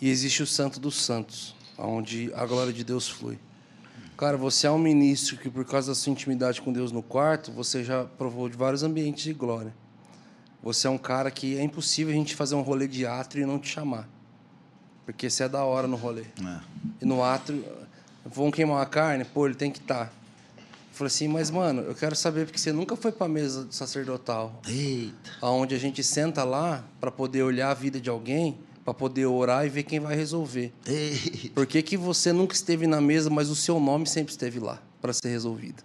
[0.00, 3.38] E existe o santo dos santos, onde a glória de Deus flui.
[4.16, 7.52] Cara, você é um ministro que, por causa da sua intimidade com Deus no quarto,
[7.52, 9.74] você já provou de vários ambientes de glória.
[10.62, 13.46] Você é um cara que é impossível a gente fazer um rolê de átrio e
[13.46, 14.06] não te chamar.
[15.06, 16.22] Porque você é da hora no rolê.
[16.22, 16.60] É.
[17.00, 17.64] E no átrio,
[18.24, 19.24] vão queimar uma carne?
[19.24, 20.12] Pô, ele tem que estar.
[21.00, 24.60] Eu falei assim, mas, mano, eu quero saber porque você nunca foi pra mesa sacerdotal,
[24.68, 25.30] Eita.
[25.40, 29.64] aonde a gente senta lá para poder olhar a vida de alguém, para poder orar
[29.64, 30.70] e ver quem vai resolver.
[30.86, 31.54] Eita.
[31.54, 34.82] Por que, que você nunca esteve na mesa, mas o seu nome sempre esteve lá
[35.00, 35.82] para ser resolvido?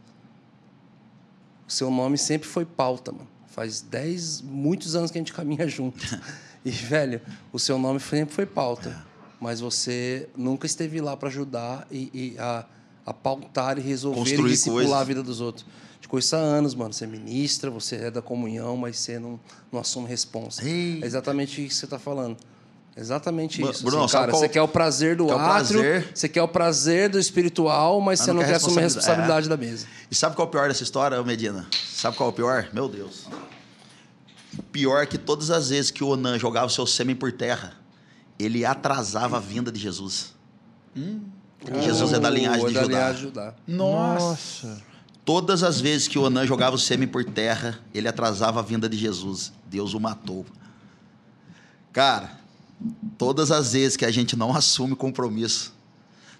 [1.66, 3.28] O seu nome sempre foi pauta, mano.
[3.48, 5.98] Faz 10, muitos anos que a gente caminha junto.
[6.66, 7.22] E, velho,
[7.54, 9.06] o seu nome sempre foi pauta.
[9.40, 12.66] Mas você nunca esteve lá para ajudar e, e a,
[13.06, 15.02] a pautar e resolver Construir e discipular coisas.
[15.02, 15.66] a vida dos outros.
[16.02, 16.94] De coisa há anos, mano.
[16.94, 19.40] Você ministra, você é da comunhão, mas você não,
[19.72, 20.64] não assume responsa.
[20.68, 21.00] Ei.
[21.02, 22.38] É exatamente isso que você está falando.
[22.98, 23.84] Exatamente isso.
[23.84, 26.12] Bruno, assim, cara, qual- você quer o prazer do quer átrio, prazer?
[26.16, 29.86] você quer o prazer do espiritual, mas, você não, quer assumir a responsabilidade da mesa.
[30.10, 31.68] E sabe qual é o pior dessa história, Medina?
[31.94, 32.70] Sabe qual é o pior?
[32.72, 33.28] Meu Deus.
[34.72, 37.74] Pior é que todas as vezes que o Onan jogava o seu sêmen por terra,
[38.40, 40.34] ele atrasava a vinda de Jesus.
[41.66, 42.88] Porque Jesus é da linhagem Oh, de é Judá.
[42.98, 43.54] linhagem de Judá.
[43.68, 44.82] Nossa.
[45.26, 48.88] Todas as vezes que o Onan jogava o sêmen por terra, ele atrasava a vinda
[48.88, 49.52] de Jesus.
[49.68, 50.46] Deus o matou.
[51.92, 52.32] Cara,
[53.18, 55.74] todas as vezes que a gente não assume compromisso,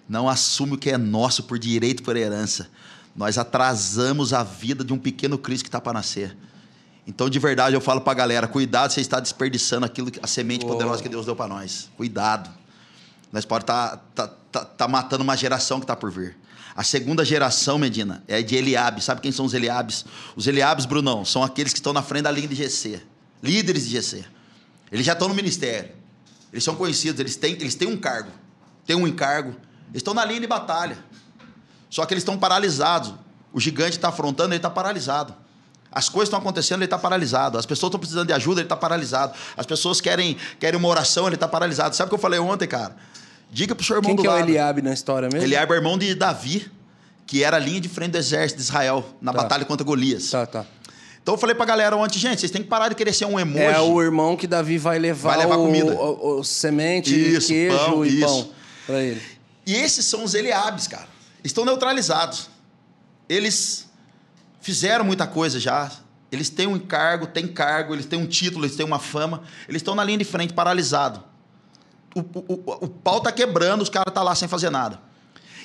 [0.08, 2.68] não assume o que é nosso por direito, por herança,
[3.14, 6.36] nós atrasamos a vida de um pequeno Cristo que está para nascer.
[7.06, 10.26] Então, de verdade, eu falo para a galera: cuidado, você está desperdiçando aquilo, que- a
[10.26, 10.74] semente Boa.
[10.76, 11.88] poderosa que Deus deu para nós.
[11.96, 12.50] Cuidado.
[13.36, 16.38] Nós pode estar tá, tá, tá matando uma geração que está por vir.
[16.74, 19.02] A segunda geração, Medina, é de Eliabe.
[19.02, 20.06] Sabe quem são os Eliabes?
[20.34, 23.02] Os Eliabes, Brunão, são aqueles que estão na frente da linha de GC.
[23.42, 24.24] Líderes de GC.
[24.90, 25.90] Eles já estão no ministério.
[26.50, 28.30] Eles são conhecidos, eles têm, eles têm um cargo.
[28.86, 29.50] Têm um encargo.
[29.90, 30.96] Eles estão na linha de batalha.
[31.90, 33.12] Só que eles estão paralisados.
[33.52, 35.34] O gigante está afrontando, ele está paralisado.
[35.92, 37.58] As coisas estão acontecendo, ele está paralisado.
[37.58, 39.34] As pessoas estão precisando de ajuda, ele está paralisado.
[39.54, 41.94] As pessoas querem, querem uma oração, ele está paralisado.
[41.94, 42.96] Sabe o que eu falei ontem, cara?
[43.50, 44.48] Diga pro seu irmão Quem do que é o lado.
[44.48, 45.46] Eliabe na história mesmo?
[45.46, 46.70] Eliabe é irmão de Davi,
[47.26, 49.42] que era a linha de frente do exército de Israel na Tá.
[49.42, 50.30] batalha contra Golias.
[50.30, 50.64] Tá, tá.
[51.22, 53.38] Então eu falei pra galera ontem, gente, vocês têm que parar de querer ser um
[53.38, 53.64] emoji.
[53.64, 55.92] É o irmão que Davi vai levar, Vai levar o, comida.
[55.92, 58.26] o- o semente, Isso, queijo pão, e isso.
[58.26, 58.50] pão
[58.86, 59.20] pra ele.
[59.66, 61.08] E esses são os Eliabes, cara.
[61.42, 62.48] Estão neutralizados.
[63.28, 63.88] Eles
[64.60, 65.90] fizeram muita coisa já.
[66.30, 69.42] Eles têm um encargo, têm cargo, eles têm um título, eles têm uma fama.
[69.68, 71.22] Eles estão na linha de frente, paralisado.
[72.16, 74.98] O, o, o, pau tá quebrando, os caras tá lá sem fazer nada.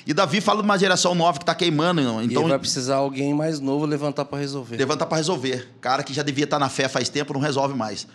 [0.06, 2.00] E Davi fala de uma geração nova que tá queimando.
[2.22, 4.76] Então e vai precisar alguém mais novo levantar para resolver.
[4.76, 5.70] levantar para resolver.
[5.80, 8.06] Cara que já devia estar na fé faz tempo, não resolve mais.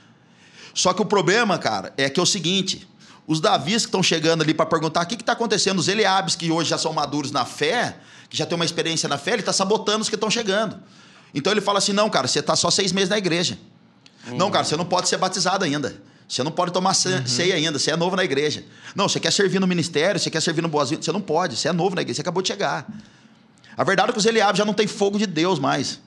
[0.72, 2.88] Só que o problema, cara, é que é o seguinte:
[3.26, 6.52] os Davis que estão chegando ali para perguntar o que está acontecendo, os Eliabes que
[6.52, 7.98] hoje já são maduros na fé,
[8.30, 10.78] que já tem uma experiência na fé, ele está sabotando os que estão chegando.
[11.34, 13.58] Então ele fala assim: não, cara, você está só seis meses na igreja.
[14.34, 15.96] Não, cara, você não pode ser batizado ainda.
[16.28, 18.64] Você não pode tomar ce- ceia ainda, você é novo na igreja.
[18.96, 21.70] Não, você quer servir no ministério, você quer servir no Boazinho, você não pode, você
[21.70, 22.86] é novo na igreja, você acabou de chegar.
[23.78, 26.00] A verdade é que os Eliabes já não têm fogo de Deus mais.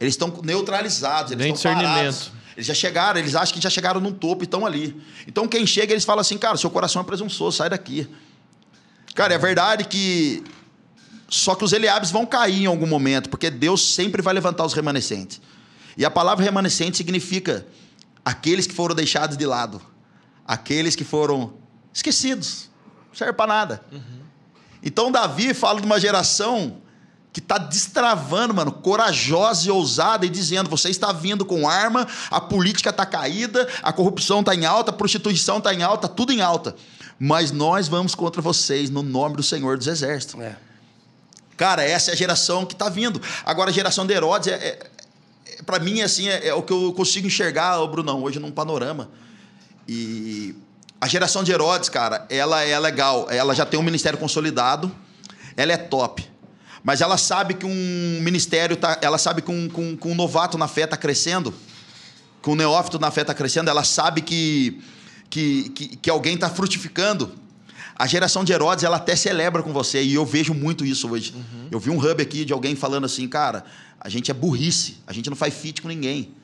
[0.00, 2.32] Eles estão neutralizados, eles Nem estão parados.
[2.56, 5.00] Eles já chegaram, eles acham que já chegaram num topo e estão ali.
[5.28, 8.08] Então quem chega, eles falam assim, cara, seu coração é presunçoso, sai daqui.
[9.14, 10.42] Cara, é verdade que.
[11.28, 14.74] Só que os Eliabes vão cair em algum momento, porque Deus sempre vai levantar os
[14.74, 15.40] remanescentes.
[15.96, 17.66] E a palavra remanescente significa
[18.24, 19.80] aqueles que foram deixados de lado,
[20.46, 21.54] aqueles que foram
[21.92, 22.70] esquecidos,
[23.08, 23.84] não serve para nada.
[24.82, 26.82] Então Davi fala de uma geração
[27.32, 32.40] que está destravando, mano, corajosa e ousada e dizendo: você está vindo com arma, a
[32.40, 36.42] política está caída, a corrupção está em alta, a prostituição está em alta, tudo em
[36.42, 36.76] alta.
[37.18, 40.40] Mas nós vamos contra vocês no nome do Senhor dos Exércitos.
[40.40, 40.56] É.
[41.56, 43.20] Cara, essa é a geração que está vindo.
[43.46, 44.90] Agora, a geração de Herodes, é, é,
[45.64, 49.10] para mim, assim, é, é o que eu consigo enxergar, ô Brunão, hoje num panorama.
[49.88, 50.54] E
[51.00, 53.26] a geração de Herodes, cara, ela é legal.
[53.30, 54.90] Ela já tem um ministério consolidado,
[55.56, 56.24] ela é top.
[56.84, 60.58] Mas ela sabe que um ministério, tá, ela sabe que um, com, com um novato
[60.58, 61.54] na fé está crescendo,
[62.42, 64.80] que um neófito na fé está crescendo, ela sabe que,
[65.30, 67.32] que, que, que alguém está frutificando.
[67.96, 71.34] A geração de Herodes, ela até celebra com você, e eu vejo muito isso hoje.
[71.70, 73.64] Eu vi um hub aqui de alguém falando assim, cara,
[74.00, 76.34] a gente é burrice, a gente não faz fit com ninguém.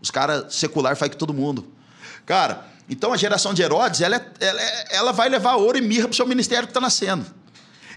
[0.00, 1.66] Os caras secular faz com todo mundo.
[2.26, 5.80] Cara, então a geração de Herodes, ela, é- ela, é- ela vai levar ouro e
[5.80, 7.24] mirra para o seu ministério que está nascendo.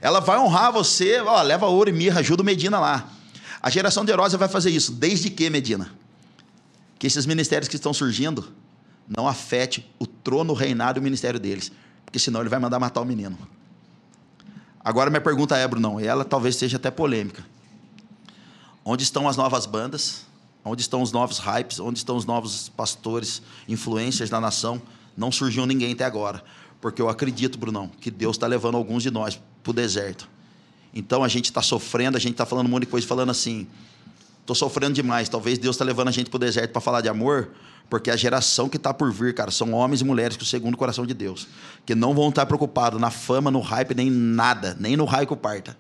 [0.02, 3.08] Ela vai honrar você, ó, leva ouro e mirra, ajuda o Medina lá.
[3.62, 4.91] A geração de Herodes vai fazer isso.
[4.91, 5.91] Desde que, Medina?
[6.97, 8.52] Que esses ministérios que estão surgindo
[9.08, 11.72] não afete o trono, o reinado e o ministério deles.
[12.06, 13.38] Porque senão ele vai mandar matar o menino.
[14.84, 17.45] Agora minha pergunta é, Brunão, e ela talvez seja até polêmica.
[18.84, 20.26] Onde estão as novas bandas?
[20.66, 21.80] Onde estão os novos hypes?
[21.80, 24.82] Onde estão os novos pastores, influencers da nação?
[25.16, 26.43] Não surgiu ninguém até agora.
[26.80, 30.28] Porque eu acredito, Brunão, que Deus está levando alguns de nós para o deserto.
[30.93, 33.68] Então a gente está sofrendo, a gente está falando um monte de coisa, falando assim:
[34.41, 35.30] estou sofrendo demais.
[35.30, 37.52] Talvez Deus está levando a gente para o deserto para falar de amor,
[37.91, 40.77] porque a geração que está por vir, cara, são homens e mulheres que o segundo
[40.77, 41.45] coração de Deus,
[41.85, 45.35] que não vão estar preocupados na fama, no hype, nem nada, nem no raio que
[45.35, 45.75] parta.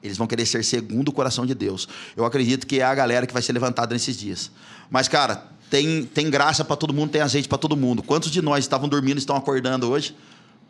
[0.00, 1.88] Eles vão querer ser segundo o coração de Deus.
[2.16, 4.48] Eu acredito que é a galera que vai ser levantada nesses dias.
[4.88, 8.00] Mas, cara, tem, tem graça para todo mundo, tem azeite para todo mundo.
[8.00, 10.14] Quantos de nós estavam dormindo e estão acordando hoje?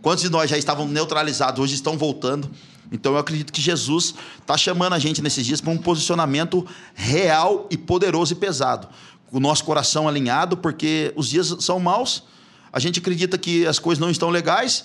[0.01, 2.51] Quantos de nós já estavam neutralizados, hoje estão voltando?
[2.91, 7.69] Então eu acredito que Jesus está chamando a gente nesses dias para um posicionamento real
[7.71, 8.89] e poderoso e pesado.
[9.33, 12.25] O nosso coração alinhado, porque os dias são maus,
[12.73, 14.85] a gente acredita que as coisas não estão legais.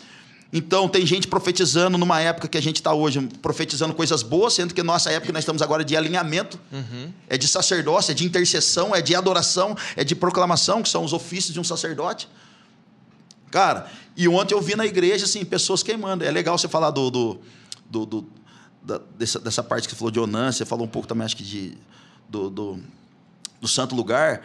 [0.54, 4.74] Então tem gente profetizando numa época que a gente está hoje, profetizando coisas boas, sendo
[4.74, 6.60] que nossa época nós estamos agora de alinhamento,
[7.28, 11.12] é de sacerdócio, é de intercessão, é de adoração, é de proclamação, que são os
[11.14, 12.30] ofícios de um sacerdote.
[13.52, 16.24] Cara, e ontem eu vi na igreja, assim, pessoas queimando.
[16.24, 17.10] É legal você falar do.
[17.10, 17.40] do,
[17.90, 18.26] do, do-
[18.84, 21.36] da- dessa, dessa parte que você falou de Onan, você falou um pouco também, acho
[21.36, 21.76] que de,
[22.30, 22.80] do, do,
[23.66, 24.44] do santo lugar.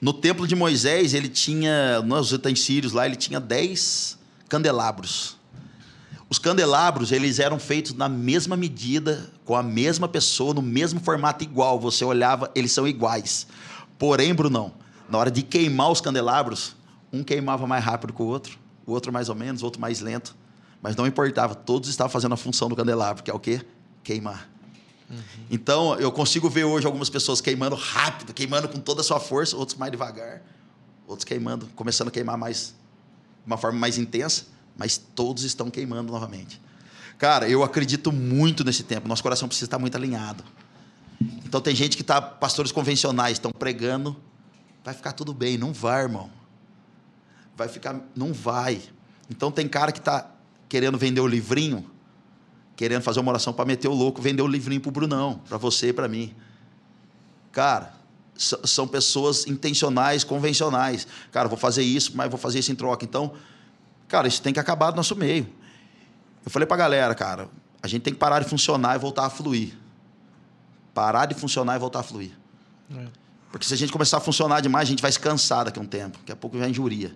[0.00, 4.18] No templo de Moisés, ele tinha, nos utensílios lá, ele tinha 10
[4.48, 5.36] candelabros.
[6.28, 11.44] Os candelabros, eles eram feitos na mesma medida, com a mesma pessoa, no mesmo formato
[11.44, 11.78] igual.
[11.78, 13.46] Você olhava, eles são iguais.
[13.98, 14.72] Porém, Brunão,
[15.08, 16.74] na hora de queimar os candelabros,
[17.12, 20.00] um queimava mais rápido que o outro, o outro mais ou menos, o outro mais
[20.00, 20.34] lento.
[20.82, 23.60] Mas não importava, todos estavam fazendo a função do candelabro, que é o quê?
[24.02, 24.53] Queimar.
[25.50, 29.56] Então, eu consigo ver hoje algumas pessoas queimando rápido, queimando com toda a sua força,
[29.56, 30.42] outros mais devagar,
[31.06, 32.74] outros queimando, começando a queimar mais
[33.44, 36.60] de uma forma mais intensa, mas todos estão queimando novamente.
[37.18, 39.06] Cara, eu acredito muito nesse tempo.
[39.06, 40.42] Nosso coração precisa estar muito alinhado.
[41.44, 44.16] Então tem gente que tá, pastores convencionais estão pregando,
[44.84, 46.30] vai ficar tudo bem, não vai, irmão.
[47.56, 48.82] Vai ficar, não vai.
[49.30, 50.30] Então tem cara que tá
[50.68, 51.88] querendo vender o livrinho,
[52.76, 55.88] querendo fazer uma oração para meter o louco, vender o livrinho pro Brunão, para você
[55.88, 56.34] e para mim.
[57.52, 57.94] Cara,
[58.36, 61.06] são pessoas intencionais, convencionais.
[61.30, 63.04] Cara, vou fazer isso, mas vou fazer isso em troca.
[63.04, 63.32] Então,
[64.08, 65.46] cara, isso tem que acabar do nosso meio.
[66.44, 67.48] Eu falei pra galera, cara,
[67.82, 69.74] a gente tem que parar de funcionar e voltar a fluir.
[70.92, 72.32] Parar de funcionar e voltar a fluir.
[72.94, 73.06] É.
[73.50, 75.82] Porque se a gente começar a funcionar demais, a gente vai se cansar daqui a
[75.82, 76.18] um tempo.
[76.18, 77.14] Daqui a pouco vai injuria.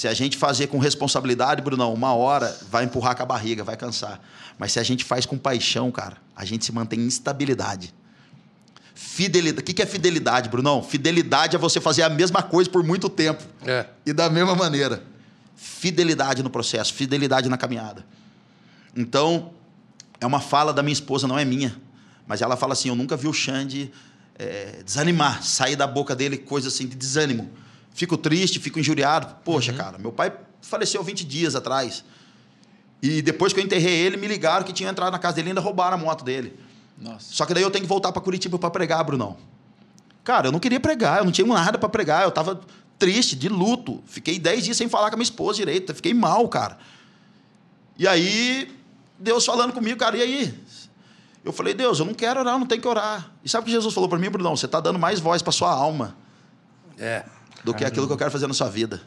[0.00, 3.76] Se a gente fazer com responsabilidade, Brunão, uma hora vai empurrar com a barriga, vai
[3.76, 4.18] cansar.
[4.58, 7.92] Mas se a gente faz com paixão, cara, a gente se mantém em estabilidade.
[8.94, 9.60] Fidelidade.
[9.60, 10.82] O que é fidelidade, Brunão?
[10.82, 13.44] Fidelidade é você fazer a mesma coisa por muito tempo.
[13.66, 13.84] É.
[14.06, 15.04] E da mesma maneira.
[15.54, 18.02] Fidelidade no processo, fidelidade na caminhada.
[18.96, 19.52] Então,
[20.18, 21.76] é uma fala da minha esposa, não é minha.
[22.26, 23.92] Mas ela fala assim: eu nunca vi o Xande
[24.38, 27.50] é, desanimar, sair da boca dele coisa assim de desânimo.
[28.00, 29.36] Fico triste, fico injuriado.
[29.44, 30.32] Poxa, cara, meu pai
[30.62, 32.02] faleceu 20 dias atrás.
[33.02, 35.50] E depois que eu enterrei ele, me ligaram que tinham entrado na casa dele e
[35.50, 36.58] ainda roubaram a moto dele.
[36.96, 37.26] Nossa.
[37.30, 39.36] Só que daí eu tenho que voltar para Curitiba para pregar, Brunão.
[40.24, 42.62] Cara, eu não queria pregar, eu não tinha nada para pregar, eu tava
[42.98, 44.02] triste, de luto.
[44.06, 46.78] Fiquei 10 dias sem falar com a minha esposa direito, fiquei mal, cara.
[47.98, 48.74] E aí,
[49.18, 50.54] Deus falando comigo, cara, e aí?
[51.44, 53.30] Eu falei, Deus, eu não quero orar, eu não tenho que orar.
[53.44, 54.56] E sabe o que Jesus falou para mim, Brunão?
[54.56, 56.16] Você tá dando mais voz para sua alma
[56.98, 57.26] É.
[57.64, 59.02] do que aquilo que eu quero fazer na sua vida.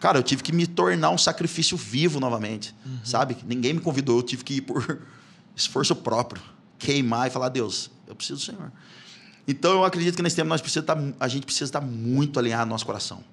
[0.00, 3.36] Cara, eu tive que me tornar um sacrifício vivo novamente, sabe?
[3.46, 5.00] Ninguém me convidou, eu tive que ir por
[5.56, 6.42] esforço próprio,
[6.78, 8.70] queimar e falar, Deus, eu preciso do Senhor.
[9.46, 12.66] Então eu acredito que nesse tempo nós precisa tá, a gente precisa estar muito alinhado
[12.66, 13.24] no nosso coração.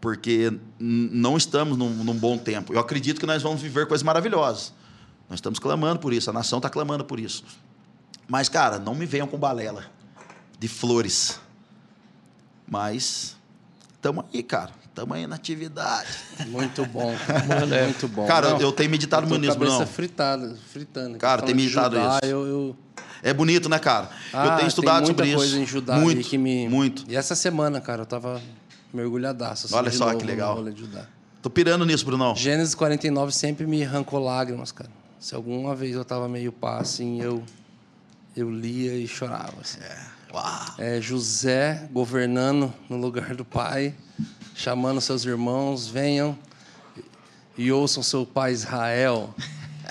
[0.00, 2.74] Porque não estamos num, num bom tempo.
[2.74, 4.72] Eu acredito que nós vamos viver coisas maravilhosas.
[5.28, 7.44] Nós estamos clamando por isso, a nação está clamando por isso.
[8.28, 9.86] Mas, cara, não me venham com balela
[10.58, 11.40] de flores.
[12.74, 13.36] Mas
[13.94, 14.72] estamos aí, cara.
[14.88, 16.08] Estamos aí na atividade.
[16.48, 17.14] Muito bom.
[17.46, 17.84] Mano, é.
[17.84, 18.26] Muito bom.
[18.26, 19.86] Cara, Não, eu tenho meditado muito nisso, cabeça Brunão.
[19.86, 21.18] fritada, fritando.
[21.18, 22.32] Cara, tem meditado Judá, isso.
[22.32, 22.76] Eu, eu...
[23.22, 24.10] É bonito, né, cara?
[24.32, 25.62] Ah, eu tenho estudado tem muita sobre coisa isso.
[25.62, 26.68] em Judá muito, que me...
[26.68, 27.04] muito.
[27.08, 28.42] E essa semana, cara, eu tava
[28.92, 29.66] mergulhadaço.
[29.66, 30.64] assim, Olha só novo que no legal.
[30.64, 31.06] de Judá.
[31.40, 32.34] Tô pirando nisso, Brunão.
[32.34, 34.90] Gênesis 49 sempre me arrancou lágrimas, cara.
[35.20, 37.40] Se alguma vez eu tava meio pá, assim, eu,
[38.36, 39.60] eu lia e chorava.
[39.60, 39.78] Assim.
[39.78, 40.13] Uau.
[40.78, 43.94] É, José governando no lugar do pai,
[44.54, 46.38] chamando seus irmãos, venham
[47.56, 49.34] e ouçam seu pai Israel.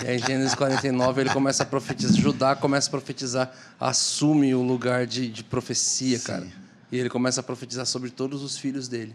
[0.02, 4.62] E aí, em Gênesis 49, ele começa a profetizar, Judá começa a profetizar, assume o
[4.62, 6.46] lugar de, de profecia, cara.
[6.90, 9.14] E ele começa a profetizar sobre todos os filhos dele.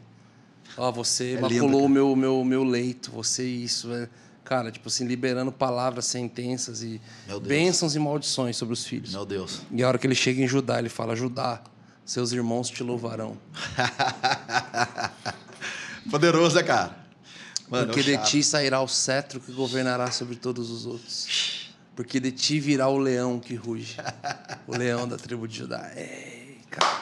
[0.77, 3.91] Ó, você É maculou o meu, meu, meu leito, você isso.
[3.93, 4.07] É,
[4.49, 6.99] cara, tipo assim, liberando palavras, sentenças e
[7.43, 9.11] bênçãos e maldições sobre os filhos.
[9.11, 9.61] Meu Deus.
[9.71, 11.61] E a hora que ele chega em Judá, ele fala: Judá,
[12.03, 13.37] seus irmãos te louvarão.
[16.09, 16.97] Poderoso, né, cara?
[17.69, 21.69] Mano, porque de ti sairá o cetro que governará sobre todos os outros.
[21.95, 23.97] Porque de ti virá o leão que ruge.
[24.65, 25.91] O leão da tribo de Judá.
[25.95, 27.01] Ei, cara.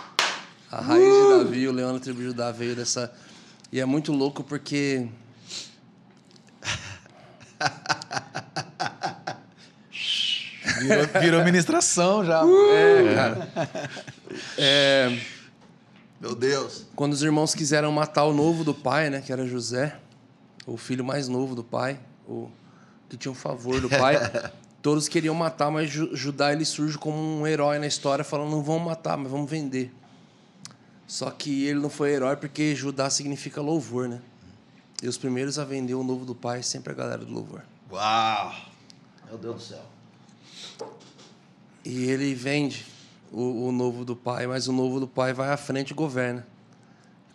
[0.69, 3.09] A raiz de Davi, o leão da tribo de Judá veio dessa.
[3.71, 5.07] E é muito louco porque.
[10.79, 12.41] Virou, virou ministração já.
[12.71, 13.51] É, cara.
[14.57, 15.19] É.
[16.19, 16.85] Meu Deus.
[16.95, 19.95] Quando os irmãos quiseram matar o novo do pai, né, que era José,
[20.65, 22.49] o filho mais novo do pai, o
[23.09, 24.17] que tinha um favor do pai,
[24.81, 28.61] todos queriam matar, mas Ju- Judá ele surge como um herói na história, falando não
[28.63, 29.91] vamos matar, mas vamos vender.
[31.05, 34.19] Só que ele não foi herói porque Judá significa louvor, né?
[35.01, 37.63] E os primeiros a vender o novo do pai sempre a galera do louvor.
[37.91, 38.55] Uau.
[39.27, 39.85] Meu Deus do céu.
[41.85, 42.85] E ele vende
[43.31, 46.45] o, o novo do pai, mas o novo do pai vai à frente e governa.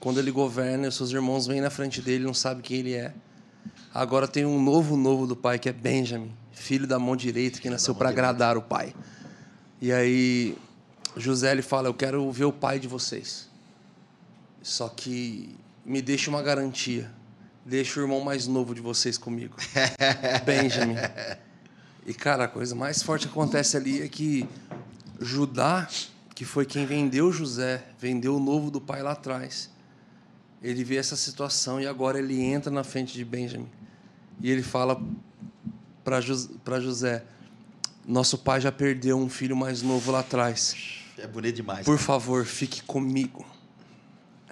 [0.00, 3.14] Quando ele governa, os seus irmãos vêm na frente dele, não sabem quem ele é.
[3.94, 7.70] Agora tem um novo novo do pai, que é Benjamin, filho da mão direita, que
[7.70, 8.94] nasceu para agradar o pai.
[9.80, 10.56] E aí
[11.16, 13.48] José ele fala: Eu quero ver o pai de vocês.
[14.62, 17.10] Só que me deixa uma garantia.
[17.64, 19.56] Deixa o irmão mais novo de vocês comigo.
[20.44, 20.96] Benjamin.
[22.04, 24.48] E, cara, a coisa mais forte que acontece ali é que
[25.20, 25.88] Judá,
[26.34, 29.70] que foi quem vendeu José, vendeu o novo do pai lá atrás,
[30.60, 33.68] ele vê essa situação e agora ele entra na frente de Benjamin.
[34.40, 35.00] E ele fala
[36.04, 36.20] para
[36.80, 37.24] José:
[38.06, 40.74] Nosso pai já perdeu um filho mais novo lá atrás.
[41.16, 41.84] É bonito demais.
[41.84, 43.44] Por favor, fique comigo.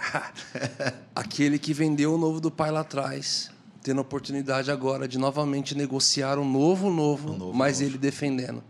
[1.14, 3.50] Aquele que vendeu o novo do pai lá atrás,
[3.82, 7.90] tendo a oportunidade agora de novamente negociar um novo novo, Um novo mas novo.
[7.92, 8.62] ele defendendo.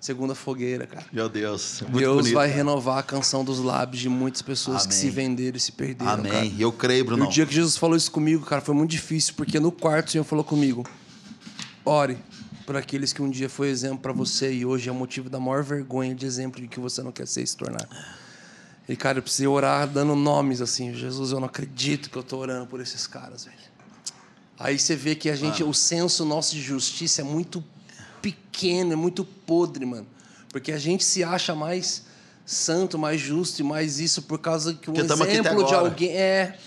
[0.00, 1.04] Segunda fogueira, cara.
[1.12, 1.80] Meu Deus.
[1.82, 2.56] Muito Deus bonito, vai cara.
[2.58, 4.98] renovar a canção dos lábios de muitas pessoas que Amém.
[5.00, 6.12] se venderam e se perderam.
[6.12, 6.30] Amém.
[6.30, 6.44] cara.
[6.44, 7.24] E eu creio, E Bruno.
[7.24, 10.10] o dia que Jesus falou isso comigo, cara, foi muito difícil, porque no quarto o
[10.12, 10.84] Senhor falou comigo:
[11.84, 12.16] ore
[12.64, 15.64] por aqueles que um dia foi exemplo para você e hoje é motivo da maior
[15.64, 17.88] vergonha de exemplo de que você não quer ser e se tornar.
[18.88, 20.94] E, cara, eu precisei orar dando nomes assim.
[20.94, 23.56] Jesus, eu não acredito que eu tô orando por esses caras, velho.
[24.58, 27.62] Aí você vê que a gente, o senso nosso de justiça é muito
[28.22, 30.06] pequeno, é muito podre, mano.
[30.50, 32.04] Porque a gente se acha mais
[32.46, 36.58] santo, mais justo e mais isso por causa que um exemplo de alguém é.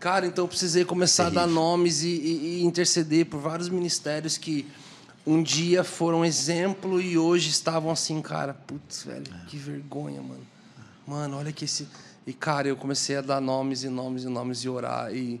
[0.00, 1.54] Cara, então eu precisei começar a dar Terrível.
[1.62, 4.66] nomes e, e- e interceder por vários ministérios que
[5.26, 10.40] um dia foram exemplo e hoje estavam assim, cara, putz, velho, que vergonha, mano.
[11.08, 11.88] Mano, olha que esse.
[12.26, 15.10] E, cara, eu comecei a dar nomes e nomes e nomes e orar.
[15.14, 15.40] E,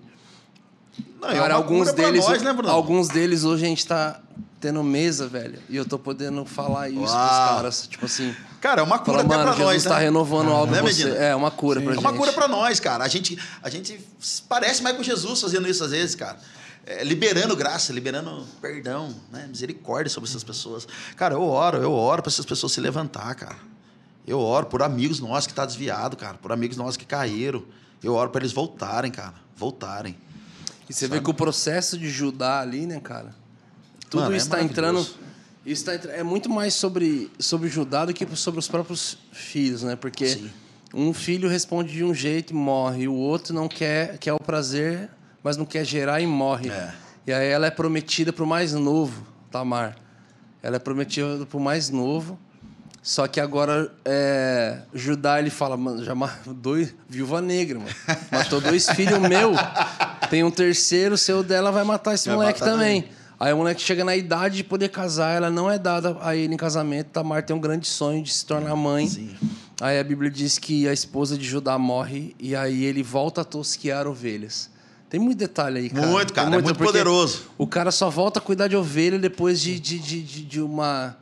[1.20, 2.24] Não, é cara, uma alguns cura pra deles.
[2.26, 2.72] nós, né, Bruno?
[2.72, 4.18] alguns deles hoje a gente tá
[4.58, 5.58] tendo mesa, velho.
[5.68, 7.48] E eu tô podendo falar isso pros Uau.
[7.56, 7.86] caras.
[7.86, 8.34] Tipo assim.
[8.62, 10.04] Cara, é uma cura Falar, até pra Jesus nós, tá né?
[10.06, 11.10] renovando algo Né, você.
[11.16, 12.04] É uma cura pra É gente.
[12.04, 13.04] uma cura pra nós, cara.
[13.04, 14.00] A gente, a gente
[14.48, 16.38] parece mais com Jesus fazendo isso às vezes, cara.
[16.86, 19.46] É, liberando graça, liberando perdão, né?
[19.46, 20.88] misericórdia sobre essas pessoas.
[21.14, 23.56] Cara, eu oro, eu oro para essas pessoas se levantar, cara.
[24.28, 27.64] Eu oro por amigos nossos que tá desviado, cara, por amigos nossos que caíram.
[28.02, 30.16] Eu oro para eles voltarem, cara, voltarem.
[30.88, 33.34] E você vê que o processo de Judá ali, né, cara?
[34.10, 34.94] Tudo Mano, é isso está entrando.
[34.96, 35.28] maravilhoso.
[35.66, 39.82] Isso tá entra- é muito mais sobre, sobre Judá do que sobre os próprios filhos,
[39.82, 39.96] né?
[39.96, 40.50] Porque Sim.
[40.94, 44.38] um filho responde de um jeito e morre, e o outro não quer, quer o
[44.38, 45.10] prazer,
[45.42, 46.70] mas não quer gerar e morre.
[46.70, 46.94] É.
[47.26, 49.96] E aí ela é prometida para o mais novo, Tamar.
[50.62, 52.38] Ela é prometida para o mais novo.
[53.08, 57.90] Só que agora é, Judá ele fala, mano, já matou dois viúva negra, mano.
[58.30, 59.52] Matou dois filhos meu.
[60.28, 63.00] Tem um terceiro, o seu dela vai matar esse Vai moleque matar também.
[63.00, 63.16] também.
[63.40, 66.52] Aí o moleque chega na idade de poder casar, ela não é dada a ele
[66.52, 67.06] em casamento.
[67.06, 69.08] Tamar tem um grande sonho de se tornar mãe.
[69.08, 69.34] Sim.
[69.80, 73.44] Aí a Bíblia diz que a esposa de Judá morre e aí ele volta a
[73.44, 74.68] tosquear ovelhas.
[75.08, 76.06] Tem muito detalhe aí, cara.
[76.06, 77.44] Muito, cara, Tem é muito poderoso.
[77.56, 81.16] O cara só volta a cuidar de ovelha depois de, de, de, de, de uma,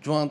[0.00, 0.30] de, uma,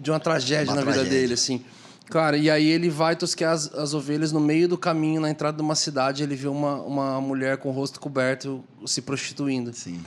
[0.00, 1.20] de uma tragédia Uma na vida tragédia.
[1.20, 1.64] dele, assim.
[2.10, 5.56] Cara, e aí ele vai tosquear as, as ovelhas no meio do caminho, na entrada
[5.56, 9.72] de uma cidade, ele vê uma, uma mulher com o rosto coberto se prostituindo.
[9.72, 10.04] Sim.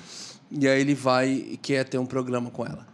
[0.52, 2.88] E aí ele vai e quer ter um programa com ela.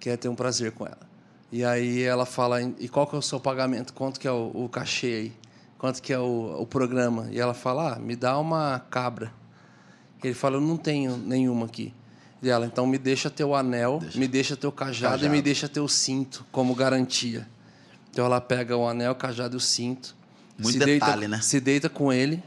[0.00, 1.06] Quer ter um prazer com ela.
[1.52, 3.92] E aí ela fala, e qual que é o seu pagamento?
[3.92, 5.32] Quanto que é o, o cachê aí?
[5.78, 7.28] Quanto que é o, o programa?
[7.30, 9.32] E ela fala, ah, me dá uma cabra.
[10.24, 11.94] Ele fala, eu não tenho nenhuma aqui.
[12.42, 15.26] E ela, então me deixa teu anel, me deixa teu cajado, Cajado.
[15.26, 17.48] e me deixa teu cinto como garantia.
[18.10, 20.14] Então ela pega o anel, o cajado e o cinto.
[20.58, 21.40] Muito se detalhe, deita, né?
[21.42, 22.42] Se deita com ele.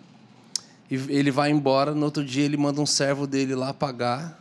[0.89, 1.93] E ele vai embora.
[1.93, 4.39] No outro dia ele manda um servo dele lá pagar,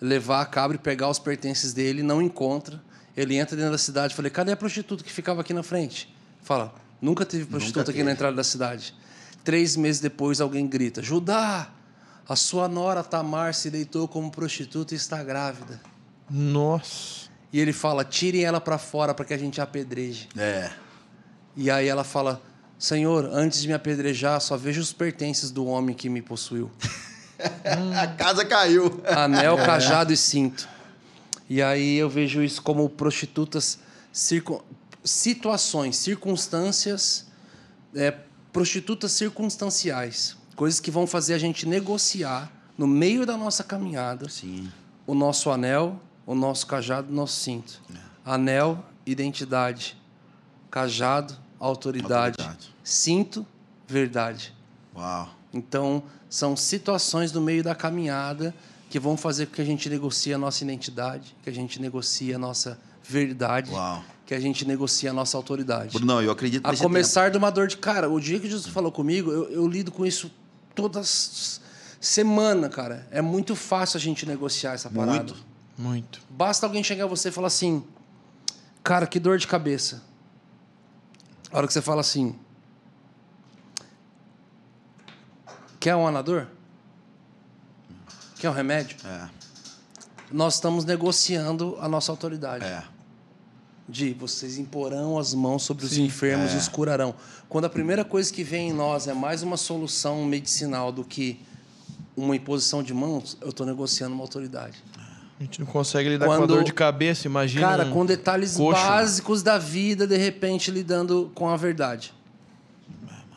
[0.00, 2.02] levar a cabra e pegar os pertences dele.
[2.02, 2.82] Não encontra.
[3.16, 4.14] Ele entra dentro da cidade.
[4.14, 6.14] Falei, cadê a prostituta que ficava aqui na frente?
[6.42, 8.04] Fala, nunca teve prostituta aqui teve.
[8.04, 8.94] na entrada da cidade.
[9.44, 11.70] Três meses depois alguém grita: Judá,
[12.30, 15.80] a sua nora Tamar se deitou como prostituta e está grávida.
[16.30, 17.28] Nossa.
[17.52, 20.28] E ele fala: tirem ela para fora para que a gente a apedreje.
[20.38, 20.70] É.
[21.56, 22.40] E aí ela fala:
[22.78, 26.70] Senhor, antes de me apedrejar, só vejo os pertences do homem que me possuiu.
[28.00, 29.02] A casa caiu.
[29.08, 30.68] Anel, cajado e cinto.
[31.48, 33.80] E aí eu vejo isso como prostitutas,
[34.12, 34.60] circun...
[35.02, 37.26] situações, circunstâncias,
[37.92, 38.14] é,
[38.52, 40.36] prostitutas circunstanciais.
[40.60, 44.70] Coisas que vão fazer a gente negociar no meio da nossa caminhada Sim.
[45.06, 47.80] o nosso anel, o nosso cajado, o nosso cinto.
[48.22, 49.96] Anel, identidade.
[50.70, 52.42] Cajado, autoridade.
[52.42, 52.74] Autoridade.
[52.84, 53.46] Cinto,
[53.88, 54.54] verdade.
[54.94, 55.30] Uau.
[55.50, 58.54] Então, são situações no meio da caminhada
[58.90, 62.34] que vão fazer com que a gente negocie a nossa identidade, que a gente negocie
[62.34, 64.04] a nossa verdade, Uau.
[64.26, 65.94] que a gente negocie a nossa autoridade.
[65.94, 68.10] Bruno, eu acredito A começar de uma dor de cara.
[68.10, 70.30] O dia que Jesus falou comigo, eu, eu lido com isso
[70.80, 73.06] toda semana, cara.
[73.10, 75.18] É muito fácil a gente negociar essa parada.
[75.18, 75.50] Muito.
[75.76, 76.20] Muito.
[76.28, 77.84] Basta alguém chegar a você e falar assim,
[78.82, 80.02] cara, que dor de cabeça.
[81.50, 82.38] A hora que você fala assim,
[85.78, 86.46] quer um anador?
[88.38, 88.96] Quer um remédio?
[89.04, 89.28] É.
[90.30, 92.64] Nós estamos negociando a nossa autoridade.
[92.64, 92.84] É.
[93.90, 96.04] De vocês imporão as mãos sobre os Sim.
[96.04, 96.54] enfermos É.
[96.54, 97.14] e os curarão.
[97.48, 101.40] Quando a primeira coisa que vem em nós é mais uma solução medicinal do que
[102.16, 104.76] uma imposição de mãos, eu estou negociando uma autoridade.
[105.40, 107.66] A gente não consegue lidar com a Quando- dor de cabeça, imagina.
[107.66, 108.80] Cara, um com detalhes coxo.
[108.80, 112.12] básicos da vida, de repente lidando com a verdade.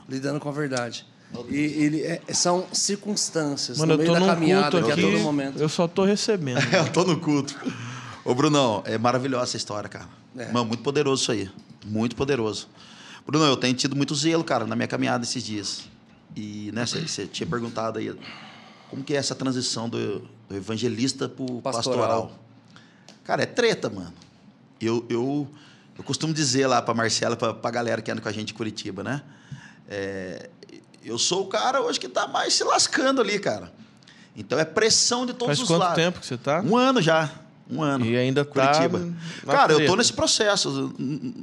[0.07, 1.05] Lidando com a verdade.
[1.49, 5.01] E ele é- são circunstâncias Mano, no eu meio da caminhada culto que aqui.
[5.01, 5.59] a todo momento.
[5.59, 6.59] Eu só tô recebendo.
[6.71, 7.55] Eu tô no culto.
[8.25, 10.07] Ô, Brunão, é maravilhosa essa história, cara.
[10.37, 10.51] É.
[10.51, 11.49] Mano, muito poderoso isso aí.
[11.85, 12.67] Muito poderoso.
[13.25, 15.83] Bruno, eu tenho tido muito zelo, cara, na minha caminhada esses dias.
[16.35, 18.13] E, né, você tinha perguntado aí
[18.89, 20.19] como que é essa transição do,
[20.49, 21.99] do evangelista pro Pastoral.
[21.99, 22.39] pastoral.
[23.23, 24.13] Cara, é treta, mano.
[24.81, 25.47] Eu, eu,
[25.97, 28.55] eu costumo dizer lá pra Marcela, pra, pra galera que anda com a gente em
[28.55, 29.21] Curitiba, né?
[29.87, 30.49] É,
[31.03, 33.71] eu sou o cara hoje que tá mais se lascando ali, cara.
[34.35, 35.95] Então é pressão de todos Faz os quanto lados.
[35.95, 36.61] tempo que você tá?
[36.61, 37.29] Um ano já.
[37.69, 38.05] Um ano.
[38.05, 38.99] E ainda tá Curitiba.
[39.45, 40.93] na Cara, eu tô nesse processo.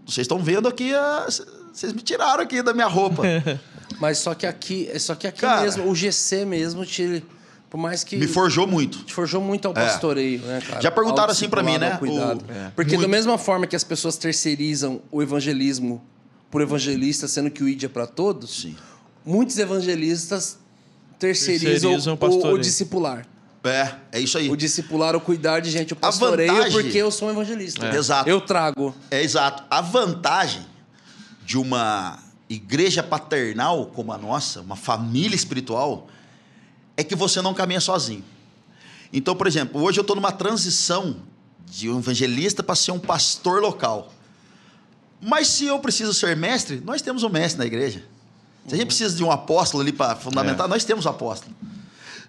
[0.06, 1.26] Vocês estão vendo aqui, a-
[1.72, 3.22] vocês me tiraram aqui da minha roupa.
[4.00, 5.62] Mas só que aqui, só que aqui Cara.
[5.62, 7.22] mesmo, o GC mesmo, te,
[7.68, 9.04] por mais que me forjou muito.
[9.04, 10.80] te forjou muito ao pastoreio, né, cara?
[10.80, 11.96] Já perguntaram assim pra mim, né?
[11.98, 12.44] Cuidado.
[12.48, 12.70] O- é.
[12.74, 13.02] Porque Muito.
[13.02, 16.02] da mesma forma que as pessoas terceirizam o evangelismo
[16.50, 18.76] por evangelista, sendo que o ID é para todos, Sim.
[19.24, 20.58] muitos evangelistas
[21.18, 23.26] terceirizam, Terceirizam o o, o discipular.
[23.62, 24.48] É, é isso aí.
[24.50, 27.86] O discipular, o cuidar de gente, o pastoreio, vantagem- porque eu sou um evangelista.
[27.86, 27.96] É.
[27.96, 28.28] Exato.
[28.28, 28.94] Eu trago.
[29.10, 29.62] É exato.
[29.70, 30.64] A vantagem
[31.44, 32.18] de uma
[32.48, 36.08] igreja paternal como a nossa, uma família espiritual,
[36.96, 38.24] é que você não caminha sozinho.
[39.12, 41.16] Então, por exemplo, hoje eu estou numa transição
[41.66, 44.12] de um evangelista para ser um pastor local.
[45.20, 48.02] Mas se eu preciso ser mestre, nós temos um mestre na igreja.
[48.66, 51.54] Se a gente precisa de um apóstolo ali para fundamentar, nós temos um apóstolo.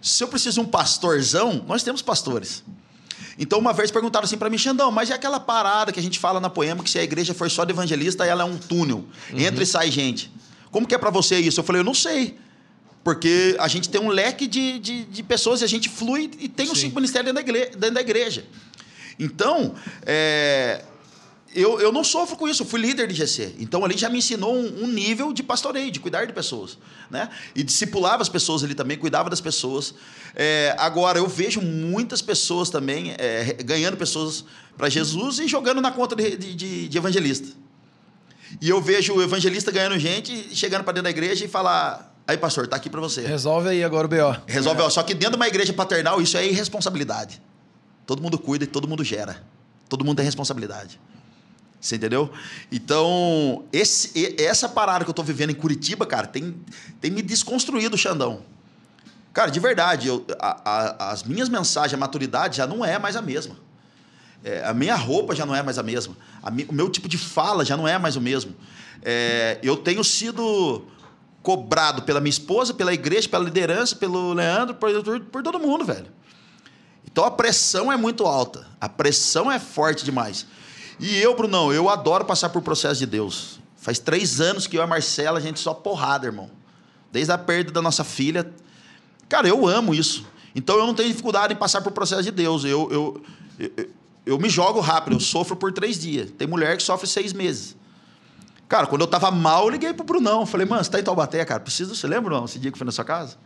[0.01, 2.63] Se eu preciso de um pastorzão, nós temos pastores.
[3.37, 6.19] Então, uma vez perguntaram assim para mim, Xandão, mas é aquela parada que a gente
[6.19, 9.05] fala na poema que se a igreja for só de evangelista, ela é um túnel.
[9.33, 10.31] Entra e sai gente.
[10.71, 11.59] Como que é para você isso?
[11.59, 12.37] Eu falei, eu não sei.
[13.03, 16.47] Porque a gente tem um leque de, de, de pessoas e a gente flui e
[16.47, 16.87] tem os Sim.
[16.87, 17.77] cinco ministérios dentro da igreja.
[17.77, 18.45] Dentro da igreja.
[19.19, 19.75] Então,
[20.05, 20.83] é,
[21.53, 23.55] eu, eu não sofro com isso, eu fui líder de GC.
[23.59, 26.77] Então ali já me ensinou um, um nível de pastoreio, de cuidar de pessoas.
[27.09, 27.29] Né?
[27.55, 29.93] E discipulava as pessoas ali também, cuidava das pessoas.
[30.35, 34.45] É, agora, eu vejo muitas pessoas também é, ganhando pessoas
[34.77, 37.49] para Jesus e jogando na conta de, de- de- evangelista.
[38.61, 42.15] E eu vejo o evangelista ganhando gente, e chegando para dentro da igreja e falar:
[42.27, 43.21] aí, pastor, tá aqui para você.
[43.21, 44.41] Resolve aí agora o BO.
[44.47, 47.41] Resolve, ó, só que dentro de uma igreja paternal, isso é irresponsabilidade.
[48.05, 49.43] Todo mundo cuida e todo mundo gera.
[49.87, 50.99] Todo mundo tem responsabilidade.
[51.81, 52.31] Você entendeu?
[52.71, 56.55] Então, esse, essa parada que eu tô vivendo em Curitiba, cara, tem,
[57.01, 58.41] tem me desconstruído Xandão.
[59.33, 63.15] Cara, de verdade, eu- a- a- as minhas mensagens, a maturidade já não é mais
[63.15, 63.55] a mesma.
[64.43, 66.15] É, a minha roupa já não é mais a mesma.
[66.43, 68.53] A mi- o meu tipo de fala já não é mais o mesmo.
[69.03, 70.85] É, eu tenho sido
[71.41, 75.83] cobrado pela minha esposa, pela igreja, pela liderança, pelo Leandro, por, por- por todo mundo,
[75.83, 76.07] velho.
[77.11, 78.67] Então a pressão é muito alta.
[78.79, 80.45] A pressão é forte demais.
[81.01, 83.59] E eu, Brunão, eu adoro passar por processo de Deus.
[83.75, 86.51] Faz três anos que eu e a Marcela, a gente só porrada, irmão.
[87.11, 88.53] Desde a perda da nossa filha.
[89.27, 90.23] Cara, eu amo isso.
[90.55, 92.63] Então eu não tenho dificuldade em passar por processo de Deus.
[92.63, 93.23] Eu, eu,
[93.57, 93.89] eu,
[94.27, 96.29] eu me jogo rápido, eu sofro por três dias.
[96.37, 97.75] Tem mulher que sofre seis meses.
[98.69, 100.45] Cara, quando eu tava mal, eu liguei pro Brunão.
[100.45, 101.59] Falei, mano, você tá em Taubaté, cara?
[101.59, 103.37] Preciso, você lembra, Brunão, esse dia que foi na sua casa?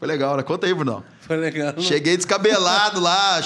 [0.00, 0.42] Foi legal, né?
[0.42, 1.04] Conta aí, Brunão.
[1.20, 1.74] Foi legal.
[1.78, 3.40] Cheguei descabelado lá,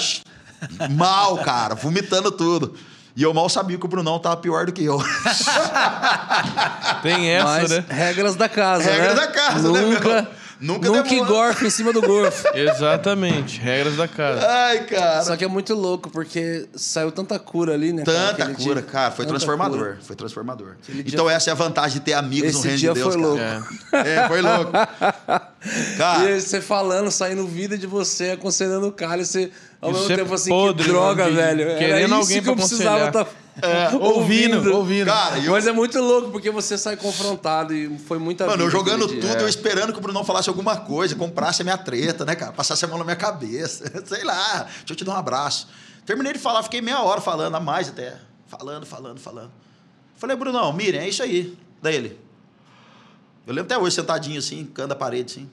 [0.89, 2.75] mal, cara, vomitando tudo.
[3.15, 4.99] E eu mal sabia que o Brunão tava pior do que eu.
[7.03, 7.85] Tem essa, Mas né?
[7.89, 9.13] regras da casa, Regra né?
[9.15, 10.27] da casa, né, nunca, meu?
[10.61, 12.47] Nunca Nunca engorfa em cima do gorfo.
[12.55, 13.59] Exatamente.
[13.59, 14.47] Regras da casa.
[14.47, 15.23] Ai, cara.
[15.23, 18.03] Só que é muito louco, porque saiu tanta cura ali, né?
[18.05, 18.91] cara, Tanta aquele cura, dia.
[18.91, 19.77] cara, foi Tanta transformador.
[19.79, 19.97] cura.
[20.03, 20.75] Foi transformador.
[20.83, 22.99] Aquele dia Então, essa é a vantagem de ter amigos no Esse reino dia de
[22.99, 23.13] Deus.
[23.15, 23.27] foi cara.
[23.27, 23.43] louco.
[23.95, 24.15] É.
[24.23, 24.71] É, foi louco.
[25.97, 29.51] Cara, E você falando, saindo vida de você, aconselhando o cara, e você,
[29.81, 31.61] ao Isso mesmo é tempo assim, podre, que droga, mano, velho.
[31.63, 33.27] Era querendo isso alguém que eu precisava estar
[33.61, 35.07] É, ouvindo, ouvindo.
[35.07, 38.69] cara, eu, Mas é muito louco, porque você sai confrontado e foi muita Mano, eu
[38.69, 39.41] jogando tudo, É.
[39.41, 42.51] eu esperando que o Brunão falasse alguma coisa, comprasse a minha treta, né, cara?
[42.51, 43.83] Passasse a mão na minha cabeça.
[44.05, 45.67] Sei lá, deixa eu te dar um abraço.
[46.05, 48.17] Terminei de falar, fiquei meia hora falando, a mais até.
[48.47, 49.51] Falando, falando, falando.
[50.15, 51.57] Falei, Brunão, Miriam, é isso aí.
[51.81, 52.19] Daí ele.
[53.47, 55.49] Eu lembro até hoje, sentadinho assim, cando a parede assim.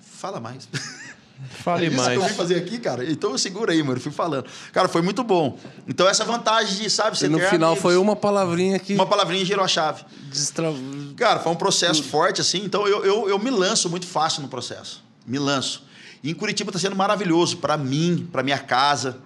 [0.00, 0.68] Fala mais.
[1.50, 2.18] Fale É isso mais.
[2.18, 3.04] que eu vim fazer aqui, cara.
[3.10, 4.00] Então eu segura aí, mano.
[4.00, 4.46] Fui falando.
[4.72, 5.58] Cara, foi muito bom.
[5.86, 7.82] Então essa vantagem de, sabe, você E no final amigos.
[7.82, 10.04] foi uma palavrinha que Uma palavrinha girou a chave.
[10.30, 10.72] destra...
[11.16, 14.48] Cara, foi um processo forte, assim, então eu, eu, eu me lanço muito fácil no
[14.48, 15.02] processo.
[15.26, 15.84] Me lanço.
[16.22, 19.18] E em Curitiba está sendo maravilhoso para mim, para minha casa.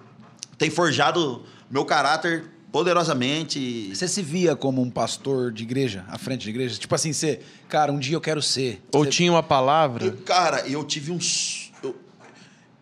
[0.57, 3.89] Tem forjado meu caráter poderosamente.
[3.95, 6.77] Você se via como um pastor de igreja, à frente de igreja?
[6.77, 8.81] Tipo assim, você, cara, um dia eu quero ser.
[8.93, 10.05] Ou Você- tinha uma palavra.
[10.05, 11.58] Eu- cara, eu tive uns.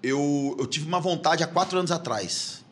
[0.04, 2.64] Eu, eu, eu tive uma vontade há quatro anos atrás.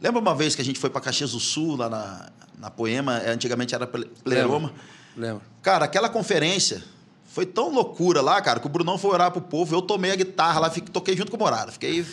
[0.00, 2.28] Lembra uma vez que a gente foi para Caxias do Sul, lá na,
[2.58, 3.18] na Poema?
[3.18, 4.72] é, Antigamente era Ple- Pleroma.
[5.16, 5.42] Lembra?
[5.62, 6.82] Cara, aquela conferência
[7.30, 9.74] foi tão loucura lá, cara, que o Brunão foi orar pro povo.
[9.74, 11.70] Eu tomei a guitarra lá, fiquei, toquei junto com o Morada.
[11.72, 12.04] Fiquei.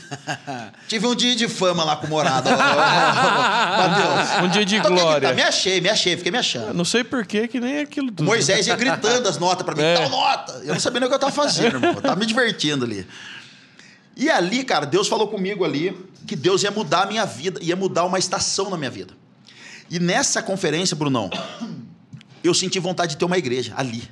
[0.87, 2.49] Tive um dia de fama lá com o Morada.
[2.55, 4.43] Mateus.
[4.43, 5.29] Um dia de Toquei glória.
[5.29, 6.73] guitarra, Me achei, me achei, fiquei me achando.
[6.73, 8.23] Não sei porquê que nem aquilo tudo.
[8.25, 9.95] Moisés ia gritando as notas pra mim, É.
[9.95, 10.61] tal nota.
[10.63, 11.91] Eu não sabia nem o que eu tava fazendo, irmão.
[11.93, 13.07] Eu tava me divertindo ali.
[14.15, 17.75] E ali, cara, Deus falou comigo ali que Deus ia mudar a minha vida, ia
[17.75, 19.13] mudar uma estação na minha vida.
[19.89, 21.29] E nessa conferência, Brunão,
[22.43, 24.09] eu senti vontade de ter uma igreja ali.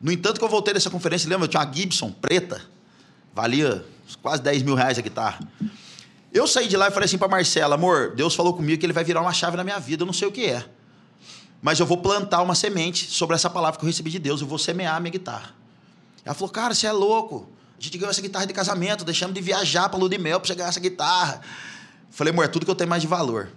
[0.00, 1.44] No entanto, que eu voltei dessa conferência, lembra?
[1.44, 2.62] Eu tinha uma Gibson preta,
[3.34, 3.84] valia
[4.22, 5.40] quase 10 mil reais a guitarra.
[6.32, 8.92] Eu saí de lá e falei assim pra Marcela, amor, Deus falou comigo que ele
[8.92, 10.64] vai virar uma chave na minha vida, eu não sei o que é.
[11.60, 14.46] Mas eu vou plantar uma semente sobre essa palavra que eu recebi de Deus, eu
[14.46, 15.54] vou semear a minha guitarra.
[16.24, 17.48] Ela falou, cara, você é louco.
[17.78, 20.54] A gente ganhou essa guitarra de casamento, deixamos de viajar pra lua de mel você
[20.54, 21.40] ganhar essa guitarra.
[22.10, 23.50] Falei, amor, é tudo que eu tenho mais de valor.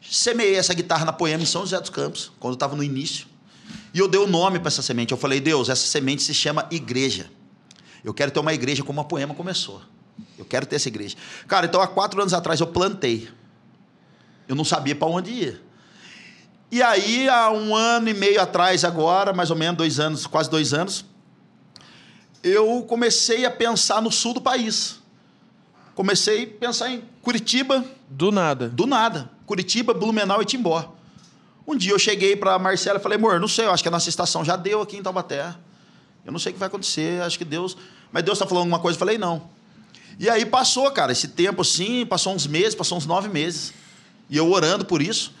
[0.00, 3.26] Semeei essa guitarra na Poema em São José dos Campos, quando eu estava no início.
[3.92, 5.12] E eu dei o um nome para essa semente.
[5.12, 7.30] Eu falei, Deus, essa semente se chama igreja.
[8.02, 9.82] Eu quero ter uma igreja como a Poema começou.
[10.38, 11.16] Eu quero ter essa igreja.
[11.46, 13.28] Cara, então há quatro anos atrás eu plantei.
[14.48, 15.62] Eu não sabia para onde ir.
[16.70, 20.50] E aí, há um ano e meio atrás, agora, mais ou menos dois anos, quase
[20.50, 21.04] dois anos,
[22.44, 25.00] eu comecei a pensar no sul do país.
[25.94, 27.82] Comecei a pensar em Curitiba.
[28.08, 28.68] Do nada.
[28.68, 29.30] Do nada.
[29.46, 30.94] Curitiba, Blumenau e Timbó.
[31.66, 33.92] Um dia eu cheguei para Marcela e falei, amor, não sei, eu acho que a
[33.92, 35.54] nossa estação já deu aqui em Taubaté.
[36.26, 37.76] Eu não sei o que vai acontecer, acho que Deus.
[38.12, 38.96] Mas Deus está falando alguma coisa?
[38.96, 39.48] Eu falei, não.
[40.18, 43.72] E aí passou, cara, esse tempo assim, passou uns meses, passou uns nove meses.
[44.28, 45.32] E eu orando por isso.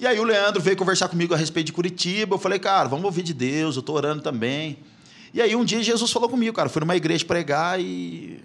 [0.00, 2.34] E aí o Leandro veio conversar comigo a respeito de Curitiba.
[2.34, 4.78] Eu falei, cara, vamos ouvir de Deus, eu estou orando também.
[5.32, 6.68] E aí um dia Jesus falou comigo, cara.
[6.68, 8.42] Fui numa igreja pregar e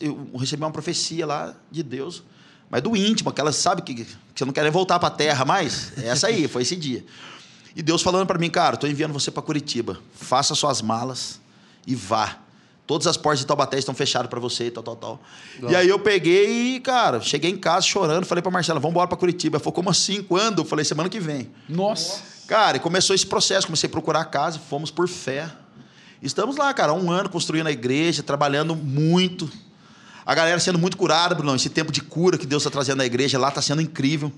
[0.00, 2.22] eu recebi uma profecia lá de Deus
[2.70, 5.92] mas do íntimo, aquela, sabe, que, que você não quer voltar para a terra mais.
[5.96, 7.04] É essa aí, foi esse dia.
[7.74, 9.98] E Deus falando para mim, cara, estou enviando você para Curitiba.
[10.14, 11.40] Faça suas malas
[11.86, 12.38] e vá.
[12.86, 15.20] Todas as portas de Taubaté estão fechadas para você e tal, tal, tal.
[15.60, 15.70] Não.
[15.70, 19.08] E aí eu peguei e, cara, cheguei em casa chorando, falei para Marcela, vamos embora
[19.08, 19.56] para Curitiba.
[19.56, 20.22] Ela falou, como assim?
[20.22, 20.62] Quando?
[20.62, 21.50] Eu falei, semana que vem.
[21.68, 22.22] Nossa.
[22.46, 25.50] Cara, e começou esse processo, comecei a procurar casa, fomos por fé.
[26.26, 29.50] Estamos lá, cara, um ano construindo a igreja, trabalhando muito
[30.26, 31.54] a galera sendo muito curada, Bruno.
[31.54, 34.32] Esse tempo de cura que Deus está trazendo na igreja lá está sendo incrível.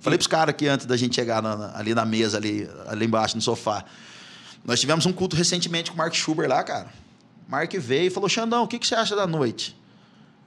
[0.00, 3.04] Falei para os caras aqui antes da gente chegar na, ali na mesa, ali, ali
[3.04, 3.84] embaixo, no sofá.
[4.64, 6.88] Nós tivemos um culto recentemente com o Mark Schuber lá, cara.
[7.46, 9.76] Mark veio e falou: Xandão, o que, que você acha da noite?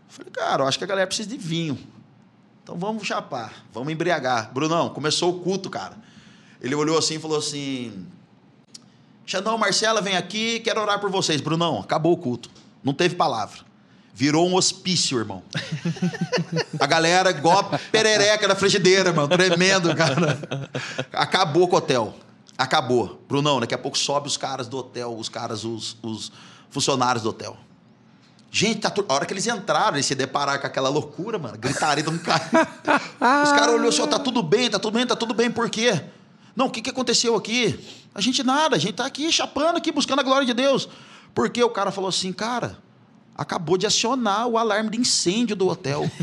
[0.07, 1.77] Eu falei, cara, eu acho que a galera precisa de vinho.
[2.63, 4.51] Então vamos chapar, vamos embriagar.
[4.51, 5.95] Brunão, começou o culto, cara.
[6.59, 8.07] Ele olhou assim e falou assim:
[9.27, 11.41] Xandão, Marcela, vem aqui, quero orar por vocês.
[11.41, 12.49] Brunão, acabou o culto.
[12.81, 13.59] Não teve palavra.
[14.13, 15.43] Virou um hospício, irmão.
[16.79, 19.27] A galera igual a perereca na frigideira, mano.
[19.27, 20.39] Tremendo, cara.
[21.11, 22.15] Acabou com o hotel.
[22.57, 23.21] Acabou.
[23.27, 26.31] Brunão, daqui a pouco sobe os caras do hotel, os caras, os, os
[26.69, 27.57] funcionários do hotel.
[28.49, 29.05] Gente, tá tu...
[29.09, 31.57] a hora que eles entraram, eles se depararam com aquela loucura, mano.
[31.57, 32.49] Gritaria de um cara.
[33.43, 36.01] Os caras olhou assim, tá tudo bem, tá tudo bem, tá tudo bem, por quê?
[36.55, 37.77] Não, o que, que aconteceu aqui?
[38.18, 40.89] A gente nada, a gente tá aqui chapando aqui, buscando a glória de Deus.
[41.35, 42.80] Porque o cara falou assim, cara,
[43.38, 46.10] acabou de acionar o alarme de incêndio do hotel.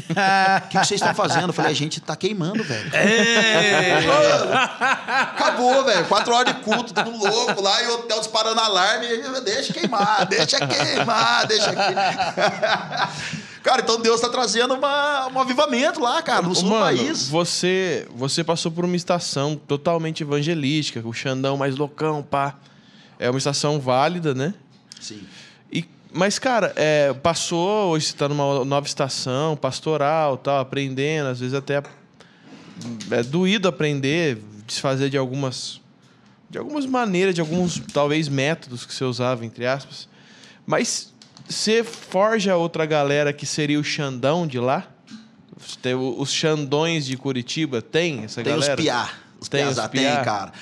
[0.65, 1.51] O que, vocês estão fazendo?
[1.51, 2.91] Eu falei, a gente está queimando, velho.
[2.93, 3.99] É.
[5.23, 6.05] acabou, velho.
[6.07, 9.07] Quatro horas de culto, tudo louco lá, e o hotel disparando alarme.
[9.45, 13.15] Deixa queimar, deixa queimar, deixa queimar.
[13.65, 17.29] Cara, então Deus está trazendo uma, um avivamento lá, cara, no sul Mano, do país.
[17.29, 22.57] Você, você passou por uma estação totalmente evangelística, o Xandão mais loucão, pá.
[23.19, 24.53] É uma estação válida, né?
[25.01, 25.23] Sim.
[26.17, 31.55] Mas, cara, é, passou, hoje você tá numa nova estação, pastoral, tal, aprendendo, às vezes
[31.55, 31.83] até
[33.11, 35.81] é doído aprender, desfazer de algumas
[36.49, 40.07] de algumas maneiras, de alguns talvez métodos que você usava, entre aspas.
[40.65, 41.14] Mas
[41.49, 44.89] você forja outra galera que seria o Xandão de lá?
[46.19, 48.77] Os Xandões de Curitiba tem essa tem galera?
[48.77, 49.11] Tem os Piá.
[49.45, 50.53] Os tem, piá, tem, cara.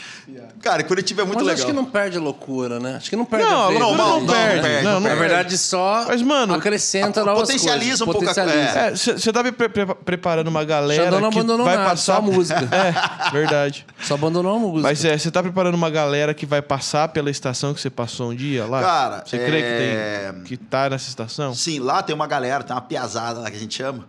[0.60, 1.58] Cara, Curitiba é muito Mas legal.
[1.58, 2.96] acho que não perde loucura, né?
[2.96, 4.62] Acho que não perde não, a não, não, não, perde.
[4.62, 4.84] perde.
[4.84, 8.00] Não, não Na verdade, só Mas, mano, acrescenta novas potencializa coisas.
[8.00, 11.66] um pouco a Você é, tá pre pre preparando uma galera Xandão não que abandonou
[11.66, 12.62] vai nada, passar só a música.
[12.72, 13.86] É, verdade.
[14.00, 14.82] Só abandonou a música.
[14.82, 18.30] Mas é, você tá preparando uma galera que vai passar pela estação que você passou
[18.30, 18.82] um dia lá?
[18.82, 21.54] Cara, você crê que tem que tá nessa estação?
[21.54, 24.06] Sim, lá tem uma galera, tem uma piazada lá que a gente chama.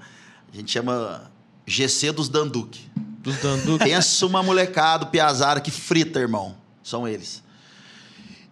[0.51, 1.31] A gente chama
[1.65, 2.89] GC dos Danduque.
[3.23, 3.77] Dos.
[3.79, 6.55] Pensa uma molecada, piazara que frita, irmão.
[6.83, 7.41] São eles.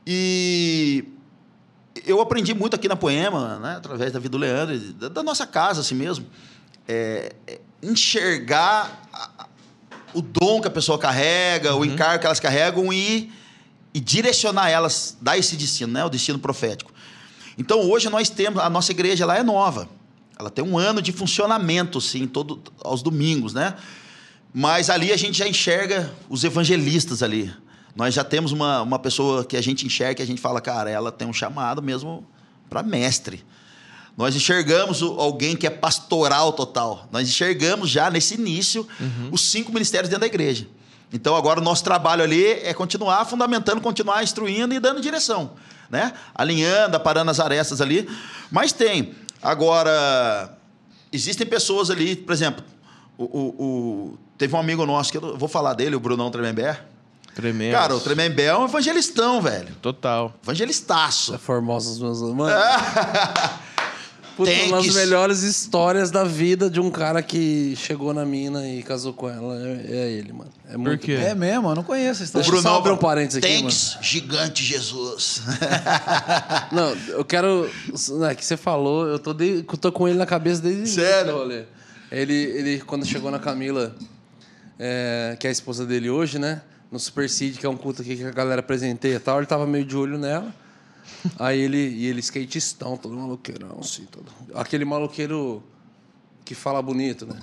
[0.07, 1.03] E
[2.05, 5.45] eu aprendi muito aqui na Poema, né, através da vida do Leandro, da, da nossa
[5.45, 6.25] casa assim mesmo,
[6.87, 9.45] é, é enxergar a,
[10.13, 11.81] o dom que a pessoa carrega, uhum.
[11.81, 13.31] o encargo que elas carregam e,
[13.93, 16.91] e direcionar elas, dar esse destino, né, o destino profético.
[17.57, 19.89] Então hoje nós temos, a nossa igreja lá é nova,
[20.39, 23.75] ela tem um ano de funcionamento, sim, todo, aos domingos, né?
[24.53, 27.53] Mas ali a gente já enxerga os evangelistas ali.
[27.95, 30.89] Nós já temos uma, uma pessoa que a gente enxerga e a gente fala, cara,
[30.89, 32.25] ela tem um chamado mesmo
[32.69, 33.43] para mestre.
[34.17, 37.07] Nós enxergamos alguém que é pastoral total.
[37.11, 39.29] Nós enxergamos já nesse início uhum.
[39.31, 40.67] os cinco ministérios dentro da igreja.
[41.13, 45.51] Então agora o nosso trabalho ali é continuar fundamentando, continuar instruindo e dando direção,
[45.89, 46.13] né?
[46.33, 48.07] Alinhando, aparando as arestas ali.
[48.49, 49.13] Mas tem.
[49.41, 50.57] Agora,
[51.11, 52.63] existem pessoas ali, por exemplo,
[53.17, 53.63] o, o-
[54.13, 56.79] o- teve um amigo nosso que eu vou falar dele, o Brunão Tremembé.
[57.33, 57.71] Tremendo.
[57.71, 59.73] Cara, o Tremembé é um evangelistão, velho.
[59.81, 60.33] Total.
[60.43, 61.33] Evangelistaço.
[61.33, 62.53] É formosa as minhas mano.
[64.35, 68.25] Puta, Tem uma das que- melhores histórias da vida de um cara que chegou na
[68.25, 69.55] mina e casou com ela.
[69.57, 70.49] É, é ele, mano.
[70.69, 71.11] É muito quê?
[71.13, 72.43] É mesmo, eu não conheço a O história.
[72.43, 75.41] Deixa eu só Brunão abrir um parênteses aqui, Tanks, gigante Jesus.
[76.71, 77.69] Não, eu quero.
[78.19, 80.87] Né, que você falou, eu tô, de, eu tô com ele na cabeça desde o
[80.87, 81.33] Sério?
[81.35, 81.63] rolê.
[82.11, 83.95] Ele, ele, quando chegou na Camila,
[84.79, 86.61] é, que é a esposa dele hoje, né?
[86.91, 89.45] No Super Seed, que é um culto aqui que a galera presenteia e tal, ele
[89.45, 90.53] tava meio de olho nela.
[91.39, 91.77] Aí ele.
[91.77, 94.25] E ele skatistão, todo maloqueirão, assim, todo.
[94.53, 95.63] Aquele maloqueiro
[96.43, 97.39] que fala bonito, né?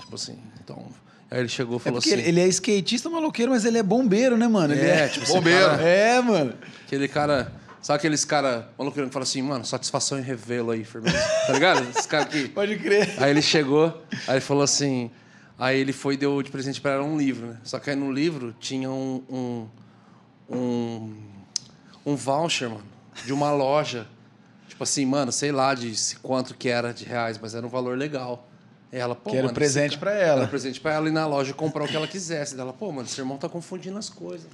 [0.00, 0.38] Tipo assim.
[0.62, 0.86] Então.
[1.30, 2.22] Aí ele chegou e É falou porque assim.
[2.22, 4.74] ele, ele é skatista maloqueiro, mas ele é bombeiro, né, mano?
[4.74, 5.64] Ele É, tipo, esse Bombeiro.
[5.66, 6.54] cara- É, mano.
[6.86, 7.52] Aquele cara.
[7.84, 11.18] Sabe aqueles cara maluqueiro que fala assim, mano, satisfação em revê-lo aí, firmeza.
[11.46, 11.86] Tá ligado?
[11.90, 12.48] Esse cara aqui.
[12.56, 13.14] Pode crer.
[13.22, 15.10] Aí ele chegou, aí ele falou assim.
[15.58, 17.58] Aí ele foi e deu de presente pra ela um livro, né?
[17.62, 19.22] Só que aí no livro tinha um.
[19.28, 19.68] um,
[20.48, 21.14] um,
[22.06, 22.84] um voucher, mano,
[23.22, 24.08] de uma loja.
[24.66, 27.98] Tipo assim, mano, sei lá de quanto que era de reais, mas era um valor
[27.98, 28.48] legal.
[28.96, 30.32] Ela, pô, Que era um mano, presente esse pra ca- ela.
[30.36, 32.58] Era um presente pra ela ir na loja comprar o que ela quisesse.
[32.58, 34.46] Ela, pô, mano, seu irmão tá confundindo as coisas.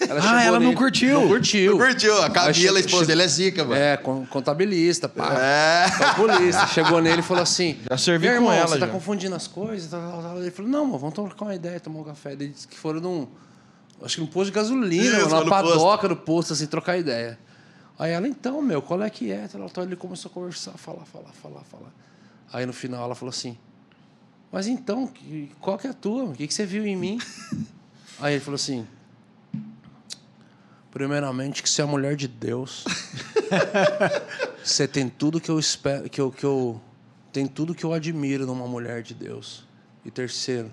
[0.00, 1.20] Ela Ah, ela não curtiu.
[1.20, 1.76] Não curtiu.
[1.76, 2.22] Curtiu?
[2.22, 3.74] A Camila, a esposa dele, é zica, mano.
[3.78, 5.34] É, con- contabilista, pá.
[5.38, 5.90] É.
[5.98, 6.66] Calculista.
[6.68, 9.34] Chegou nele e falou assim: Já servi "Meu com irmão, ela, Você tá já." confundindo
[9.34, 9.90] as coisas?
[9.90, 12.32] Tal, tal, tal." Ele falou: Não, mano, vamos trocar uma ideia, tomar um café.
[12.32, 13.28] Ele disse que foram num.
[14.02, 15.74] Acho que num posto de gasolina, Isso, mano, no na posto.
[15.74, 17.38] padoca do posto, assim, trocar ideia.
[17.98, 19.46] Aí ela, então, meu, qual é que é?
[19.46, 19.84] Tal.
[19.84, 21.92] Ele começou a conversar, falar, falar, falar, falar.
[22.52, 23.56] Aí no final ela falou assim:
[24.50, 26.24] Mas então, que- qual que é a tua?
[26.24, 27.18] O que, que você viu em mim?
[28.20, 28.86] Aí ele falou assim:
[30.90, 32.84] Primeiramente, que você é a mulher de Deus.
[34.62, 36.80] Você tem tudo que eu espero, que eu, que eu
[37.32, 39.66] tem tudo que eu admiro numa mulher de Deus.
[40.04, 40.70] E terceiro,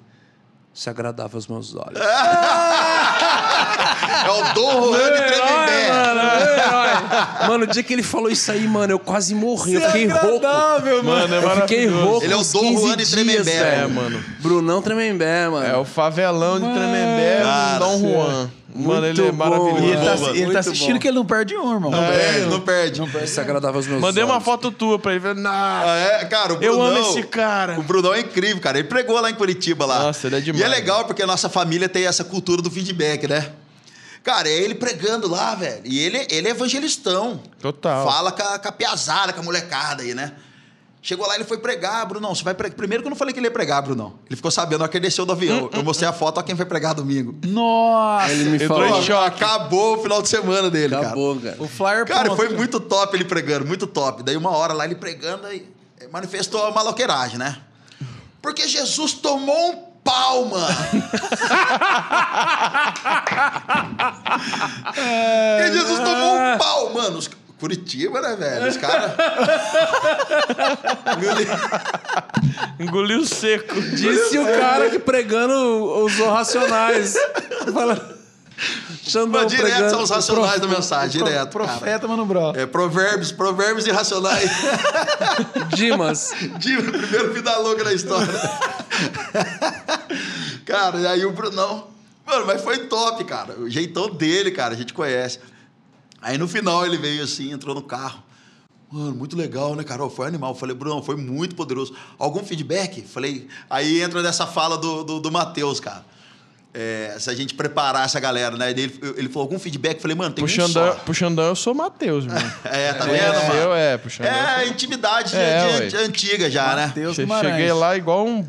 [0.73, 1.97] se agradável aos meus olhos.
[4.26, 5.89] É o Dom Juan de Tremembé.
[5.89, 7.47] mano, herói.
[7.47, 9.73] Mano, o dia que ele falou isso aí, mano, eu quase morri.
[9.76, 10.27] Eu fiquei rouco.
[10.45, 12.23] agradável, Mano, é Eu fiquei rouco.
[12.23, 13.84] Ele é o Dom 15 Juan de Tremembé, velho.
[13.84, 14.23] É, mano.
[14.39, 15.65] Brunão Tremembé, mano.
[15.65, 18.49] É o favelão de Tremembé, Cara, Dom Juan.
[18.72, 19.84] Mano, ele é Muito bom, maravilhoso.
[19.84, 20.53] E ele tá, mano.
[20.53, 20.99] tá assistindo bom.
[20.99, 21.89] que ele não perde um, irmão.
[21.89, 23.27] Não perde, não perde.
[23.27, 24.35] Se agradável aos meus Mandei olhos.
[24.35, 25.22] uma foto tua pra ele.
[25.22, 26.26] Falei, "Nah, Ah, é?
[26.26, 27.80] Cara, o Eu Brunão, amo esse cara.
[27.80, 28.77] O Brunão é incrível, cara.
[28.77, 30.03] Ele pregou lá em Curitiba lá.
[30.03, 30.61] Nossa, ele é demais.
[30.61, 33.47] E é legal porque a nossa família tem essa cultura do feedback, né?
[34.23, 35.81] Cara, é ele pregando lá, velho.
[35.85, 37.41] E ele, ele é evangelistão.
[37.61, 38.05] Total.
[38.05, 40.33] Fala com a, com a piazada, com a molecada aí, né?
[41.01, 42.35] Chegou lá, ele foi pregar, Brunão.
[42.35, 42.75] Você vai pregar.
[42.75, 44.15] Primeiro que eu não falei que ele ia pregar, Brunão.
[44.27, 45.69] Ele ficou sabendo hora que ele desceu do avião.
[45.71, 47.35] Eu mostrei a foto, ó, quem vai pregar domingo.
[47.47, 48.31] Nossa!
[48.33, 48.99] Ele me Entrou falou.
[48.99, 49.43] em choque.
[49.43, 51.55] Acabou o final de semana dele, Acabou, cara.
[51.57, 52.05] O flyer cara.
[52.05, 52.37] Cara, pronto.
[52.37, 54.23] foi muito top ele pregando, muito top.
[54.23, 55.65] Daí uma hora lá ele pregando aí
[56.11, 57.57] manifestou a maloqueiragem, né?
[58.41, 60.76] Porque Jesus tomou um pau, mano.
[65.57, 67.17] Porque Jesus tomou um pau, mano.
[67.17, 68.69] Os- Curitiba, né, velho?
[68.69, 69.11] Os caras.
[72.80, 73.81] Engoliu seco.
[73.81, 75.53] Disse o cara que pregando
[76.05, 77.15] os racionais.
[77.73, 78.18] Fala.
[79.03, 79.90] Xandão direto pregando.
[79.91, 81.57] são os racionais da mensagem, Pro- direto.
[81.57, 81.68] cara.
[81.69, 82.52] Profeta, mano, bro.
[82.56, 84.49] É, provérbios, provérbios irracionais.
[85.76, 86.31] Dimas.
[86.57, 88.34] Diva, primeiro vida louca da história.
[90.65, 91.88] cara, e aí o Brunão.
[92.26, 93.53] Mano, mas foi top, cara.
[93.60, 95.40] O jeitão dele, cara, a gente conhece.
[96.22, 98.22] Aí no final ele veio assim, entrou no carro.
[98.91, 100.10] Mano, muito legal, né, Carol?
[100.10, 100.53] Foi animal.
[100.56, 101.94] Falei, Brunão, foi muito poderoso.
[102.18, 103.02] Algum feedback?
[103.03, 106.06] Falei, aí entra nessa fala do, do, do Matheus, cara.
[106.71, 108.69] É, se a gente preparar essa galera, né?
[108.69, 109.99] Ele, ele falou algum feedback?
[109.99, 110.99] Falei, mano, tem um Puxandão, só.
[110.99, 112.39] puxandão, eu sou Matheus, irmão.
[112.65, 113.53] É, tá É, vendo, mano?
[113.59, 114.31] eu é, puxandão.
[114.31, 116.03] É, intimidade de- É, de- ué.
[116.03, 116.91] antiga já, né?
[116.93, 117.55] Deus Che- Guimarães.
[117.55, 118.47] Cheguei lá igual um.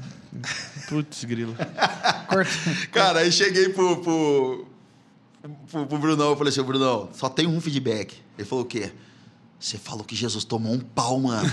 [0.88, 1.56] Putz, grilo.
[2.92, 4.66] Cara, aí cheguei pro, pro,
[5.70, 8.14] pro, pro Brunão, eu falei assim, Brunão, só tem um feedback.
[8.38, 8.92] Ele falou o quê?
[9.58, 11.50] Você falou que Jesus tomou um pau, mano.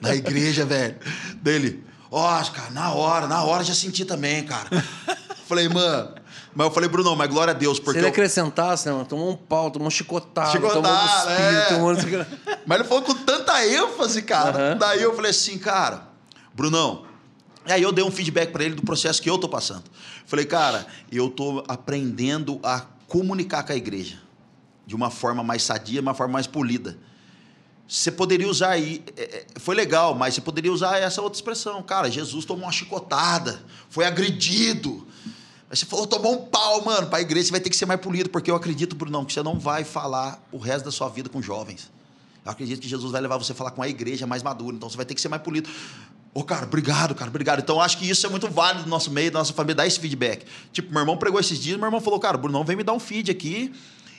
[0.00, 0.96] na igreja, velho.
[1.42, 4.68] Dele, ó, cara, na hora, na hora já senti também, cara.
[5.46, 6.14] Falei, mano.
[6.54, 7.98] Mas eu falei, Brunão, mas glória a Deus, Se porque.
[7.98, 9.06] ele eu- acrescentasse, né, mano?
[9.06, 11.06] Tomou um pau, tomou um chicotado, Chicotado, tomou um
[11.94, 12.26] espírito, é.
[12.26, 12.56] tomou...
[12.66, 14.58] Mas ele falou com tanta ênfase, cara.
[14.72, 14.76] Aham.
[14.78, 16.08] Daí eu falei assim, cara,
[16.54, 17.04] Brunão.
[17.66, 19.84] E aí eu dei um feedback pra ele do processo que eu tô passando.
[20.26, 24.18] Falei, cara, eu tô aprendendo a comunicar com a igreja
[24.86, 26.98] de uma forma mais sadia, uma forma mais polida.
[27.86, 31.82] Você poderia usar aí, é, é, foi legal, mas você poderia usar essa outra expressão.
[31.82, 35.06] Cara, Jesus tomou uma chicotada, foi agredido.
[35.72, 37.06] Aí você falou, tomou um pau, mano.
[37.06, 39.32] Para a igreja você vai ter que ser mais polido, porque eu acredito, Brunão, que
[39.32, 41.90] você não vai falar o resto da sua vida com jovens.
[42.44, 44.90] Eu acredito que Jesus vai levar você a falar com a igreja mais madura, então
[44.90, 45.70] você vai ter que ser mais polido.
[46.34, 47.60] Ô, cara, obrigado, cara, obrigado.
[47.60, 49.86] Então, eu acho que isso é muito válido no nosso meio, da nossa família, dar
[49.86, 50.44] esse feedback.
[50.74, 53.00] Tipo, meu irmão pregou esses dias, meu irmão falou, cara, Brunão, vem me dar um
[53.00, 53.72] feed aqui.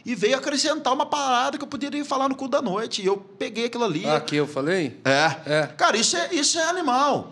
[0.03, 3.03] E veio acrescentar uma parada que eu poderia falar no cu da noite.
[3.03, 4.07] E eu peguei aquilo ali.
[4.07, 4.99] Aqui eu falei?
[5.05, 5.35] É.
[5.45, 5.67] É.
[5.77, 7.31] Cara, isso é, isso é animal.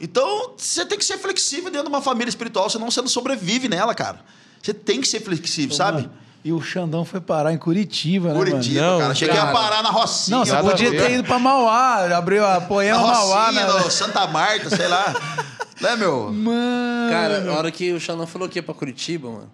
[0.00, 3.68] Então, você tem que ser flexível dentro de uma família espiritual, senão você não sobrevive
[3.68, 4.20] nela, cara.
[4.62, 6.02] Você tem que ser flexível, sabe?
[6.02, 6.12] Mano,
[6.42, 8.50] e o Xandão foi parar em Curitiba, né, mano?
[8.50, 9.14] Curitiba, Não, cara.
[9.14, 10.38] Cheguei a parar na Rocinha.
[10.38, 13.72] Não, você podia ter ido pra Mauá, abriu a na Poema Mauá, Rocinha, né?
[13.84, 15.14] no Santa Marta, sei lá.
[15.82, 16.32] né, meu?
[16.32, 17.10] Mano.
[17.10, 19.50] Cara, na hora que o Xandão falou que ia pra Curitiba, mano.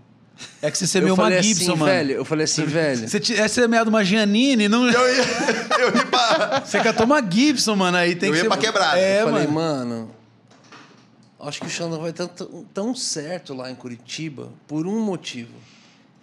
[0.63, 1.93] é que você semeou eu uma Gibson, assim, mano.
[1.93, 2.13] velho.
[2.13, 3.09] Eu falei assim, velho.
[3.09, 4.89] Você tivesse semeado uma Giannini, não...
[4.89, 5.25] Eu ia,
[5.81, 6.63] eu ia pra...
[6.65, 8.49] você catou uma Gibson, mano, aí tem Eu que ia ser...
[8.49, 8.97] pra quebrada.
[8.97, 10.16] É, eu falei, mano.
[11.47, 15.53] Acho que o Xandão vai estar tão, tão certo lá em Curitiba por um motivo.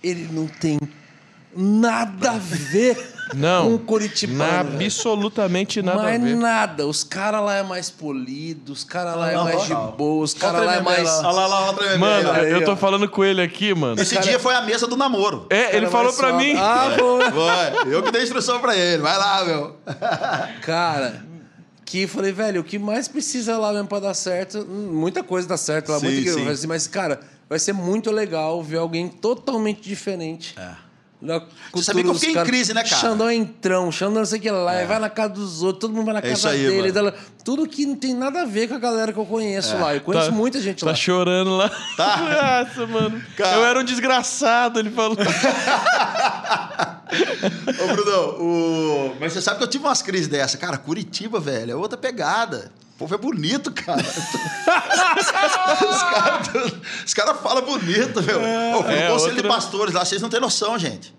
[0.03, 0.77] Ele não tem
[1.55, 2.97] nada a ver
[3.33, 3.67] Não.
[3.69, 4.73] com o Curitibano.
[4.73, 6.35] absolutamente nada Mas a ver.
[6.35, 6.87] nada.
[6.87, 10.33] Os caras lá é mais polido, os caras lá é Não, mais de boa, os
[10.33, 11.03] caras lá é mais.
[11.03, 11.19] lá.
[11.29, 11.97] Olha lá, lá, vez.
[11.99, 12.75] Mano, Aí, eu tô ó.
[12.75, 14.01] falando com ele aqui, mano.
[14.01, 15.45] Esse dia foi a mesa do namoro.
[15.49, 16.43] É, ele cara falou pra suave.
[16.53, 16.59] mim.
[16.59, 16.89] Ah.
[16.99, 17.93] Foi.
[17.93, 19.01] Eu que dei instrução pra ele.
[19.01, 19.75] Vai lá, meu.
[20.63, 21.23] Cara,
[21.93, 25.47] que falei, velho, o que mais precisa lá mesmo pra dar certo, hum, muita coisa
[25.47, 29.07] dá certo lá, Sim, muito incrível, mas, mas, cara, vai ser muito legal ver alguém
[29.07, 30.55] totalmente diferente.
[30.57, 30.71] É.
[31.71, 32.49] Você sabia que eu fiquei em caras.
[32.49, 32.95] crise, né, cara?
[32.95, 32.99] É.
[32.99, 35.93] Xandão é entrão, Xandão não sei o que lá, vai na casa dos outros, todo
[35.93, 36.91] mundo vai na casa isso aí, dele.
[36.91, 37.13] dela-
[37.45, 39.93] tudo que não tem nada a ver com a galera que eu conheço lá.
[39.95, 40.95] Eu conheço Tá- muita gente Tá lá.
[40.95, 41.69] chorando lá.
[41.95, 42.65] Tá.
[42.75, 43.21] Nossa, mano.
[43.37, 43.55] Cara.
[43.55, 45.15] Eu era um desgraçado, ele falou.
[47.83, 49.15] Ô, Brunão, o...
[49.19, 50.57] mas você sabe que eu tive umas crises dessa.
[50.57, 52.71] Cara, Curitiba, velho, é outra pegada.
[52.95, 54.01] O povo é bonito, cara.
[55.17, 55.31] os
[57.13, 58.39] caras cara falam bonito, meu.
[58.79, 61.13] Ô, fui É, no conselho outra- de pastores lá, vocês não têm noção, gente.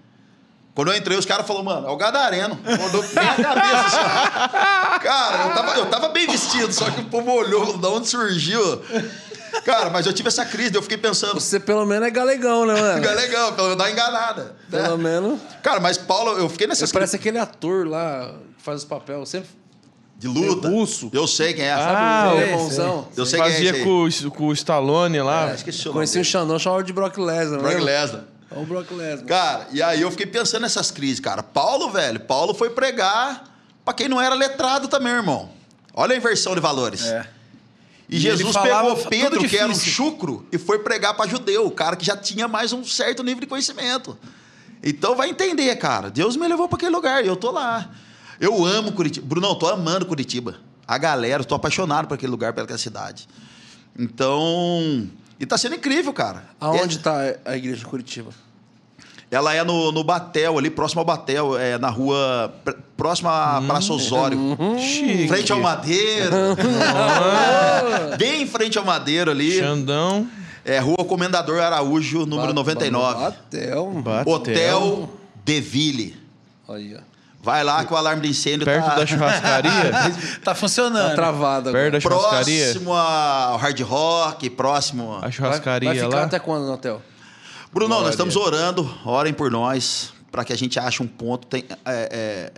[0.74, 2.58] Quando eu entrei, os caras falaram, mano, é o Gadareno.
[2.66, 3.86] Mandou bem a cabeça.
[3.86, 4.98] assim.
[5.04, 8.82] Cara, eu tava, eu tava bem vestido, só que o povo olhou de onde surgiu.
[9.62, 12.74] Cara, mas eu tive essa crise, eu fiquei pensando, Você pelo menos é galegão, né,
[12.80, 13.04] mano?
[13.06, 14.56] é legal, pelo menos dá uma enganada.
[14.70, 14.82] né?
[14.82, 15.40] Pelo menos.
[15.62, 19.28] Cara, mas Paulo, eu fiquei nessa Você parece aquele ator lá que faz os papéis.
[19.28, 19.48] Sempre
[20.16, 20.68] de luta.
[20.68, 21.10] russo.
[21.12, 21.72] Eu sei quem é.
[21.72, 23.08] Ah, o irmãozão.
[23.16, 23.84] Eu sei quem é Fazia esse aí.
[23.84, 25.50] com, o- com o Stallone lá.
[25.50, 26.24] É, esqueci o nome Conheci o.
[26.24, 27.60] Xandão, chamava de Brock Lesnar.
[27.60, 27.78] Brock?
[27.80, 28.24] Lesnar.
[28.54, 29.26] É o Brock Lesnar.
[29.26, 31.42] Cara, e aí eu fiquei pensando nessas crises, cara.
[31.42, 33.44] Paulo, velho, Paulo foi pregar
[33.84, 35.50] pra quem não era letrado também, irmão.
[35.92, 37.04] Olha a inversão de valores.
[37.06, 37.26] É.
[38.08, 41.70] E, E Jesus pegou Pedro, que era um chucro, e foi pregar pra judeu, o
[41.70, 44.16] cara que já tinha mais um certo nível de conhecimento.
[44.82, 46.10] Então vai entender, cara.
[46.10, 47.90] Deus me levou pra aquele lugar e eu tô lá.
[48.38, 49.26] Eu amo Curitiba.
[49.26, 50.56] Brunão, tô amando Curitiba.
[50.86, 53.26] A galera, tô apaixonado por aquele lugar, pela cidade.
[53.98, 55.08] Então.
[55.40, 56.44] E tá sendo incrível, cara.
[56.60, 58.30] Aonde É- tá a igreja de Curitiba?
[59.30, 62.52] Ela é no, no Batel, ali, próximo ao Batel, é na rua.
[62.64, 64.56] pr- Próxima à Praça Osório.
[64.78, 65.26] Chique.
[65.26, 66.30] Frente ao Madeiro.
[68.18, 69.58] Bem em frente ao Madeiro ali.
[69.58, 70.28] Xandão.
[70.64, 73.20] É Rua Comendador Araújo, número Ba- 99.
[73.20, 73.86] Batel.
[74.02, 74.32] Batel.
[74.32, 75.10] Hotel
[75.44, 76.16] Deville.
[76.68, 77.00] Aí, ó.
[77.42, 79.72] Vai lá que o alarme de incêndio Perto tá da churrascaria.
[80.42, 81.10] Tá funcionando.
[81.10, 81.90] Tá travado agora.
[81.90, 82.64] perto da churrascaria.
[82.64, 85.16] próximo ao Hard Rock, próximo.
[85.16, 86.24] A Vai, churrascaria vai ficar lá.
[86.24, 87.02] até quando no hotel?
[87.74, 88.04] Brunão, Glória.
[88.04, 91.44] nós estamos orando, orem por nós, para que a gente ache um ponto.
[91.48, 92.52] Tem, é, é,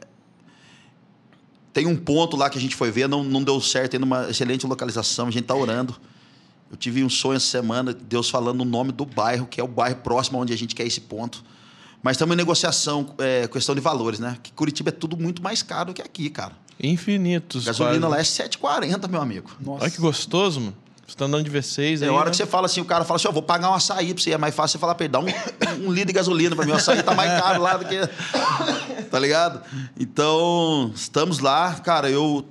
[1.73, 4.29] tem um ponto lá que a gente foi ver, não, não deu certo, tem uma
[4.29, 5.97] excelente localização, a gente está orando.
[6.71, 9.69] Eu tive um sonho essa semana, Deus falando o nome do bairro, que é o
[9.69, 11.43] bairro próximo onde a gente quer esse ponto.
[12.03, 14.37] Mas estamos em negociação, é, questão de valores, né?
[14.43, 16.53] Que Curitiba é tudo muito mais caro do que aqui, cara.
[16.79, 17.65] Infinitos.
[17.65, 18.41] Gasolina quase.
[18.41, 19.51] lá é 7,40, meu amigo.
[19.59, 19.85] Nossa.
[19.85, 20.77] Olha que gostoso, mano.
[21.07, 22.15] Você tá andando de V6 Tem aí.
[22.15, 22.31] hora né?
[22.33, 24.33] que você fala assim, o cara fala assim, ó, vou pagar um açaí pra você.
[24.33, 26.73] É mais fácil você falar pra ele, dá um, um litro de gasolina pra mim.
[26.73, 27.97] O açaí tá mais caro lá do que...
[29.11, 29.63] Tá ligado?
[29.99, 31.75] Então, estamos lá.
[31.85, 32.45] Cara, eu...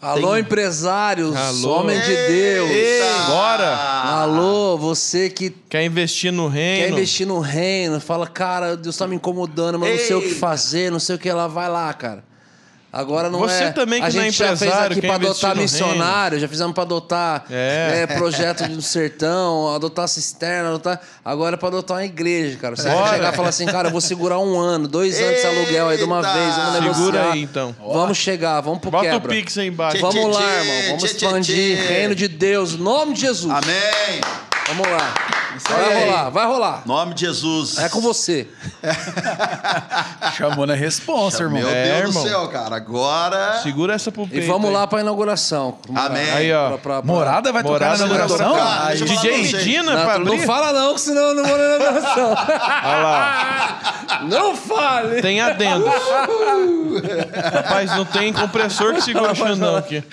[0.00, 1.80] Alô, tenho- empresários, Alô.
[1.80, 2.70] homem de Deus.
[2.70, 3.22] Eita!
[3.26, 3.76] Bora!
[3.76, 6.84] Alô, você que Quer investir no reino?
[6.86, 10.34] quer investir no reino, fala, cara, Deus tá me incomodando, mas não sei o que
[10.34, 12.22] fazer, não sei o que lá, vai lá, cara.
[12.92, 13.70] Agora não Você é.
[13.70, 16.72] também que a não é gente já fez aqui pra investir adotar missionário, já fizemos
[16.74, 18.00] pra adotar É.
[18.02, 21.00] é, projeto do sertão, adotar cisterna, adotar.
[21.24, 22.74] Agora é pra adotar uma igreja, cara.
[22.74, 25.46] Você vai chegar e falar assim, cara, eu vou segurar um ano, dois anos de
[25.46, 26.94] aluguel aí de uma vez, vamos negociar.
[26.94, 27.76] Segura aí, então.
[27.80, 29.30] Vamos chegar, vamos pro Bota quebra.
[29.30, 30.00] o Pix aí embaixo.
[30.00, 30.88] Vamos lá, irmão.
[30.88, 33.52] Vamos expandir reino de Deus, em nome de Jesus.
[33.54, 34.49] Amém!
[34.70, 35.14] Vamos lá.
[35.68, 36.04] Vai aí.
[36.06, 36.82] rolar, vai rolar.
[36.86, 37.76] Nome de Jesus.
[37.78, 38.46] É com você.
[40.36, 41.60] Chamou na responsa, irmão.
[41.60, 42.22] Meu É, Deus irmão.
[42.22, 42.76] do céu, cara.
[42.76, 43.58] Agora...
[43.62, 44.74] Segura essa pro E peito vamos aí.
[44.76, 45.78] lá pra inauguração.
[45.94, 46.30] Amém.
[46.30, 46.68] Aí, ó.
[46.68, 48.52] Pra- pra- pra- Morada vai tocar Morada na vai inauguração?
[48.52, 48.86] tocar.
[48.88, 49.52] Deixa eu falar DJ.
[49.52, 50.46] Medina Não, pra não abrir?
[50.46, 52.30] fala não, que senão eu não vou na inauguração.
[52.84, 53.76] Olha lá.
[54.22, 55.22] Não fale!
[55.22, 55.88] Tem adendos.
[57.54, 60.04] Rapaz, não tem compressor que segura o Xandão aqui.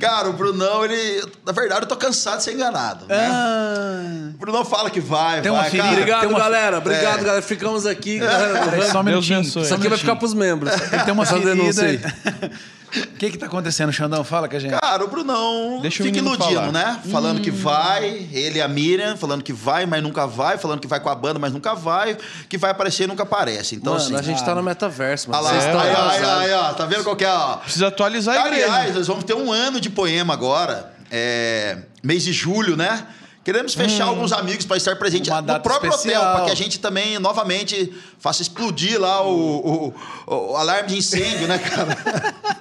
[0.00, 1.22] Cara, o Brunão, ele.
[1.44, 3.06] Na verdade, eu tô cansado de ser enganado.
[3.06, 3.28] Né?
[3.30, 5.70] Ah, O Brunão fala que vai, Tem uma vai.
[5.70, 5.88] ferida.
[5.88, 5.96] cara.
[6.00, 6.78] Obrigado, Tem uma- galera.
[6.78, 7.24] Obrigado, É.
[7.24, 7.42] galera.
[7.42, 8.18] Ficamos aqui.
[8.18, 8.70] galera.
[8.70, 9.38] peraí, só um minutinho.
[9.40, 9.62] abençoe.
[9.62, 10.72] Isso aqui vai ficar pros membros.
[11.04, 12.00] Tem uma Só denúncia aí.
[12.94, 14.22] O que que tá acontecendo, Xandão?
[14.22, 14.78] Fala com a gente.
[14.80, 16.72] Cara, o Brunão Deixa o fica iludindo, falar.
[16.72, 17.00] né?
[17.10, 20.86] Falando que vai, ele e a Miriam, falando que vai, mas nunca vai, falando que
[20.86, 22.16] vai com a banda, mas nunca vai,
[22.48, 23.74] que vai aparecer e nunca aparece.
[23.74, 24.14] Então, Mano, assim.
[24.16, 25.42] a gente tá no metaverso, mano.
[25.44, 27.56] Olha lá, Vocês aí, estão aí, aí, ó, tá vendo qual que é, ó?
[27.56, 28.64] Precisa atualizar a igreja.
[28.66, 33.06] Aliás, nós vamos ter um ano de poema agora, é, mês de julho, né?
[33.46, 36.20] Queremos fechar alguns amigos para estar presente no próprio especial.
[36.20, 39.94] hotel, para que a gente também, novamente, faça explodir lá o,
[40.26, 41.96] o- o alarme de incêndio, né, cara?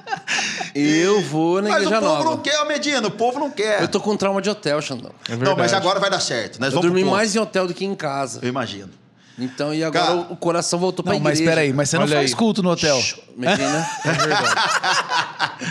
[0.75, 2.29] Eu vou na Mas o Igreja povo Nova.
[2.29, 3.81] não quer, Medina, o povo não quer.
[3.81, 5.11] Eu tô com trauma de hotel, Xandão.
[5.27, 6.59] É não, mas agora vai dar certo.
[6.59, 8.39] Nós Eu vamos dormi mais em hotel do que em casa.
[8.43, 8.89] Eu imagino.
[9.37, 11.51] Então, e agora Cara, o- coração voltou pra Não, mas igreja.
[11.51, 12.35] peraí, mas você não Olha faz aí.
[12.37, 12.97] culto no hotel.
[13.35, 13.89] Medina.
[14.05, 14.55] É verdade.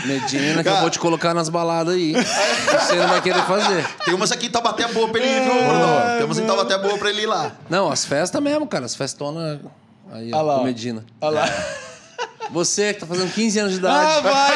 [0.05, 0.81] Medina, que eu Cara.
[0.81, 2.13] vou te colocar nas baladas aí.
[2.13, 3.85] Você não vai querer fazer.
[4.05, 5.87] Tem umas aqui em Taubaté boa pra ele ir, viu, Bruno?
[6.17, 7.51] Tem umas em Taubaté boa pra ele ir lá.
[7.69, 8.85] Não, as festas mesmo, cara.
[8.85, 9.59] As festonas.
[10.11, 10.63] Aí, ó, Olha lá, com.
[10.63, 11.03] Medina.
[11.21, 11.49] Olha lá.
[12.51, 14.21] Você que tá fazendo 15 anos de Ah, idade.
[14.21, 14.53] vai!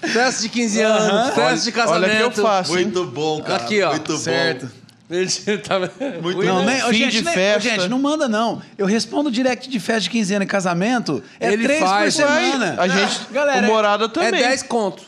[0.12, 2.04] Festa de 15 anos, festa de casamento.
[2.10, 2.70] Olha que eu faço.
[2.78, 2.84] hein?
[2.84, 3.56] Muito bom, cara.
[3.62, 3.90] Aqui, ó.
[3.90, 4.66] Muito Certo.
[4.66, 4.72] bom.
[5.10, 6.22] Medina tá vendo?
[6.22, 6.80] Muito Não, né?
[6.88, 7.68] Fim gente, de nem- festa.
[7.68, 8.62] gente, não manda não.
[8.78, 11.22] Eu respondo direct de festa de 15 anos e casamento.
[11.40, 12.76] É Ele três faz, por semana.
[12.78, 14.30] A gente, Galera, o Morada É também.
[14.40, 15.02] 10 conto.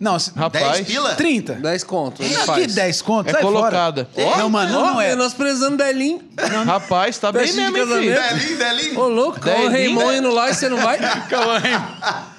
[0.00, 1.14] Não, Rapaz, 10 pila?
[1.14, 1.54] 30.
[1.54, 2.22] 10 conto.
[2.22, 2.74] Ele Aqui, faz.
[2.74, 3.30] 10 contos.
[3.30, 4.08] É sai colocada.
[4.14, 4.36] Fora.
[4.36, 5.08] Não, mano, não, não é.
[5.10, 6.20] Menosprezando Delim.
[6.64, 8.10] rapaz, tá bem mesmo, hein.
[8.12, 9.00] Delinho, Delinho.
[9.00, 10.16] Ô, louco, o Raimon linda.
[10.16, 10.98] indo lá e você não vai?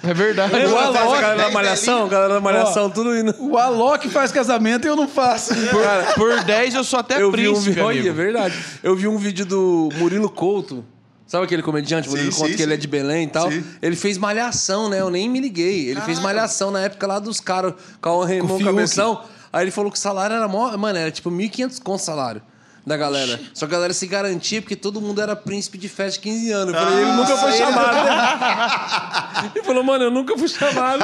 [0.02, 0.54] É verdade.
[0.54, 2.06] Lembra Boa a festa, Alok, a galera da Malhação?
[2.06, 3.36] A galera da Malhação, tudo indo.
[3.38, 5.54] O Alok faz casamento e eu não faço.
[5.70, 7.86] Por, por 10 eu sou até eu vi um príncipe, vídeo.
[7.86, 8.56] Olha, é verdade.
[8.82, 10.86] Eu vi um vídeo do Murilo Couto.
[11.30, 13.52] Sabe aquele comediante, Murilo sim, que ele é de Belém e tal?
[13.52, 13.64] Sim.
[13.84, 15.00] Ele fez malhação, né?
[15.00, 15.88] Eu nem me liguei.
[15.88, 18.64] Ele fez malhação na época lá dos caras, com o Com Fiuk.
[18.64, 19.22] Cabeção.
[19.54, 20.76] Aí ele falou que o salário era mó.
[20.76, 22.42] Mano, era tipo 1.500 conto o salário.
[22.86, 23.40] Da galera.
[23.54, 26.52] Só que a galera se garantia porque todo mundo era príncipe de festa de 15
[26.52, 26.74] anos.
[26.74, 27.98] Eu falei, ele nunca foi chamado.
[29.56, 31.04] ele falou, mano, eu nunca fui chamado.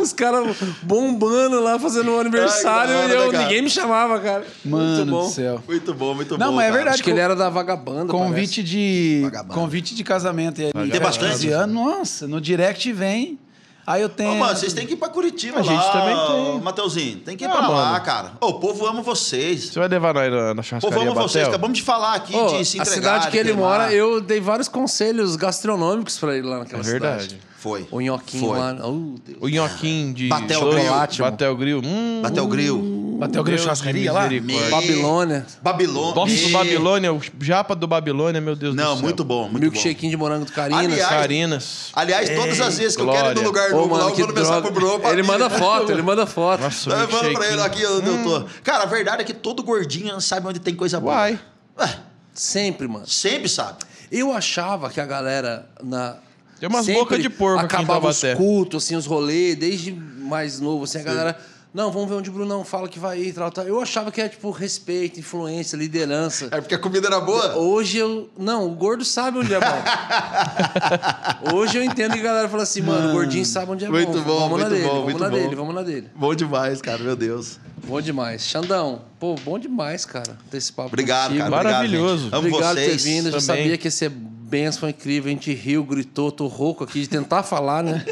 [0.00, 4.44] Os caras bombando lá, fazendo um aniversário Ai, e eu, né, ninguém me chamava, cara.
[4.64, 5.24] Mano Muito bom.
[5.26, 5.62] do céu.
[5.66, 6.56] Muito bom, muito Não, bom.
[6.56, 6.76] mas é cara.
[6.76, 6.94] verdade.
[6.94, 8.10] Acho que ele era da vagabanda.
[8.10, 9.54] Convite de Vagabundo.
[9.54, 11.32] convite de casamento e aí, Tem bastante?
[11.32, 13.38] 15 anos, nossa, no direct vem.
[13.86, 16.16] Aí eu tenho Ô, mano, vocês têm que ir pra Curitipa A lá, gente também
[16.52, 16.60] tem.
[16.62, 17.18] Mateuzinho.
[17.20, 18.04] Tem que ir Ah, pra lá, mano.
[18.04, 18.32] cara.
[18.40, 19.64] Ô, o povo ama vocês.
[19.66, 21.32] Você vai levar nós na, na O povo churrascaria ama vocês.
[21.44, 21.48] Batel?
[21.50, 22.94] Acabamos de falar aqui Ô, de se a entregar.
[23.02, 23.68] cidade que de ele queimar.
[23.80, 27.22] mora, eu dei vários conselhos gastronômicos pra ele lá naquela É verdade.
[27.24, 27.40] cidade.
[27.58, 27.86] Foi.
[27.90, 28.58] O nhoquinho Foi.
[28.58, 28.76] lá.
[28.86, 29.38] Oh, Deus.
[29.40, 31.30] O nhoquinho de Batel chocolate, Grill.
[31.30, 31.82] Batel Grill.
[31.84, 32.78] Hum, Bateu o grill.
[33.18, 34.28] Bateu o churrascaria lá?
[34.70, 35.46] Babilônia.
[35.62, 36.14] Babilônia.
[36.14, 38.90] Nossa, do Me- Babilônia, o japa do Babilônia, meu Deus do céu.
[38.90, 39.60] Não, muito bom, muito bom.
[39.60, 40.84] Milkshakezinho de morango do Carinas.
[40.84, 41.88] Aliás, Carinas.
[41.94, 44.34] Aliás, todas as vezes que eu quero ir no lugar Ô, novo lá, eu mando
[44.34, 45.00] mensagem pro Bruno.
[45.08, 45.28] Ele mim.
[45.28, 46.60] manda foto, ele manda foto.
[46.62, 47.52] Nossa, eu mando pra milkshake.
[47.52, 48.44] ele aqui onde eu tô.
[48.62, 51.14] Cara, a verdade é que todo gordinho sabe onde tem coisa boa.
[51.14, 51.38] Uai.
[51.78, 51.98] Ué,
[52.32, 53.06] Sempre, mano.
[53.06, 53.78] sempre sabe.
[54.10, 56.16] Eu achava que a galera na.
[56.60, 60.60] Tem umas bocas de porco aqui em Acabava os cultos, assim, os rolês, desde mais
[60.60, 61.38] novo, assim, a galera.
[61.74, 63.64] Não, vamos ver onde o Brunão fala que vai ir, tal, tal.
[63.66, 66.46] Eu achava que era, tipo, respeito, influência, liderança.
[66.52, 67.56] É porque a comida era boa?
[67.56, 68.30] Hoje eu.
[68.38, 69.66] Não, o gordo sabe onde é bom.
[71.52, 74.12] Hoje eu entendo que a galera fala assim, mano, o gordinho sabe onde é Muito
[74.20, 74.22] bom.
[74.22, 75.36] bom, Vamos muito na dele, bom, vamos muito na bom.
[75.36, 76.06] dele, vamos na dele.
[76.14, 77.58] Bom demais, cara, meu Deus.
[77.86, 78.42] Bom demais.
[78.46, 81.50] Xandão, pô, bom demais, cara, ter esse papo Obrigado, contigo.
[81.50, 81.56] cara.
[81.64, 82.28] Maravilhoso.
[82.32, 82.34] Obrigado, gente.
[82.34, 83.04] Amo Obrigado por ter vocês.
[83.04, 83.26] vindo.
[83.28, 85.28] Eu já sabia que ia ser benção, foi incrível.
[85.30, 88.04] A gente riu, gritou, tô rouco aqui de tentar falar, né?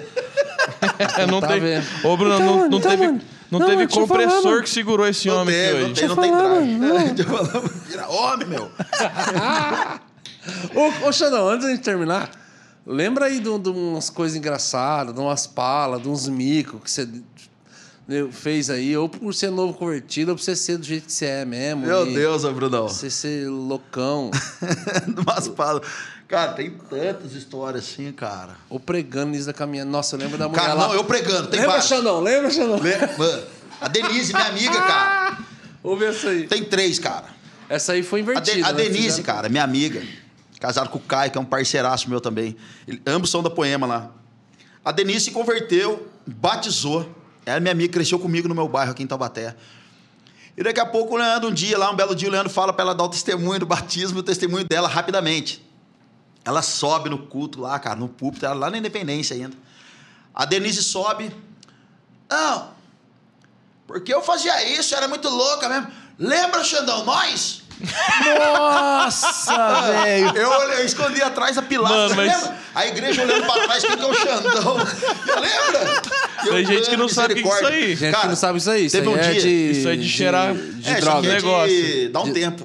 [1.17, 1.81] É, não Tá teve.
[2.05, 3.21] Ô, Bruno, Então, não, não então, teve, mano.
[3.53, 5.95] Não Não, teve compressor falar, que segurou esse Não homem tem, aqui não hoje.
[6.01, 6.09] tem,
[6.79, 8.71] não tem eu falar, Vira homem, meu.
[10.75, 12.31] Ô, ô Xandão, antes da gente terminar,
[12.87, 17.07] lembra aí de, de umas coisas engraçadas, de umas palas, de uns micos que você
[18.09, 21.13] né, fez aí, ou por ser novo convertido, ou por você ser do jeito que
[21.13, 21.87] você é mesmo.
[21.87, 22.89] Meu e Deus, Brunão.
[22.89, 24.31] Você ser loucão,
[25.27, 25.87] Umas palas.
[26.33, 28.57] Cara, tem tantas histórias assim, cara.
[28.71, 29.91] ou pregando nisso da caminhada.
[29.91, 30.89] Nossa, eu lembro da mulher Cara, lá.
[30.89, 31.87] não, eu pregando, tem lembra, várias.
[31.87, 32.21] Xandão?
[32.21, 32.79] Lembra, Xandão?
[32.79, 33.43] Le- Mano,
[33.79, 35.39] a Denise, minha amiga, cara.
[35.85, 36.47] Vamos ver essa aí.
[36.47, 37.27] Tem três, cara.
[37.69, 38.67] Essa aí foi A, De- invertida.
[38.67, 38.83] a né?
[38.83, 40.03] Denise, Fizeram- cara, minha amiga.
[40.59, 42.57] Casado com o Caio, que é um parceiraço meu também.
[42.89, 44.11] Ele- ambos são da Poema lá.
[44.83, 47.15] A Denise se converteu, batizou.
[47.45, 49.55] Ela é minha amiga, cresceu comigo no meu bairro aqui em Taubaté.
[50.57, 52.73] E daqui a pouco, o Leandro, um dia lá, um belo dia, o Leandro fala
[52.73, 55.63] pra ela dar o testemunho do batismo, o testemunho dela rapidamente.
[56.45, 59.57] Ela sobe no culto lá, cara, no púlpito, ela lá na Independência ainda.
[60.35, 61.35] A Denise sobe.
[62.29, 62.73] Não,
[63.87, 65.93] porque eu fazia isso, era muito louca mesmo.
[66.19, 67.62] Lembra, Xandão, nós?
[68.39, 70.37] Nossa, velho.
[70.37, 72.63] Eu, olhei- eu escondi atrás da pilastra, Mano, mas- lembra?
[72.75, 74.77] A igreja olhando pra trás, quem que é o Xandão?
[74.79, 76.03] Lembra?
[76.47, 77.97] Eu, Tem gente que não sabe o que é isso aí.
[77.97, 78.87] Gente Cara, que não sabe isso aí.
[78.87, 81.19] Isso teve aí um é dia- de, Isso aí de cheirar- De, é, isso droga.
[81.19, 82.11] aqui é de- Negócio.
[82.13, 82.65] Dá um tempo.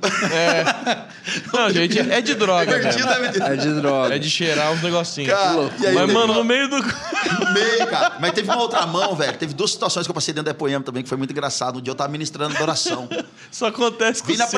[1.54, 2.78] Não, gente, é de droga.
[2.78, 3.44] Menino?
[3.44, 4.16] É de droga.
[4.16, 5.30] É de cheirar uns negocinhos.
[5.30, 6.78] Cara, aí Mas, mano, uma- no meio do.
[6.78, 8.14] No meio, cara.
[8.22, 9.38] Mas teve uma outra mão, velho.
[9.38, 11.80] Teve duas situações que eu passei dentro da Poema também, que foi muito engraçado.
[11.80, 13.10] Um dia eu tava ministrando adoração.
[13.52, 14.52] Só acontece com Vim na você,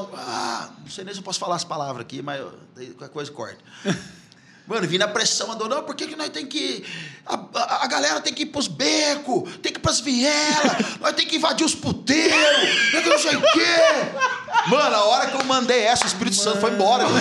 [0.00, 0.08] mano.
[0.16, 2.52] Ah, não sei nem se eu posso falar as palavras aqui, mas eu-
[2.96, 3.58] qualquer coisa corta.
[4.64, 5.74] Mano, vim na pressão, adorando.
[5.74, 6.84] Não, por que, que nós tem que.
[7.26, 11.14] A, a- a galera tem que ir pros becos, tem que ir pras vielas, nós
[11.16, 14.68] tem que invadir os puteiros, eu não sei o quê.
[14.68, 17.04] Mano, a hora que eu mandei essa, o Espírito Santo foi embora.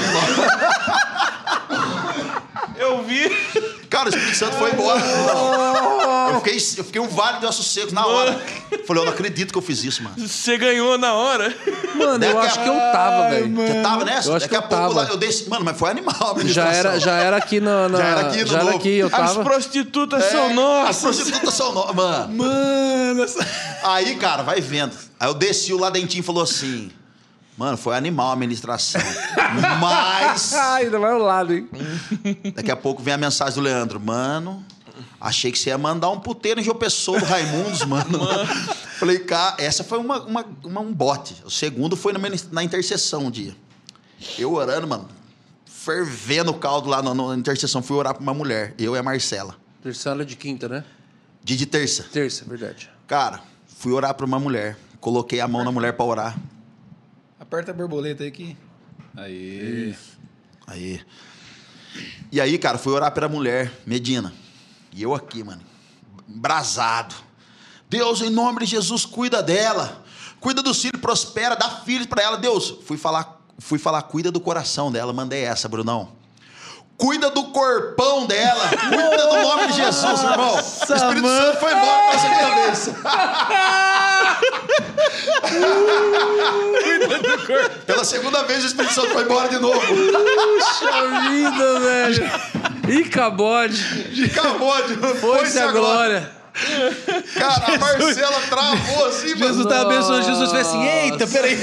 [2.81, 3.29] Eu vi.
[3.89, 5.01] Cara, o Espírito Santo foi embora.
[6.31, 8.39] Eu fiquei, eu fiquei um vale de ossos secos na hora.
[8.87, 10.15] Falei, eu não acredito que eu fiz isso, mano.
[10.17, 11.53] Você ganhou na hora.
[11.95, 13.53] Mano, eu Daqui a- acho que eu tava, velho.
[13.55, 14.29] Você tava nessa?
[14.29, 15.01] Eu acho Daqui que a eu pouco tava.
[15.03, 15.49] lá eu desci.
[15.49, 18.41] Mano, mas foi animal a Já era, já era aqui na, na- Já era aqui
[18.41, 19.43] no já era aqui, eu As tava.
[19.43, 21.01] prostitutas É, são As nossas.
[21.01, 21.93] prostitutas são no...
[21.93, 22.33] Mano.
[22.33, 23.45] Mano, essa...
[23.83, 24.95] Aí, cara, vai vendo.
[25.19, 26.89] Aí eu desci, o lá dentinho falou assim...
[27.61, 28.99] Mano, foi animal a administração.
[29.79, 30.51] Mas...
[30.73, 31.69] Ainda vai ao lado, hein?
[32.55, 33.99] Daqui a pouco vem a mensagem do Leandro.
[33.99, 34.65] Mano,
[35.19, 38.17] achei que você ia mandar um puteiro em João Pessoa do Raimundos, mano.
[38.97, 41.35] Falei, cara, essa foi uma, uma- uma- um bote.
[41.45, 42.19] O segundo foi na,
[42.51, 43.55] na intercessão um dia.
[44.39, 45.07] Eu orando, mano,
[45.63, 47.83] fervendo o caldo lá na, na intercessão.
[47.83, 49.55] Fui orar pra uma mulher, eu e a Marcela.
[49.83, 50.83] Terceira de quinta, né?
[51.43, 52.07] Dia de terça.
[52.11, 52.89] Terça, verdade.
[53.05, 54.75] Cara, fui orar pra uma mulher.
[54.99, 56.35] Coloquei a mão na mulher pra orar.
[57.51, 58.57] Aperta a borboleta aí aqui.
[59.13, 59.93] Aí.
[60.65, 61.01] Aí.
[62.31, 64.33] E aí, cara, fui orar pela mulher, Medina.
[64.93, 65.61] E eu aqui, mano,
[66.29, 67.13] embrasado.
[67.89, 70.01] Deus, em nome de Jesus, cuida dela.
[70.39, 72.37] Cuida do filho, prospera, dá filhos pra ela.
[72.37, 75.11] Deus, fui falar, fui falar, cuida do coração dela.
[75.11, 76.13] Mandei essa, Brunão.
[77.01, 78.69] Cuida do corpão dela.
[78.69, 80.53] Cuida do nome de Jesus, irmão.
[80.53, 81.45] o Espírito mano.
[81.45, 82.89] Santo foi embora pela segunda vez.
[87.87, 89.81] Pela segunda vez o Espírito Santo foi embora de novo.
[89.81, 92.31] Puxa vida, velho.
[92.89, 93.83] Ih, cabode.
[94.25, 96.31] Acabou de Foi-se a glória.
[97.33, 99.69] Cara, a Marcela travou assim, Jesus mano.
[99.69, 100.23] tá abençoando.
[100.23, 101.57] Jesus fez assim: eita, peraí.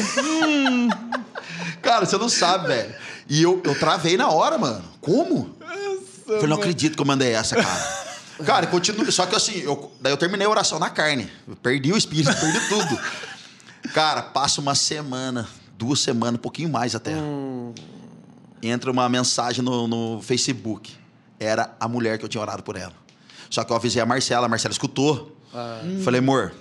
[1.81, 3.07] Cara, você não sabe, velho.
[3.28, 4.84] E eu, eu travei na hora, mano.
[5.00, 5.55] Como?
[6.24, 8.09] Falei, não acredito que eu mandei essa, cara.
[8.44, 9.10] Cara, continua.
[9.10, 11.28] Só que assim, eu, daí eu terminei a oração na carne.
[11.46, 13.00] Eu perdi o espírito, perdi tudo.
[13.92, 17.14] Cara, passa uma semana, duas semanas, um pouquinho mais até.
[18.62, 20.94] Entra uma mensagem no, no Facebook.
[21.40, 22.92] Era a mulher que eu tinha orado por ela.
[23.50, 25.36] Só que eu avisei a Marcela, a Marcela escutou.
[26.05, 26.55] Falei, amor,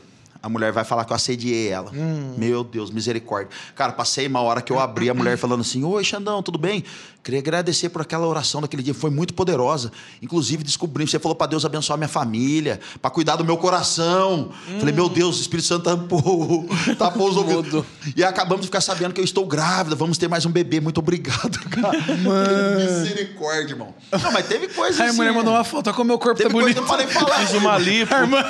[0.48, 1.92] a mulher vai falar que eu assediei ela.
[2.38, 3.50] Meu Deus, misericórdia.
[3.76, 6.84] Cara, passei uma hora que eu abri a mulher falando assim: Oi, Xandão, tudo bem?
[7.28, 9.92] Queria agradecer por aquela oração daquele dia, foi muito poderosa.
[10.22, 14.54] Inclusive, descobri, você falou para Deus abençoar minha família, para cuidar do meu coração.
[14.80, 16.66] Falei, meu Deus, o Espírito Santo tampou,
[16.98, 17.84] tapou os ouvidos.
[18.16, 20.80] E acabamos de ficar sabendo que eu estou grávida, vamos ter mais um bebê.
[20.80, 21.98] Muito obrigado, cara.
[22.80, 23.94] Misericórdia, irmão.
[24.10, 25.18] Não, mas teve coisa Aí a assim.
[25.18, 25.88] mulher mandou uma foto.
[25.88, 26.86] Olha como meu corpo Teve tá coisa que bonito.
[26.86, 27.40] eu falei falar.
[27.46, 28.16] Fiz uma lipo.
[28.16, 28.42] A irmã,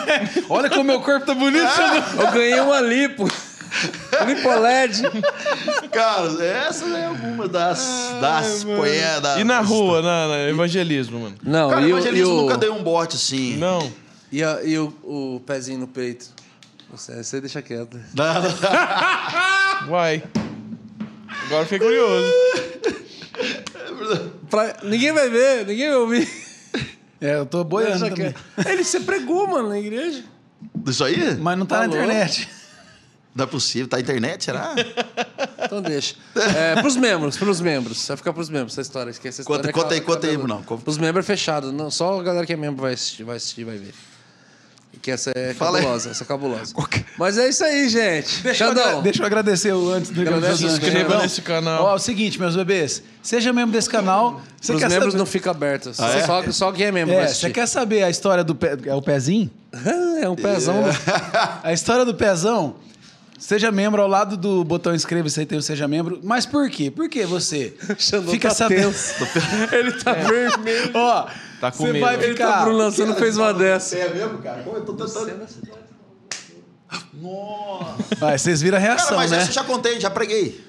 [0.48, 1.66] olha como meu corpo tá bonito.
[2.20, 3.28] Eu ganhei uma lipo.
[4.26, 5.02] Lipo LED.
[5.91, 9.39] Cara, essas é alguma das, das poedas.
[9.39, 11.35] E na rua, na, na evangelismo, mano?
[11.44, 13.57] Não, Cara, e, o, e, evangelismo o, nunca dei um bote assim.
[13.57, 13.91] Não.
[14.31, 16.27] e, a- e o, o pezinho no peito.
[16.91, 17.99] Você, você deixa quieto.
[19.88, 20.23] Vai.
[21.45, 22.31] Agora eu fiquei curioso.
[24.49, 26.27] Pra- ninguém vai ver, ninguém vai ouvir.
[27.19, 28.34] É, eu tô boiando Deixa também.
[28.34, 28.69] quieto.
[28.69, 30.23] Ele se pregou, mano, na igreja.
[30.85, 31.35] Isso aí?
[31.35, 31.98] Mas não tá na Falou.
[32.03, 32.48] internet.
[33.38, 33.88] Não é possível.
[33.88, 34.74] Tá na internet, será?
[35.60, 36.16] Então deixa.
[36.56, 38.08] É, pros membros, pros membros.
[38.08, 39.10] Vai ficar pros membros essa história.
[39.10, 39.74] Esquece essa Conta- história.
[39.84, 40.64] conta aí, conta aí, acaba- Bruno.
[40.66, 40.84] Conta.
[40.84, 41.72] Pros membros é fechado.
[41.74, 43.94] Não, só a galera que é membro vai assistir, vai assistir, vai ver.
[45.02, 45.84] Que essa é Fala aí.
[45.84, 46.74] cabulosa, essa é cabulosa.
[47.18, 48.42] Mas é isso aí, gente.
[48.44, 51.84] Deixa eu, deixa eu agradecer o antes do Agradece, se inscreva nesse canal.
[51.86, 53.04] Ó, é o seguinte, meus bebês.
[53.22, 54.42] Seja membro desse canal.
[54.62, 55.18] Os membros saber...
[55.18, 56.00] não ficam abertos.
[56.00, 56.26] Ah, é?
[56.26, 58.78] só, só quem é membro É, você quer saber a história do pé...
[58.86, 59.50] É o pezinho?
[60.22, 60.82] É um pezão.
[60.84, 60.90] do-
[61.64, 62.76] A história do pezão,
[63.38, 66.20] seja membro ao lado do botão inscreva-se aí tem o seja membro.
[66.24, 66.90] Mas por quê?
[66.92, 68.94] Por que você Xandão fica tá sabendo?
[69.72, 70.92] Ele tá vermelho.
[70.94, 71.28] Ó,
[71.60, 72.06] Tá com você medo.
[72.06, 72.62] vai Ele Ele tá ficar...
[72.64, 73.98] Bruno Lançando fez uma dessa.
[73.98, 74.62] É mesmo, cara?
[74.64, 75.48] Pô, eu tô tentando.
[77.14, 78.16] Nossa.
[78.18, 79.38] Vai, vocês viram a reação, Cara, mas né?
[79.40, 80.64] essa eu já contei, já preguei.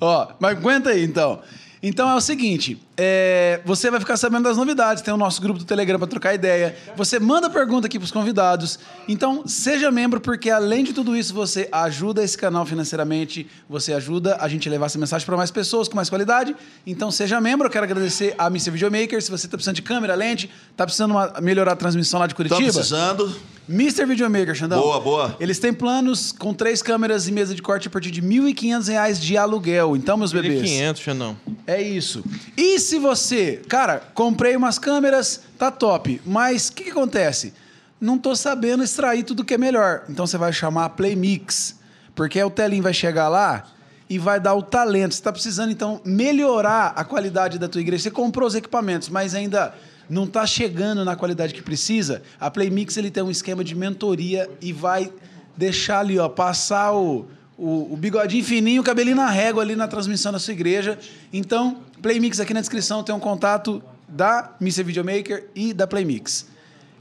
[0.00, 1.40] Ó, mas aguenta aí então.
[1.82, 5.02] Então é o seguinte: é, você vai ficar sabendo das novidades.
[5.02, 6.74] Tem o nosso grupo do Telegram para trocar ideia.
[6.96, 8.78] Você manda pergunta aqui para os convidados.
[9.06, 14.38] Então, seja membro, porque além de tudo isso, você ajuda esse canal financeiramente, você ajuda
[14.40, 16.56] a gente a levar essa mensagem para mais pessoas com mais qualidade.
[16.86, 17.66] Então, seja membro.
[17.66, 18.70] Eu quero agradecer a Mr.
[18.70, 19.20] Videomaker.
[19.22, 22.34] Se você está precisando de câmera, lente, está precisando uma- melhorar a transmissão lá de
[22.34, 22.60] Curitiba.
[22.72, 23.36] precisando.
[23.68, 24.06] Mr.
[24.06, 24.80] Videomaker, Xandão.
[24.80, 25.36] Boa, boa.
[25.40, 29.20] Eles têm planos com três câmeras e mesa de corte a partir de 1.500 reais
[29.20, 29.96] de aluguel.
[29.96, 30.62] Então, meus bebês.
[30.62, 31.36] 500, Xandão.
[31.66, 32.22] É isso.
[32.56, 37.52] E se você, cara, comprei umas câmeras, tá top, mas o que, que acontece?
[38.00, 40.04] Não tô sabendo extrair tudo que é melhor.
[40.08, 41.76] Então você vai chamar a Playmix,
[42.14, 43.64] porque o telinho vai chegar lá
[44.08, 45.14] e vai dar o talento.
[45.14, 48.04] Você tá precisando então melhorar a qualidade da tua igreja.
[48.04, 49.74] Você comprou os equipamentos, mas ainda
[50.08, 52.22] não tá chegando na qualidade que precisa.
[52.38, 55.12] A Playmix ele tem um esquema de mentoria e vai
[55.56, 57.26] deixar ali, ó, passar o,
[57.58, 60.98] o, o bigodinho fininho, o cabelinho na régua ali na transmissão da sua igreja.
[61.32, 64.82] Então, Playmix aqui na descrição tem um contato da Mr.
[64.84, 66.46] Videomaker e da Playmix.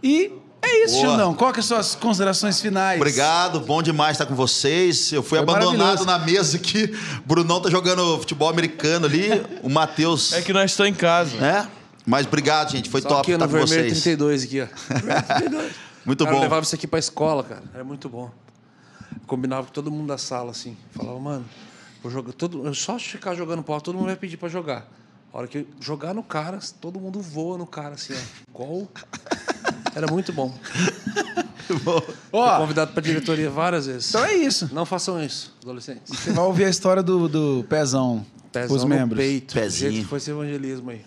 [0.02, 0.32] E
[0.62, 1.00] é isso.
[1.00, 1.34] Xandão.
[1.36, 3.00] Qual que são as considerações finais?
[3.00, 5.12] Obrigado, bom demais estar com vocês.
[5.12, 6.92] Eu fui Foi abandonado na mesa aqui.
[7.26, 9.30] Brunão tá jogando futebol americano ali.
[9.62, 10.34] O Matheus.
[10.34, 11.36] É que nós estamos em casa.
[11.38, 11.68] né?
[12.06, 12.90] Mas obrigado, gente.
[12.90, 14.04] Foi Só top aqui estar no com vermelho vocês.
[14.04, 14.68] 32 aqui, ó.
[14.94, 15.72] Vermelho 32.
[16.06, 16.44] Muito Cara, eu bom.
[16.44, 17.64] levava isso aqui pra escola, cara.
[17.74, 18.30] Era muito bom.
[19.26, 20.78] Combinava com todo mundo da sala, assim.
[20.92, 21.46] Falava, mano,
[22.06, 22.34] vou jogar.
[22.34, 24.88] Todo, só ficar jogando bola, todo mundo vai pedir pra jogar.
[25.34, 28.52] A hora que jogar no cara, todo mundo voa no cara, assim, ó.
[28.58, 28.88] Gol.
[29.96, 30.54] Era muito bom.
[31.66, 31.78] Fui
[32.32, 34.10] Ó, convidado pra diretoria várias vezes.
[34.10, 34.70] então é isso.
[34.72, 36.16] Não façam isso, adolescentes.
[36.16, 39.18] Você vai ouvir a história do, do pezão, Pezão os no membros.
[39.18, 39.54] peito.
[39.56, 39.92] Pezinho.
[39.94, 41.02] Jeito foi esse evangelismo aí.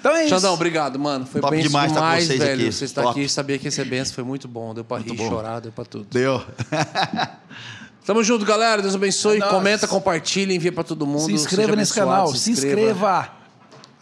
[0.00, 0.34] Então é isso.
[0.34, 1.26] Xandão, obrigado, mano.
[1.26, 2.62] Foi Top bem demais estar com demais, vocês velho.
[2.62, 2.72] aqui.
[2.72, 3.20] Você estar Top.
[3.20, 4.72] aqui, sabia que ia ser benção, foi muito bom.
[4.72, 5.28] Deu pra rir, bom.
[5.28, 6.06] chorar, deu pra tudo.
[6.10, 6.42] Deu.
[8.08, 8.80] Tamo junto, galera.
[8.80, 9.36] Deus abençoe.
[9.36, 9.46] É.
[9.48, 11.26] Comenta, compartilha, envia pra todo mundo.
[11.26, 12.34] Se inscreva nesse canal.
[12.34, 13.28] Se inscreva.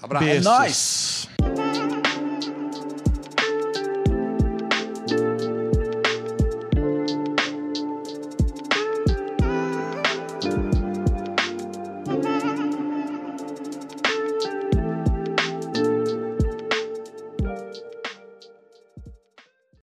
[0.00, 0.24] Abraço.
[0.24, 1.28] É nóis.